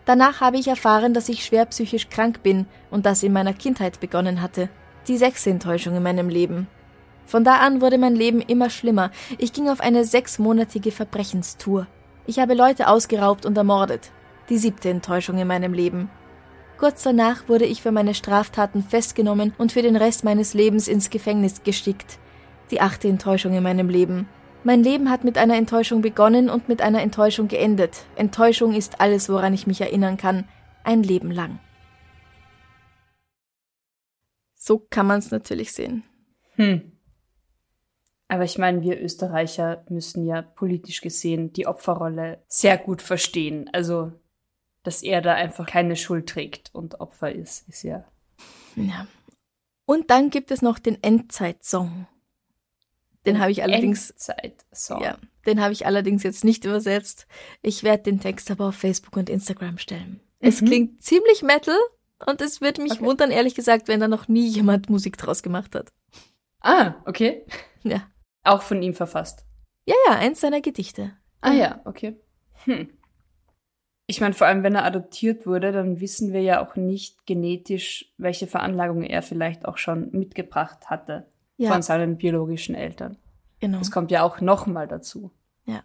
Danach 0.05 0.41
habe 0.41 0.57
ich 0.57 0.67
erfahren, 0.67 1.13
dass 1.13 1.29
ich 1.29 1.45
schwer 1.45 1.65
psychisch 1.65 2.09
krank 2.09 2.43
bin 2.43 2.65
und 2.89 3.05
das 3.05 3.23
in 3.23 3.33
meiner 3.33 3.53
Kindheit 3.53 3.99
begonnen 3.99 4.41
hatte. 4.41 4.69
Die 5.07 5.17
sechste 5.17 5.49
Enttäuschung 5.49 5.95
in 5.95 6.03
meinem 6.03 6.29
Leben. 6.29 6.67
Von 7.25 7.43
da 7.43 7.57
an 7.57 7.81
wurde 7.81 7.97
mein 7.97 8.15
Leben 8.15 8.41
immer 8.41 8.69
schlimmer. 8.69 9.11
Ich 9.37 9.53
ging 9.53 9.69
auf 9.69 9.79
eine 9.79 10.03
sechsmonatige 10.03 10.91
Verbrechenstour. 10.91 11.87
Ich 12.25 12.39
habe 12.39 12.53
Leute 12.55 12.87
ausgeraubt 12.87 13.45
und 13.45 13.57
ermordet. 13.57 14.11
Die 14.49 14.57
siebte 14.57 14.89
Enttäuschung 14.89 15.37
in 15.37 15.47
meinem 15.47 15.73
Leben. 15.73 16.09
Kurz 16.77 17.03
danach 17.03 17.47
wurde 17.47 17.65
ich 17.65 17.81
für 17.81 17.91
meine 17.91 18.13
Straftaten 18.13 18.83
festgenommen 18.83 19.53
und 19.57 19.71
für 19.71 19.81
den 19.81 19.95
Rest 19.95 20.23
meines 20.23 20.53
Lebens 20.53 20.87
ins 20.87 21.09
Gefängnis 21.09 21.63
gestickt. 21.63 22.17
Die 22.71 22.81
achte 22.81 23.07
Enttäuschung 23.07 23.53
in 23.53 23.63
meinem 23.63 23.87
Leben. 23.87 24.27
Mein 24.63 24.83
Leben 24.83 25.09
hat 25.09 25.23
mit 25.23 25.39
einer 25.39 25.55
Enttäuschung 25.55 26.01
begonnen 26.01 26.49
und 26.49 26.69
mit 26.69 26.81
einer 26.81 27.01
Enttäuschung 27.01 27.47
geendet. 27.47 28.05
Enttäuschung 28.15 28.73
ist 28.73 29.01
alles, 29.01 29.27
woran 29.27 29.53
ich 29.53 29.65
mich 29.65 29.81
erinnern 29.81 30.17
kann. 30.17 30.47
Ein 30.83 31.01
Leben 31.01 31.31
lang. 31.31 31.59
So 34.53 34.77
kann 34.77 35.07
man 35.07 35.17
es 35.17 35.31
natürlich 35.31 35.73
sehen. 35.73 36.03
Hm. 36.55 36.91
Aber 38.27 38.43
ich 38.43 38.59
meine, 38.59 38.83
wir 38.83 39.01
Österreicher 39.01 39.83
müssen 39.89 40.25
ja 40.25 40.43
politisch 40.43 41.01
gesehen 41.01 41.51
die 41.53 41.65
Opferrolle 41.65 42.43
sehr 42.47 42.77
gut 42.77 43.01
verstehen. 43.01 43.67
Also, 43.73 44.11
dass 44.83 45.01
er 45.01 45.21
da 45.21 45.33
einfach 45.33 45.65
keine 45.65 45.95
Schuld 45.95 46.29
trägt 46.29 46.69
und 46.73 47.01
Opfer 47.01 47.33
ist, 47.33 47.67
ist 47.67 47.81
ja. 47.81 48.05
Ja. 48.75 49.07
Und 49.85 50.11
dann 50.11 50.29
gibt 50.29 50.51
es 50.51 50.61
noch 50.61 50.77
den 50.77 51.01
Endzeit-Song. 51.01 52.07
Den 53.25 53.39
habe 53.39 53.51
ich 53.51 53.63
allerdings. 53.63 54.11
Endzeit-Song. 54.11 55.03
Ja, 55.03 55.17
den 55.45 55.61
habe 55.61 55.73
ich 55.73 55.85
allerdings 55.85 56.23
jetzt 56.23 56.43
nicht 56.43 56.65
übersetzt. 56.65 57.27
Ich 57.61 57.83
werde 57.83 58.03
den 58.03 58.19
Text 58.19 58.49
aber 58.51 58.67
auf 58.67 58.75
Facebook 58.75 59.15
und 59.17 59.29
Instagram 59.29 59.77
stellen. 59.77 60.21
Mhm. 60.39 60.47
Es 60.47 60.59
klingt 60.59 61.01
ziemlich 61.03 61.43
Metal 61.43 61.77
und 62.25 62.41
es 62.41 62.61
würde 62.61 62.81
mich 62.81 62.93
okay. 62.93 63.05
wundern, 63.05 63.31
ehrlich 63.31 63.55
gesagt, 63.55 63.87
wenn 63.87 63.99
da 63.99 64.07
noch 64.07 64.27
nie 64.27 64.47
jemand 64.47 64.89
Musik 64.89 65.17
draus 65.17 65.43
gemacht 65.43 65.75
hat. 65.75 65.89
Ah, 66.61 66.95
okay. 67.05 67.45
Ja. 67.83 68.07
Auch 68.43 68.61
von 68.61 68.81
ihm 68.81 68.93
verfasst. 68.93 69.45
Ja, 69.85 69.95
ja, 70.07 70.15
eins 70.15 70.41
seiner 70.41 70.61
Gedichte. 70.61 71.17
Ah 71.41 71.53
ja, 71.53 71.81
okay. 71.85 72.19
Hm. 72.65 72.89
Ich 74.05 74.21
meine, 74.21 74.33
vor 74.33 74.45
allem 74.45 74.61
wenn 74.61 74.75
er 74.75 74.85
adoptiert 74.85 75.47
wurde, 75.47 75.71
dann 75.71 75.99
wissen 75.99 76.33
wir 76.33 76.41
ja 76.41 76.63
auch 76.63 76.75
nicht 76.75 77.25
genetisch, 77.25 78.13
welche 78.17 78.45
Veranlagungen 78.45 79.03
er 79.03 79.21
vielleicht 79.21 79.65
auch 79.65 79.77
schon 79.77 80.11
mitgebracht 80.11 80.89
hatte 80.89 81.30
ja. 81.61 81.71
von 81.71 81.81
seinen 81.81 82.17
biologischen 82.17 82.75
Eltern. 82.75 83.17
Genau. 83.59 83.79
Das 83.79 83.91
kommt 83.91 84.11
ja 84.11 84.23
auch 84.23 84.41
nochmal 84.41 84.87
dazu. 84.87 85.31
Ja. 85.65 85.83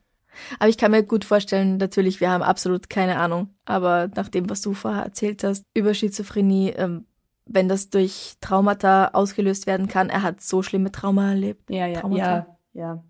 Aber 0.58 0.68
ich 0.68 0.78
kann 0.78 0.90
mir 0.90 1.02
gut 1.02 1.24
vorstellen, 1.24 1.76
natürlich, 1.76 2.20
wir 2.20 2.30
haben 2.30 2.42
absolut 2.42 2.88
keine 2.88 3.18
Ahnung. 3.18 3.50
Aber 3.64 4.08
nach 4.14 4.28
dem, 4.28 4.48
was 4.48 4.62
du 4.62 4.74
vorher 4.74 5.02
erzählt 5.02 5.44
hast 5.44 5.64
über 5.74 5.92
Schizophrenie, 5.94 6.70
ähm, 6.70 7.06
wenn 7.46 7.68
das 7.68 7.90
durch 7.90 8.34
Traumata 8.40 9.08
ausgelöst 9.12 9.66
werden 9.66 9.88
kann. 9.88 10.10
Er 10.10 10.22
hat 10.22 10.40
so 10.40 10.62
schlimme 10.62 10.90
Trauma 10.90 11.30
erlebt. 11.30 11.70
Ja, 11.70 11.86
ja, 11.86 12.00
Traumata. 12.00 12.58
ja, 12.72 12.82
ja. 12.82 13.04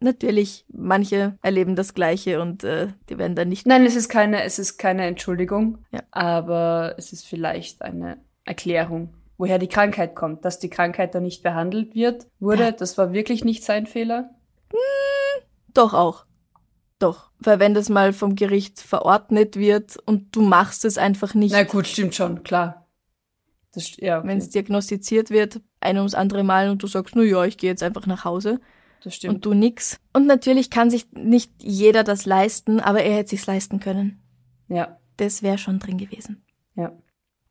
Natürlich, 0.00 0.64
manche 0.72 1.38
erleben 1.42 1.76
das 1.76 1.94
Gleiche 1.94 2.40
und 2.40 2.64
äh, 2.64 2.88
die 3.08 3.18
werden 3.18 3.36
dann 3.36 3.48
nicht. 3.48 3.66
Nein, 3.66 3.86
es 3.86 3.94
ist 3.94 4.08
keine, 4.08 4.42
es 4.42 4.58
ist 4.58 4.76
keine 4.76 5.06
Entschuldigung, 5.06 5.78
ja. 5.92 6.00
aber 6.10 6.94
es 6.98 7.12
ist 7.12 7.24
vielleicht 7.24 7.82
eine 7.82 8.18
Erklärung, 8.44 9.14
woher 9.38 9.58
die 9.58 9.68
Krankheit 9.68 10.14
kommt. 10.14 10.44
Dass 10.44 10.58
die 10.58 10.70
Krankheit 10.70 11.14
dann 11.14 11.22
nicht 11.22 11.42
behandelt 11.42 11.94
wird, 11.94 12.26
wurde, 12.38 12.64
ja. 12.64 12.70
das 12.72 12.98
war 12.98 13.12
wirklich 13.12 13.44
nicht 13.44 13.64
sein 13.64 13.86
Fehler. 13.86 14.30
Hm, 14.70 15.44
doch 15.74 15.94
auch. 15.94 16.24
Doch, 16.98 17.30
weil 17.40 17.58
wenn 17.58 17.74
das 17.74 17.88
mal 17.88 18.12
vom 18.12 18.36
Gericht 18.36 18.80
verordnet 18.80 19.56
wird 19.56 19.96
und 20.06 20.36
du 20.36 20.42
machst 20.42 20.84
es 20.84 20.98
einfach 20.98 21.34
nicht. 21.34 21.52
Na 21.52 21.64
gut, 21.64 21.88
stimmt 21.88 22.14
schon, 22.14 22.44
klar. 22.44 22.86
Das, 23.72 23.96
ja, 23.96 24.18
okay. 24.18 24.28
Wenn 24.28 24.38
es 24.38 24.50
diagnostiziert 24.50 25.30
wird, 25.30 25.60
ein 25.80 25.96
ums 25.96 26.14
andere 26.14 26.44
Mal 26.44 26.70
und 26.70 26.82
du 26.82 26.86
sagst, 26.86 27.16
na 27.16 27.22
ja, 27.22 27.44
ich 27.44 27.56
gehe 27.58 27.70
jetzt 27.70 27.82
einfach 27.82 28.06
nach 28.06 28.24
Hause. 28.24 28.60
Das 29.02 29.16
stimmt. 29.16 29.34
Und 29.34 29.44
du 29.44 29.54
nix. 29.54 29.98
Und 30.12 30.26
natürlich 30.26 30.70
kann 30.70 30.90
sich 30.90 31.10
nicht 31.12 31.50
jeder 31.58 32.04
das 32.04 32.24
leisten, 32.24 32.78
aber 32.78 33.02
er 33.02 33.16
hätte 33.16 33.30
sich's 33.30 33.46
leisten 33.46 33.80
können. 33.80 34.22
Ja. 34.68 34.98
Das 35.16 35.42
wäre 35.42 35.58
schon 35.58 35.78
drin 35.78 35.98
gewesen. 35.98 36.44
Ja. 36.76 36.92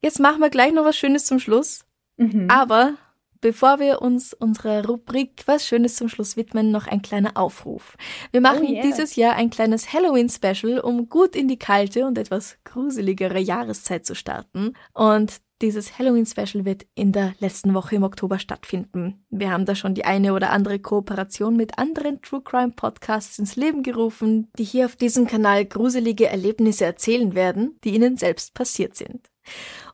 Jetzt 0.01 0.19
machen 0.19 0.39
wir 0.39 0.49
gleich 0.49 0.73
noch 0.73 0.85
was 0.85 0.97
Schönes 0.97 1.25
zum 1.25 1.39
Schluss. 1.39 1.85
Mhm. 2.17 2.47
Aber 2.49 2.95
bevor 3.41 3.79
wir 3.79 4.01
uns 4.01 4.33
unserer 4.33 4.85
Rubrik 4.85 5.43
Was 5.45 5.67
Schönes 5.67 5.95
zum 5.95 6.07
Schluss 6.07 6.37
widmen, 6.37 6.71
noch 6.71 6.87
ein 6.87 7.01
kleiner 7.01 7.35
Aufruf. 7.35 7.97
Wir 8.31 8.41
machen 8.41 8.65
oh 8.67 8.71
yeah. 8.71 8.81
dieses 8.83 9.15
Jahr 9.15 9.35
ein 9.35 9.49
kleines 9.49 9.91
Halloween-Special, 9.91 10.79
um 10.79 11.09
gut 11.09 11.35
in 11.35 11.47
die 11.47 11.57
kalte 11.57 12.05
und 12.05 12.17
etwas 12.17 12.57
gruseligere 12.63 13.39
Jahreszeit 13.39 14.05
zu 14.05 14.15
starten. 14.15 14.73
Und 14.93 15.41
dieses 15.61 15.99
Halloween-Special 15.99 16.65
wird 16.65 16.87
in 16.95 17.11
der 17.11 17.33
letzten 17.39 17.73
Woche 17.75 17.95
im 17.95 18.03
Oktober 18.03 18.39
stattfinden. 18.39 19.25
Wir 19.29 19.51
haben 19.51 19.65
da 19.65 19.75
schon 19.75 19.93
die 19.93 20.05
eine 20.05 20.33
oder 20.33 20.49
andere 20.49 20.79
Kooperation 20.79 21.55
mit 21.55 21.77
anderen 21.77 22.21
True 22.21 22.41
Crime 22.41 22.73
Podcasts 22.75 23.37
ins 23.37 23.55
Leben 23.55 23.83
gerufen, 23.83 24.49
die 24.57 24.63
hier 24.63 24.85
auf 24.85 24.95
diesem 24.95 25.27
Kanal 25.27 25.65
gruselige 25.65 26.27
Erlebnisse 26.27 26.85
erzählen 26.85 27.35
werden, 27.35 27.79
die 27.83 27.93
ihnen 27.93 28.17
selbst 28.17 28.55
passiert 28.55 28.95
sind. 28.95 29.29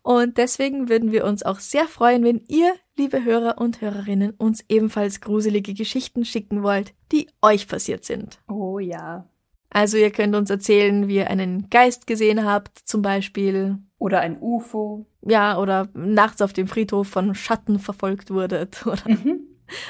Und 0.07 0.37
deswegen 0.37 0.87
würden 0.87 1.11
wir 1.11 1.25
uns 1.25 1.43
auch 1.43 1.59
sehr 1.59 1.85
freuen, 1.85 2.23
wenn 2.23 2.41
ihr, 2.47 2.73
liebe 2.95 3.25
Hörer 3.25 3.57
und 3.57 3.81
Hörerinnen, 3.81 4.31
uns 4.37 4.63
ebenfalls 4.69 5.19
gruselige 5.19 5.73
Geschichten 5.73 6.23
schicken 6.23 6.63
wollt, 6.63 6.93
die 7.11 7.27
euch 7.41 7.67
passiert 7.67 8.05
sind. 8.05 8.39
Oh 8.47 8.79
ja. 8.79 9.27
Also 9.69 9.97
ihr 9.97 10.11
könnt 10.11 10.33
uns 10.33 10.49
erzählen, 10.49 11.09
wie 11.09 11.17
ihr 11.17 11.29
einen 11.29 11.69
Geist 11.69 12.07
gesehen 12.07 12.45
habt, 12.45 12.77
zum 12.77 13.01
Beispiel. 13.01 13.79
Oder 13.97 14.21
ein 14.21 14.37
UFO. 14.39 15.05
Ja, 15.23 15.57
oder 15.57 15.89
nachts 15.93 16.41
auf 16.41 16.53
dem 16.53 16.67
Friedhof 16.67 17.09
von 17.09 17.35
Schatten 17.35 17.77
verfolgt 17.77 18.31
wurdet. 18.31 18.85
Oder 18.85 19.09
mhm. 19.09 19.41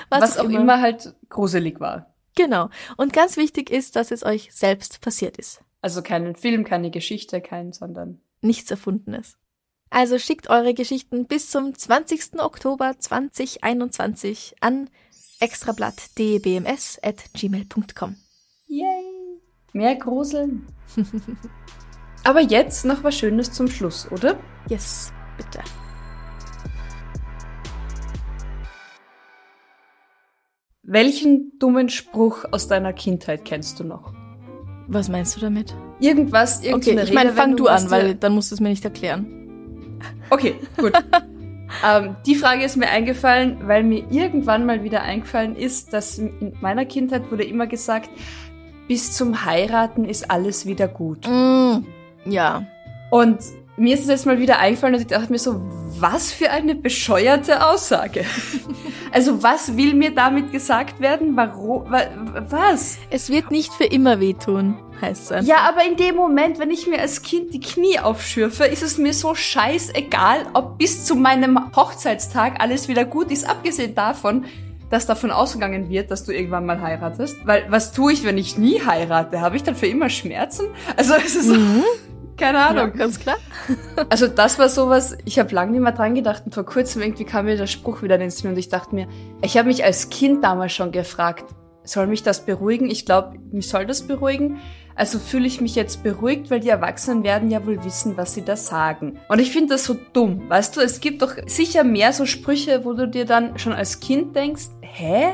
was, 0.09 0.22
was, 0.22 0.39
auch 0.39 0.45
immer. 0.45 0.61
immer 0.61 0.82
halt 0.82 1.13
gruselig 1.30 1.80
war. 1.80 2.15
Genau. 2.36 2.72
Und 2.97 3.13
ganz 3.13 3.38
wichtig 3.38 3.70
ist, 3.70 3.95
dass 3.95 4.09
es 4.09 4.26
euch 4.26 4.49
selbst 4.51 4.99
passiert 4.99 5.38
ist. 5.38 5.61
Also 5.82 6.01
keinen 6.01 6.36
Film, 6.36 6.63
keine 6.63 6.89
Geschichte, 6.89 7.39
kein, 7.39 7.72
sondern 7.72 8.20
nichts 8.41 8.72
Erfundenes. 8.72 9.38
Also 9.89 10.19
schickt 10.19 10.49
eure 10.49 10.73
Geschichten 10.73 11.25
bis 11.25 11.49
zum 11.49 11.73
20. 11.73 12.39
Oktober 12.39 12.95
2021 12.97 14.55
an 14.59 14.89
extrablatt.dbms.gmail.com. 15.39 18.15
Yay! 18.67 18.83
Mehr 19.73 19.95
Gruseln. 19.95 20.67
Aber 22.23 22.41
jetzt 22.41 22.85
noch 22.85 23.03
was 23.03 23.17
Schönes 23.17 23.51
zum 23.53 23.67
Schluss, 23.69 24.11
oder? 24.11 24.38
Yes, 24.67 25.11
bitte. 25.38 25.59
Welchen 30.83 31.57
dummen 31.59 31.89
Spruch 31.89 32.45
aus 32.51 32.67
deiner 32.67 32.93
Kindheit 32.93 33.45
kennst 33.45 33.79
du 33.79 33.83
noch? 33.83 34.13
Was 34.88 35.09
meinst 35.09 35.35
du 35.35 35.41
damit? 35.41 35.75
Irgendwas, 35.99 36.63
irgendeine 36.63 37.01
Okay, 37.01 37.09
ich 37.09 37.13
meine, 37.13 37.33
fang 37.33 37.57
du 37.57 37.67
an, 37.67 37.91
weil 37.91 38.15
dann 38.15 38.33
musst 38.33 38.51
du 38.51 38.55
es 38.55 38.61
mir 38.61 38.69
nicht 38.69 38.85
erklären. 38.85 39.46
Okay, 40.30 40.55
gut. 40.78 40.93
ähm, 41.86 42.15
die 42.25 42.36
Frage 42.36 42.63
ist 42.63 42.78
mir 42.78 42.89
eingefallen, 42.89 43.57
weil 43.67 43.84
mir 43.84 44.05
irgendwann 44.09 44.65
mal 44.65 44.84
wieder 44.84 45.01
eingefallen 45.01 45.55
ist, 45.55 45.93
dass 45.93 46.17
in 46.17 46.53
meiner 46.61 46.86
Kindheit 46.86 47.32
wurde 47.32 47.43
immer 47.43 47.67
gesagt, 47.67 48.09
bis 48.88 49.13
zum 49.13 49.45
Heiraten 49.45 50.05
ist 50.05 50.32
alles 50.32 50.65
wieder 50.65 50.88
gut. 50.88 51.28
Mm, 51.28 51.86
ja. 52.25 52.65
Und 53.11 53.39
mir 53.78 53.93
ist 53.93 54.01
es 54.01 54.07
jetzt 54.07 54.25
mal 54.25 54.39
wieder 54.39 54.59
eingefallen 54.59 54.95
und 54.95 55.01
ich 55.01 55.07
dachte 55.07 55.32
mir 55.32 55.39
so, 55.39 55.61
was 55.99 56.32
für 56.32 56.49
eine 56.49 56.75
bescheuerte 56.75 57.65
Aussage. 57.65 58.25
also 59.11 59.43
was 59.43 59.78
will 59.78 59.93
mir 59.93 60.13
damit 60.13 60.51
gesagt 60.51 60.99
werden? 60.99 61.36
Warum? 61.36 61.86
Was? 62.49 62.97
Es 63.09 63.30
wird 63.30 63.51
nicht 63.51 63.73
für 63.73 63.86
immer 63.86 64.19
wehtun, 64.19 64.80
heißt 65.01 65.31
es. 65.31 65.47
Ja, 65.47 65.57
aber 65.67 65.85
in 65.85 65.95
dem 65.95 66.15
Moment, 66.15 66.59
wenn 66.59 66.71
ich 66.71 66.87
mir 66.87 66.99
als 66.99 67.21
Kind 67.21 67.53
die 67.53 67.59
Knie 67.59 67.99
aufschürfe, 67.99 68.65
ist 68.65 68.83
es 68.83 68.97
mir 68.97 69.13
so 69.13 69.35
scheißegal, 69.35 70.47
ob 70.53 70.77
bis 70.77 71.05
zu 71.05 71.15
meinem 71.15 71.59
Hochzeitstag 71.75 72.61
alles 72.61 72.87
wieder 72.87 73.05
gut 73.05 73.31
ist, 73.31 73.47
abgesehen 73.47 73.95
davon, 73.95 74.45
dass 74.89 75.05
davon 75.05 75.31
ausgegangen 75.31 75.89
wird, 75.89 76.11
dass 76.11 76.23
du 76.23 76.31
irgendwann 76.31 76.65
mal 76.65 76.81
heiratest. 76.81 77.37
Weil 77.45 77.65
was 77.69 77.91
tue 77.91 78.13
ich, 78.13 78.23
wenn 78.23 78.37
ich 78.37 78.57
nie 78.57 78.81
heirate? 78.85 79.41
Habe 79.41 79.55
ich 79.55 79.63
dann 79.63 79.75
für 79.75 79.87
immer 79.87 80.09
Schmerzen? 80.09 80.67
Also 80.95 81.13
es 81.15 81.35
ist 81.35 81.49
mhm. 81.49 81.83
keine 82.37 82.59
Ahnung. 82.59 82.91
Ja, 82.93 82.97
ganz 82.97 83.19
klar. 83.19 83.37
also 84.09 84.27
das 84.27 84.59
war 84.59 84.69
sowas, 84.69 85.17
ich 85.25 85.39
habe 85.39 85.53
lange 85.53 85.73
nicht 85.73 85.81
mehr 85.81 85.91
dran 85.91 86.15
gedacht 86.15 86.43
und 86.45 86.53
vor 86.53 86.65
kurzem 86.65 87.01
irgendwie 87.01 87.25
kam 87.25 87.45
mir 87.45 87.57
der 87.57 87.67
Spruch 87.67 88.01
wieder 88.01 88.19
ins 88.19 88.39
Sinn 88.39 88.51
und 88.51 88.57
ich 88.57 88.69
dachte 88.69 88.95
mir, 88.95 89.07
ich 89.41 89.57
habe 89.57 89.67
mich 89.67 89.83
als 89.83 90.09
Kind 90.09 90.43
damals 90.43 90.73
schon 90.73 90.91
gefragt, 90.91 91.45
soll 91.83 92.07
mich 92.07 92.23
das 92.23 92.45
beruhigen? 92.45 92.89
Ich 92.89 93.05
glaube, 93.05 93.37
mich 93.51 93.69
soll 93.69 93.85
das 93.85 94.03
beruhigen. 94.03 94.59
Also 94.97 95.19
fühle 95.19 95.45
ich 95.45 95.61
mich 95.61 95.75
jetzt 95.75 96.01
beruhigt, 96.01 96.49
weil 96.49 96.59
die 96.59 96.69
Erwachsenen 96.69 97.23
werden 97.23 97.51
ja 97.51 97.63
wohl 97.67 97.83
wissen, 97.85 98.17
was 98.17 98.33
sie 98.33 98.43
da 98.43 98.55
sagen. 98.55 99.19
Und 99.29 99.39
ich 99.39 99.51
finde 99.51 99.75
das 99.75 99.85
so 99.85 99.95
dumm. 100.11 100.49
Weißt 100.49 100.75
du, 100.75 100.81
es 100.81 100.99
gibt 100.99 101.21
doch 101.21 101.33
sicher 101.45 101.83
mehr 101.83 102.13
so 102.13 102.25
Sprüche, 102.25 102.83
wo 102.83 102.93
du 102.93 103.07
dir 103.07 103.25
dann 103.25 103.59
schon 103.59 103.73
als 103.73 103.99
Kind 103.99 104.35
denkst, 104.35 104.69
hä? 104.81 105.27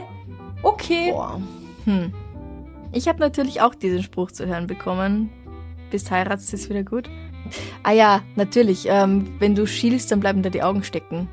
Okay. 0.64 1.12
Boah. 1.12 1.42
Hm. 1.86 2.14
Ich 2.92 3.08
habe 3.08 3.20
natürlich 3.20 3.62
auch 3.62 3.74
diesen 3.74 4.04
Spruch 4.04 4.32
zu 4.32 4.46
hören 4.46 4.68
bekommen. 4.68 5.30
Bis 5.92 6.12
heiratst 6.12 6.54
ist 6.54 6.70
wieder 6.70 6.84
gut. 6.84 7.10
Ah 7.84 7.94
ja, 7.94 8.22
natürlich. 8.36 8.86
Ähm, 8.90 9.30
wenn 9.40 9.56
du 9.56 9.66
schielst, 9.66 10.12
dann 10.12 10.20
bleiben 10.20 10.44
da 10.44 10.50
die 10.50 10.64
Augen 10.64 10.84
stecken. 10.84 11.30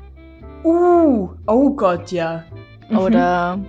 Uh, 0.63 1.29
oh 1.47 1.71
Gott, 1.71 2.11
ja. 2.11 2.45
Mhm. 2.89 2.97
Oder 2.97 3.59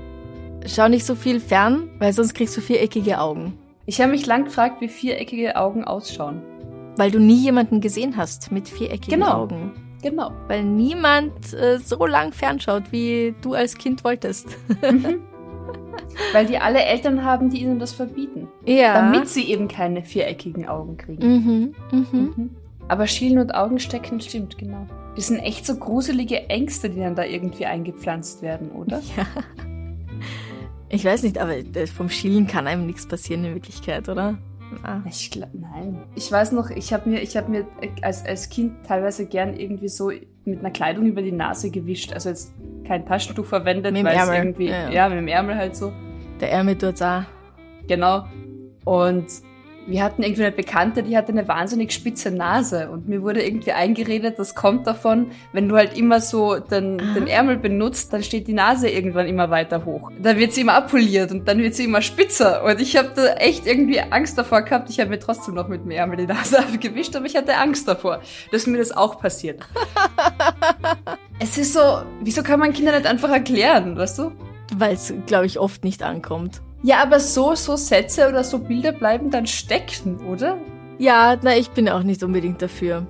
schau 0.67 0.89
nicht 0.89 1.05
so 1.05 1.17
viel 1.17 1.41
fern, 1.41 1.91
weil 1.99 2.13
sonst 2.13 2.35
kriegst 2.35 2.57
du 2.57 2.61
viereckige 2.61 3.19
Augen. 3.19 3.59
Ich 3.93 4.01
habe 4.01 4.11
mich 4.13 4.25
lang 4.25 4.45
gefragt, 4.45 4.81
wie 4.81 4.89
viereckige 4.89 5.55
Augen 5.55 5.85
ausschauen. 5.85 6.41
Weil 6.97 7.11
du 7.11 7.21
nie 7.21 7.37
jemanden 7.37 7.83
gesehen 7.83 8.17
hast 8.17 8.51
mit 8.51 8.67
viereckigen 8.67 9.21
Genau. 9.21 9.43
Augen. 9.43 9.73
Genau. 10.03 10.31
Weil 10.49 10.65
niemand 10.65 11.53
äh, 11.53 11.77
so 11.79 12.07
lang 12.07 12.33
fernschaut, 12.33 12.91
wie 12.91 13.35
du 13.43 13.53
als 13.53 13.77
Kind 13.77 14.03
wolltest. 14.03 14.57
Weil 16.33 16.47
die 16.47 16.57
alle 16.57 16.83
Eltern 16.83 17.23
haben, 17.23 17.51
die 17.51 17.61
ihnen 17.61 17.79
das 17.79 17.93
verbieten. 17.93 18.49
ja. 18.65 18.95
Damit 18.95 19.29
sie 19.29 19.45
eben 19.51 19.69
keine 19.69 20.03
viereckigen 20.03 20.67
Augen 20.67 20.97
kriegen. 20.97 21.27
Mhm, 21.27 21.75
mhm. 21.91 22.07
Mhm. 22.35 22.51
Aber 22.89 23.07
Schielen 23.07 23.41
und 23.41 23.55
Augenstecken 23.55 24.23
stimmt, 24.23 24.57
genau. 24.57 24.87
Das 25.17 25.27
sind 25.27 25.39
echt 25.41 25.67
so 25.67 25.77
gruselige 25.77 26.49
Ängste, 26.49 26.89
die 26.89 27.01
dann 27.01 27.15
da 27.15 27.25
irgendwie 27.25 27.67
eingepflanzt 27.67 28.41
werden, 28.41 28.71
oder? 28.71 29.03
Ja. 29.19 29.27
Ich 30.93 31.07
weiß 31.07 31.23
nicht, 31.23 31.39
aber 31.39 31.57
äh, 31.57 31.87
vom 31.87 32.11
Schielen 32.11 32.47
kann 32.47 32.67
einem 32.67 32.87
nichts 32.87 33.07
passieren 33.07 33.45
in 33.47 33.55
Wirklichkeit, 33.55 34.11
oder? 34.11 34.37
Ah. 34.83 35.01
Ich 35.09 35.31
glaube, 35.31 35.57
nein. 35.59 36.03
Ich 36.15 36.31
weiß 36.31 36.53
noch, 36.53 36.69
ich 36.69 36.93
habe 36.93 37.09
mir, 37.09 37.23
ich 37.23 37.35
habe 37.37 37.51
mir 37.51 37.61
äh, 37.81 37.89
als, 38.03 38.25
als 38.27 38.51
Kind 38.51 38.87
teilweise 38.87 39.27
gern 39.27 39.57
irgendwie 39.57 39.89
so 39.89 40.11
mit 40.45 40.61
einer 40.61 40.71
Kleidung 40.71 41.07
über 41.07 41.23
die 41.23 41.33
Nase 41.33 41.71
gewischt. 41.71 42.13
Also 42.13 42.29
jetzt 42.29 42.53
kein 42.87 43.07
Taschentuch 43.07 43.47
verwendet, 43.47 43.95
weil 44.05 44.17
es 44.17 44.29
irgendwie, 44.29 44.69
ja, 44.69 44.89
ja, 44.89 44.91
ja. 44.91 45.09
mit 45.09 45.19
dem 45.19 45.29
Ärmel 45.29 45.57
halt 45.57 45.77
so. 45.77 45.93
Der 46.41 46.53
Ärmel 46.53 46.77
tut's 46.77 47.01
auch. 47.01 47.23
Genau. 47.89 48.27
Und 48.85 49.27
wir 49.87 50.03
hatten 50.03 50.23
irgendwie 50.23 50.45
eine 50.45 50.53
Bekannte, 50.53 51.03
die 51.03 51.17
hatte 51.17 51.33
eine 51.33 51.47
wahnsinnig 51.49 51.93
spitze 51.93 52.31
Nase 52.31 52.91
und 52.91 53.09
mir 53.09 53.23
wurde 53.23 53.45
irgendwie 53.45 53.73
eingeredet, 53.73 54.39
das 54.39 54.55
kommt 54.55 54.87
davon, 54.87 55.31
wenn 55.53 55.69
du 55.69 55.77
halt 55.77 55.97
immer 55.97 56.21
so 56.21 56.59
den, 56.59 56.99
den 56.99 57.27
Ärmel 57.27 57.57
benutzt, 57.57 58.13
dann 58.13 58.23
steht 58.23 58.47
die 58.47 58.53
Nase 58.53 58.89
irgendwann 58.89 59.27
immer 59.27 59.51
weiter 59.51 59.85
hoch. 59.85 60.11
Dann 60.21 60.39
wird 60.39 60.53
sie 60.53 60.63
immer 60.63 60.75
abpoliert 60.75 61.33
und 61.33 61.49
dann 61.49 61.59
wird 61.59 61.75
sie 61.75 61.85
immer 61.85 62.03
spitzer 62.03 62.63
und 62.65 62.81
ich 62.81 62.97
habe 62.97 63.11
da 63.15 63.35
echt 63.35 63.67
irgendwie 63.67 64.01
Angst 64.01 64.39
davor 64.39 64.63
gehabt. 64.63 64.89
Ich 64.91 65.01
habe 65.01 65.11
mir 65.11 65.19
trotzdem 65.19 65.55
noch 65.55 65.69
mit 65.69 65.83
dem 65.85 65.91
Ärmel 65.91 66.19
die 66.19 66.27
Nase 66.27 66.59
abgewischt, 66.61 67.17
aber 67.17 67.27
ich 67.27 67.37
hatte 67.37 67.57
Angst 67.57 67.89
davor, 67.89 68.21
dass 68.51 68.67
mir 68.67 68.79
das 68.79 68.93
auch 68.93 69.19
passiert. 69.21 69.61
es 71.39 71.59
ist 71.59 71.73
so, 71.73 72.03
wieso 72.21 72.43
kann 72.43 72.61
man 72.61 72.73
Kinder 72.73 72.93
nicht 72.93 73.07
einfach 73.07 73.31
erklären, 73.31 73.97
weißt 73.97 74.19
du? 74.19 74.33
Weil 74.77 74.95
es, 74.95 75.13
glaube 75.27 75.47
ich, 75.47 75.59
oft 75.59 75.85
nicht 75.85 76.03
ankommt. 76.03 76.63
Ja, 76.83 77.03
aber 77.03 77.21
so, 77.21 77.55
so 77.55 77.77
Sätze 77.77 78.29
oder 78.29 78.43
so 78.45 78.59
Bilder 78.59 78.93
bleiben 78.93 79.31
dann 79.31 79.47
stecken, 79.47 80.19
oder? 80.27 80.59
Ja, 80.99 81.37
na, 81.43 81.57
ich 81.57 81.71
bin 81.71 81.89
auch 81.89 82.03
nicht 82.03 82.23
unbedingt 82.23 82.61
dafür. 82.61 83.07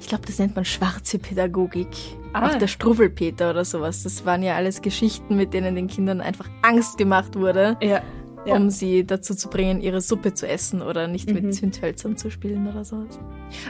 Ich 0.00 0.06
glaube, 0.08 0.24
das 0.26 0.38
nennt 0.38 0.54
man 0.54 0.64
schwarze 0.64 1.18
Pädagogik. 1.18 1.88
Ah. 2.32 2.46
Auch 2.50 2.54
der 2.56 2.66
Struffelpeter 2.68 3.50
oder 3.50 3.64
sowas. 3.64 4.02
Das 4.02 4.24
waren 4.26 4.42
ja 4.42 4.54
alles 4.54 4.82
Geschichten, 4.82 5.36
mit 5.36 5.54
denen 5.54 5.74
den 5.74 5.88
Kindern 5.88 6.20
einfach 6.20 6.48
Angst 6.62 6.98
gemacht 6.98 7.36
wurde, 7.36 7.76
Ja. 7.80 8.02
Ja. 8.46 8.54
um 8.54 8.70
sie 8.70 9.04
dazu 9.04 9.34
zu 9.34 9.48
bringen, 9.48 9.80
ihre 9.80 10.00
Suppe 10.00 10.32
zu 10.34 10.46
essen 10.46 10.80
oder 10.82 11.08
nicht 11.08 11.28
Mhm. 11.28 11.34
mit 11.34 11.54
Zündhölzern 11.54 12.16
zu 12.16 12.30
spielen 12.30 12.66
oder 12.68 12.84
sowas. 12.84 13.18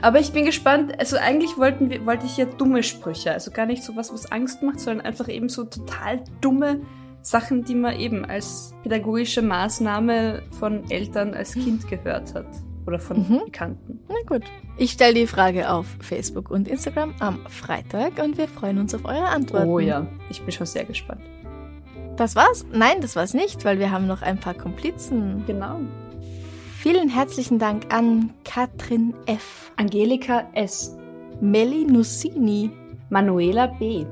Aber 0.02 0.20
ich 0.20 0.32
bin 0.32 0.44
gespannt, 0.44 0.92
also 1.00 1.16
eigentlich 1.16 1.56
wollten 1.56 1.88
wir, 1.88 2.04
wollte 2.04 2.26
ich 2.26 2.36
ja 2.36 2.44
dumme 2.44 2.82
Sprüche, 2.82 3.32
also 3.32 3.50
gar 3.50 3.66
nicht 3.66 3.82
sowas, 3.82 4.12
was 4.12 4.30
Angst 4.30 4.62
macht, 4.62 4.80
sondern 4.80 5.06
einfach 5.06 5.28
eben 5.28 5.48
so 5.48 5.64
total 5.64 6.22
dumme 6.42 6.80
Sachen, 7.28 7.62
die 7.64 7.74
man 7.74 7.98
eben 7.98 8.24
als 8.24 8.74
pädagogische 8.82 9.42
Maßnahme 9.42 10.42
von 10.58 10.90
Eltern 10.90 11.34
als 11.34 11.52
Kind 11.52 11.86
gehört 11.88 12.34
hat. 12.34 12.46
Oder 12.86 12.98
von 12.98 13.18
Mhm. 13.18 13.40
Bekannten. 13.44 14.00
Na 14.08 14.14
gut. 14.26 14.44
Ich 14.78 14.92
stelle 14.92 15.12
die 15.12 15.26
Frage 15.26 15.70
auf 15.70 15.86
Facebook 16.00 16.50
und 16.50 16.66
Instagram 16.68 17.12
am 17.20 17.40
Freitag 17.48 18.12
und 18.24 18.38
wir 18.38 18.48
freuen 18.48 18.78
uns 18.78 18.94
auf 18.94 19.04
eure 19.04 19.26
Antworten. 19.26 19.68
Oh 19.68 19.78
ja, 19.78 20.06
ich 20.30 20.40
bin 20.40 20.52
schon 20.52 20.66
sehr 20.66 20.86
gespannt. 20.86 21.20
Das 22.16 22.34
war's? 22.34 22.64
Nein, 22.72 23.02
das 23.02 23.14
war's 23.14 23.34
nicht, 23.34 23.64
weil 23.66 23.78
wir 23.78 23.90
haben 23.90 24.06
noch 24.06 24.22
ein 24.22 24.40
paar 24.40 24.54
Komplizen. 24.54 25.44
Genau. 25.46 25.80
Vielen 26.78 27.10
herzlichen 27.10 27.58
Dank 27.58 27.92
an 27.92 28.30
Katrin 28.44 29.12
F., 29.26 29.70
Angelika 29.76 30.48
S., 30.54 30.96
Melli 31.42 31.84
Nussini, 31.84 32.70
Manuela 33.10 33.66
B., 33.66 34.06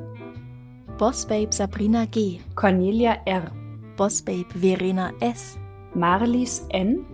Bossbabe 0.99 1.53
Sabrina 1.53 2.07
G., 2.07 2.41
Cornelia 2.55 3.19
R., 3.27 3.51
Bossbabe 3.99 4.47
Verena 4.59 5.13
S. 5.21 5.59
Marlies 5.95 6.67
N. 6.71 7.05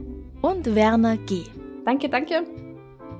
und 0.40 0.72
Werner 0.74 1.16
G. 1.16 1.42
Danke, 1.84 2.08
danke. 2.08 2.44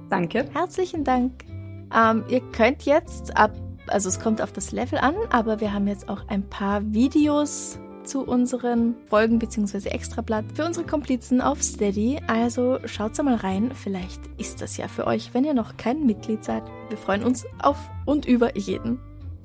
Danke. 0.09 0.45
Herzlichen 0.53 1.03
Dank. 1.03 1.45
Ähm, 1.93 2.25
ihr 2.29 2.41
könnt 2.53 2.85
jetzt 2.85 3.37
ab, 3.37 3.51
also 3.89 4.09
es 4.09 4.21
kommt 4.21 4.41
auf 4.41 4.53
das 4.53 4.71
Level 4.71 4.99
an, 4.99 5.17
aber 5.31 5.61
wir 5.61 5.73
haben 5.73 5.89
jetzt 5.89 6.09
auch 6.09 6.29
ein 6.29 6.49
paar 6.49 6.81
Videos 6.93 7.81
zu 8.05 8.25
unseren 8.25 8.95
Folgen 9.09 9.41
bzw. 9.41 9.89
Extrablatt 9.89 10.45
für 10.55 10.65
unsere 10.65 10.87
Komplizen 10.87 11.41
auf 11.41 11.61
Steady. 11.61 12.21
Also 12.29 12.79
schaut 12.85 13.21
mal 13.23 13.35
rein, 13.35 13.73
vielleicht 13.75 14.21
ist 14.39 14.63
das 14.63 14.77
ja 14.77 14.87
für 14.87 15.09
euch, 15.09 15.35
wenn 15.35 15.45
ihr 15.45 15.55
noch 15.55 15.77
kein 15.77 16.07
Mitglied 16.07 16.45
seid. 16.45 16.63
Wir 16.89 16.99
freuen 16.99 17.25
uns 17.25 17.47
auf 17.61 17.79
und 18.07 18.27
über 18.27 18.57
jeden. 18.57 19.01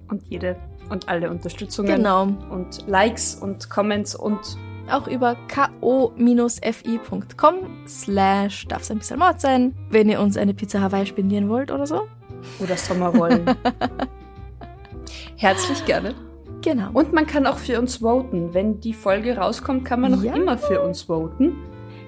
Und 0.09 0.24
jede 0.30 0.55
und 0.89 1.07
alle 1.09 1.29
Unterstützungen. 1.29 1.95
Genau. 1.95 2.23
Und 2.49 2.88
Likes 2.88 3.35
und 3.35 3.69
Comments 3.69 4.15
und 4.15 4.39
Auch 4.89 5.07
über 5.07 5.35
ko-fi.com 5.53 7.55
slash 7.88 8.67
darf 8.67 8.89
ein 8.89 8.99
bisschen 8.99 9.19
Mord 9.19 9.41
sein, 9.41 9.75
wenn 9.89 10.09
ihr 10.09 10.21
uns 10.21 10.38
eine 10.38 10.53
Pizza 10.53 10.81
Hawaii 10.81 11.05
spendieren 11.05 11.49
wollt 11.49 11.71
oder 11.71 11.85
so. 11.85 12.07
oder 12.59 12.77
Sommerrollen. 12.77 13.45
Herzlich 15.35 15.85
gerne. 15.85 16.15
Genau. 16.61 16.89
Und 16.93 17.13
man 17.13 17.27
kann 17.27 17.45
auch 17.45 17.57
für 17.57 17.79
uns 17.79 17.97
voten. 17.97 18.53
Wenn 18.53 18.79
die 18.79 18.93
Folge 18.93 19.38
rauskommt, 19.38 19.85
kann 19.85 20.01
man 20.01 20.11
noch 20.11 20.23
Ja. 20.23 20.33
immer 20.35 20.57
für 20.57 20.81
uns 20.81 21.03
voten. 21.03 21.55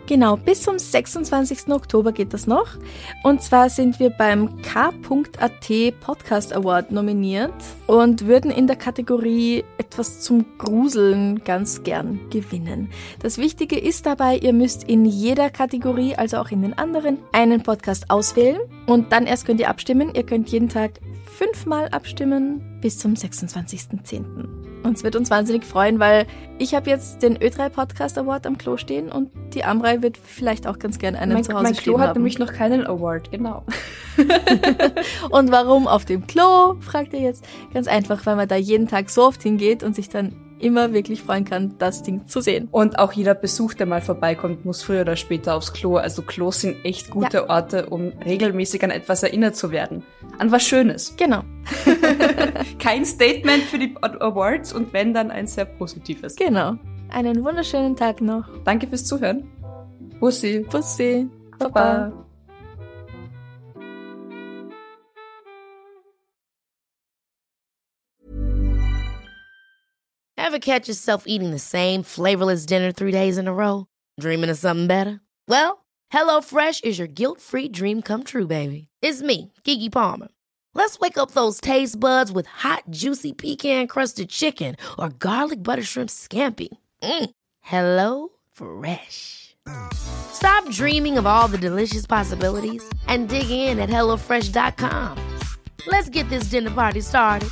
Genau, 0.10 0.38
bis 0.38 0.64
zum 0.64 0.80
26. 0.80 1.68
Oktober 1.72 2.12
geht 2.12 2.34
das 2.34 2.47
noch. 2.47 2.66
Und 3.24 3.43
zwar 3.43 3.70
sind 3.70 3.99
wir 3.99 4.10
beim 4.10 4.60
K.at 4.64 5.99
Podcast 5.99 6.51
Award 6.51 6.91
nominiert 6.91 7.53
und 7.86 8.26
würden 8.26 8.49
in 8.49 8.66
der 8.66 8.76
Kategorie 8.76 9.64
etwas 9.78 10.22
zum 10.22 10.45
Gruseln 10.57 11.43
ganz 11.43 11.84
gern 11.84 12.20
gewinnen. 12.32 12.89
Das 13.20 13.38
Wichtige 13.38 13.78
ist 13.78 14.07
dabei, 14.07 14.38
ihr 14.38 14.51
müsst 14.51 14.84
in 14.84 15.05
jeder 15.05 15.51
Kategorie, 15.51 16.16
also 16.16 16.38
auch 16.38 16.49
in 16.49 16.64
den 16.64 16.76
anderen, 16.76 17.20
einen 17.32 17.62
Podcast 17.62 18.10
auswählen 18.10 18.62
und 18.88 19.12
dann 19.12 19.28
erst 19.28 19.45
könnt 19.45 19.60
ihr 19.60 19.70
abstimmen. 19.70 20.16
Ihr 20.16 20.24
könnt 20.24 20.49
jeden 20.49 20.70
Tag 20.70 20.93
fünfmal 21.38 21.88
abstimmen 21.89 22.80
bis 22.82 22.97
zum 22.97 23.14
26.10. 23.14 24.59
Und 24.84 24.97
es 24.97 25.03
wird 25.03 25.15
uns 25.15 25.30
wahnsinnig 25.30 25.65
freuen, 25.65 25.99
weil 25.99 26.25
ich 26.57 26.73
habe 26.73 26.89
jetzt 26.89 27.21
den 27.21 27.38
Ö3 27.38 27.69
Podcast 27.69 28.17
Award 28.17 28.47
am 28.47 28.57
Klo 28.57 28.77
stehen 28.77 29.11
und 29.11 29.30
die 29.53 29.63
Amrei 29.63 30.01
wird 30.01 30.17
vielleicht 30.17 30.67
auch 30.67 30.80
ganz 30.80 30.99
gern 30.99 31.15
einen 31.15 31.34
Mein, 31.34 31.43
zu 31.43 31.53
Hause 31.53 31.63
mein 31.63 31.73
Klo 31.73 31.99
hat 31.99 32.09
haben. 32.09 32.19
nämlich 32.19 32.39
noch 32.39 32.53
keinen 32.53 32.86
Award, 32.86 33.32
genau. 33.32 33.63
Und 35.30 35.51
warum 35.51 35.88
auf 35.88 36.05
dem 36.05 36.27
Klo, 36.27 36.75
fragt 36.82 37.13
ihr 37.13 37.21
jetzt. 37.21 37.45
Ganz 37.73 37.88
einfach, 37.88 38.25
weil 38.25 38.36
man 38.36 38.47
da 38.47 38.55
jeden 38.55 38.88
Tag 38.88 39.09
so 39.09 39.23
oft 39.23 39.41
hingeht 39.41 39.84
und 39.84 39.95
sich 39.95 40.09
dann 40.09 40.34
immer 40.59 40.93
wirklich 40.93 41.21
freuen 41.21 41.45
kann, 41.45 41.75
das 41.77 42.03
Ding 42.03 42.27
zu 42.27 42.41
sehen. 42.41 42.67
Und 42.71 42.99
auch 42.99 43.13
jeder 43.13 43.34
Besuch, 43.34 43.73
der 43.73 43.86
mal 43.86 44.01
vorbeikommt, 44.01 44.65
muss 44.65 44.84
früher 44.84 45.01
oder 45.01 45.15
später 45.15 45.55
aufs 45.55 45.73
Klo. 45.73 45.95
Also 45.95 46.21
Klos 46.21 46.61
sind 46.61 46.84
echt 46.84 47.09
gute 47.09 47.49
Orte, 47.49 47.88
um 47.88 48.11
regelmäßig 48.25 48.84
an 48.84 48.91
etwas 48.91 49.23
erinnert 49.23 49.55
zu 49.55 49.71
werden. 49.71 50.03
An 50.38 50.51
was 50.51 50.63
Schönes. 50.63 51.15
Genau, 51.17 51.43
Kein 52.80 53.05
Statement 53.05 53.63
für 53.63 53.77
die 53.77 53.95
Awards 54.01 54.73
und 54.73 54.93
wenn, 54.93 55.13
dann 55.13 55.32
ein 55.32 55.47
sehr 55.47 55.65
positives. 55.65 56.36
genau. 56.36 56.75
Einen 57.09 57.43
wunderschönen 57.43 57.95
Tag 57.95 58.21
noch. 58.21 58.45
Danke 58.63 58.88
fürs 58.88 59.05
Zuhören. 59.05 59.49
Bussi. 60.19 60.65
Bussi. 60.69 61.27
Baba. 61.57 62.13
Ever 70.38 70.59
catch 70.59 70.88
yourself 70.88 71.23
eating 71.27 71.51
the 71.51 71.59
same 71.59 72.01
flavorless 72.03 72.65
dinner 72.65 72.91
three 72.91 73.11
days 73.11 73.38
in 73.38 73.47
a 73.47 73.53
row? 73.53 73.86
Dreaming 74.19 74.49
of 74.49 74.57
something 74.57 74.88
better? 74.88 75.21
Well, 75.47 75.86
HelloFresh 76.11 76.84
is 76.84 76.97
your 76.97 77.07
guilt 77.07 77.39
free 77.39 77.69
dream 77.69 78.01
come 78.01 78.23
true, 78.23 78.47
baby. 78.47 78.88
It's 79.01 79.21
me, 79.21 79.53
Kiki 79.63 79.89
Palmer. 79.89 80.30
Let's 80.74 80.99
wake 80.99 81.17
up 81.17 81.32
those 81.32 81.59
taste 81.59 81.99
buds 81.99 82.32
with 82.32 82.45
hot, 82.47 82.84
juicy 82.89 83.34
pecan 83.34 83.88
crusted 83.88 84.30
chicken 84.30 84.76
or 84.97 85.09
garlic 85.09 85.61
butter 85.61 85.84
shrimp 85.84 86.09
scampi. 86.09 86.70
Mm. 87.03 87.30
Hello 87.61 88.30
Fresh. 88.51 89.55
Stop 89.93 90.70
dreaming 90.72 91.17
of 91.17 91.26
all 91.26 91.47
the 91.47 91.57
delicious 91.57 92.05
possibilities 92.05 92.84
and 93.07 93.28
dig 93.30 93.49
in 93.49 93.80
at 93.80 93.89
HelloFresh.com. 93.89 95.38
Let's 95.88 96.09
get 96.09 96.28
this 96.30 96.49
dinner 96.49 96.72
party 96.72 97.01
started. 97.01 97.49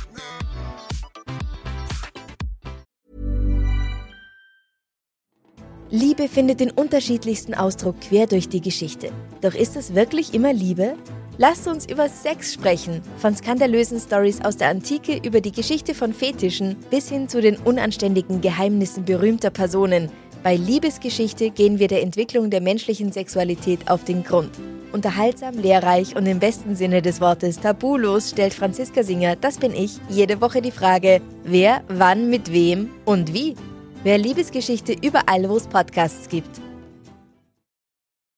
Liebe 5.90 6.28
findet 6.28 6.60
den 6.60 6.70
unterschiedlichsten 6.70 7.54
Ausdruck 7.54 7.98
quer 8.00 8.26
durch 8.26 8.50
die 8.50 8.60
Geschichte. 8.60 9.10
Doch 9.40 9.54
ist 9.54 9.74
es 9.74 9.94
wirklich 9.94 10.34
immer 10.34 10.52
Liebe? 10.52 10.98
Lasst 11.40 11.68
uns 11.68 11.86
über 11.88 12.08
Sex 12.08 12.52
sprechen. 12.52 13.00
Von 13.18 13.36
skandalösen 13.36 14.00
Stories 14.00 14.44
aus 14.44 14.56
der 14.56 14.70
Antike 14.70 15.20
über 15.24 15.40
die 15.40 15.52
Geschichte 15.52 15.94
von 15.94 16.12
Fetischen 16.12 16.74
bis 16.90 17.08
hin 17.08 17.28
zu 17.28 17.40
den 17.40 17.56
unanständigen 17.58 18.40
Geheimnissen 18.40 19.04
berühmter 19.04 19.50
Personen. 19.50 20.10
Bei 20.42 20.56
Liebesgeschichte 20.56 21.50
gehen 21.50 21.78
wir 21.78 21.86
der 21.86 22.02
Entwicklung 22.02 22.50
der 22.50 22.60
menschlichen 22.60 23.12
Sexualität 23.12 23.88
auf 23.88 24.02
den 24.02 24.24
Grund. 24.24 24.50
Unterhaltsam, 24.90 25.56
lehrreich 25.56 26.16
und 26.16 26.26
im 26.26 26.40
besten 26.40 26.74
Sinne 26.74 27.02
des 27.02 27.20
Wortes 27.20 27.60
tabulos 27.60 28.30
stellt 28.30 28.52
Franziska 28.52 29.04
Singer, 29.04 29.36
das 29.36 29.58
bin 29.58 29.72
ich, 29.72 30.00
jede 30.08 30.40
Woche 30.40 30.60
die 30.60 30.72
Frage, 30.72 31.20
wer, 31.44 31.82
wann, 31.86 32.30
mit 32.30 32.52
wem 32.52 32.90
und 33.04 33.32
wie. 33.32 33.54
Wer 34.02 34.18
Liebesgeschichte 34.18 34.92
überall, 35.00 35.48
wo 35.48 35.56
es 35.56 35.68
Podcasts 35.68 36.28
gibt. 36.28 36.67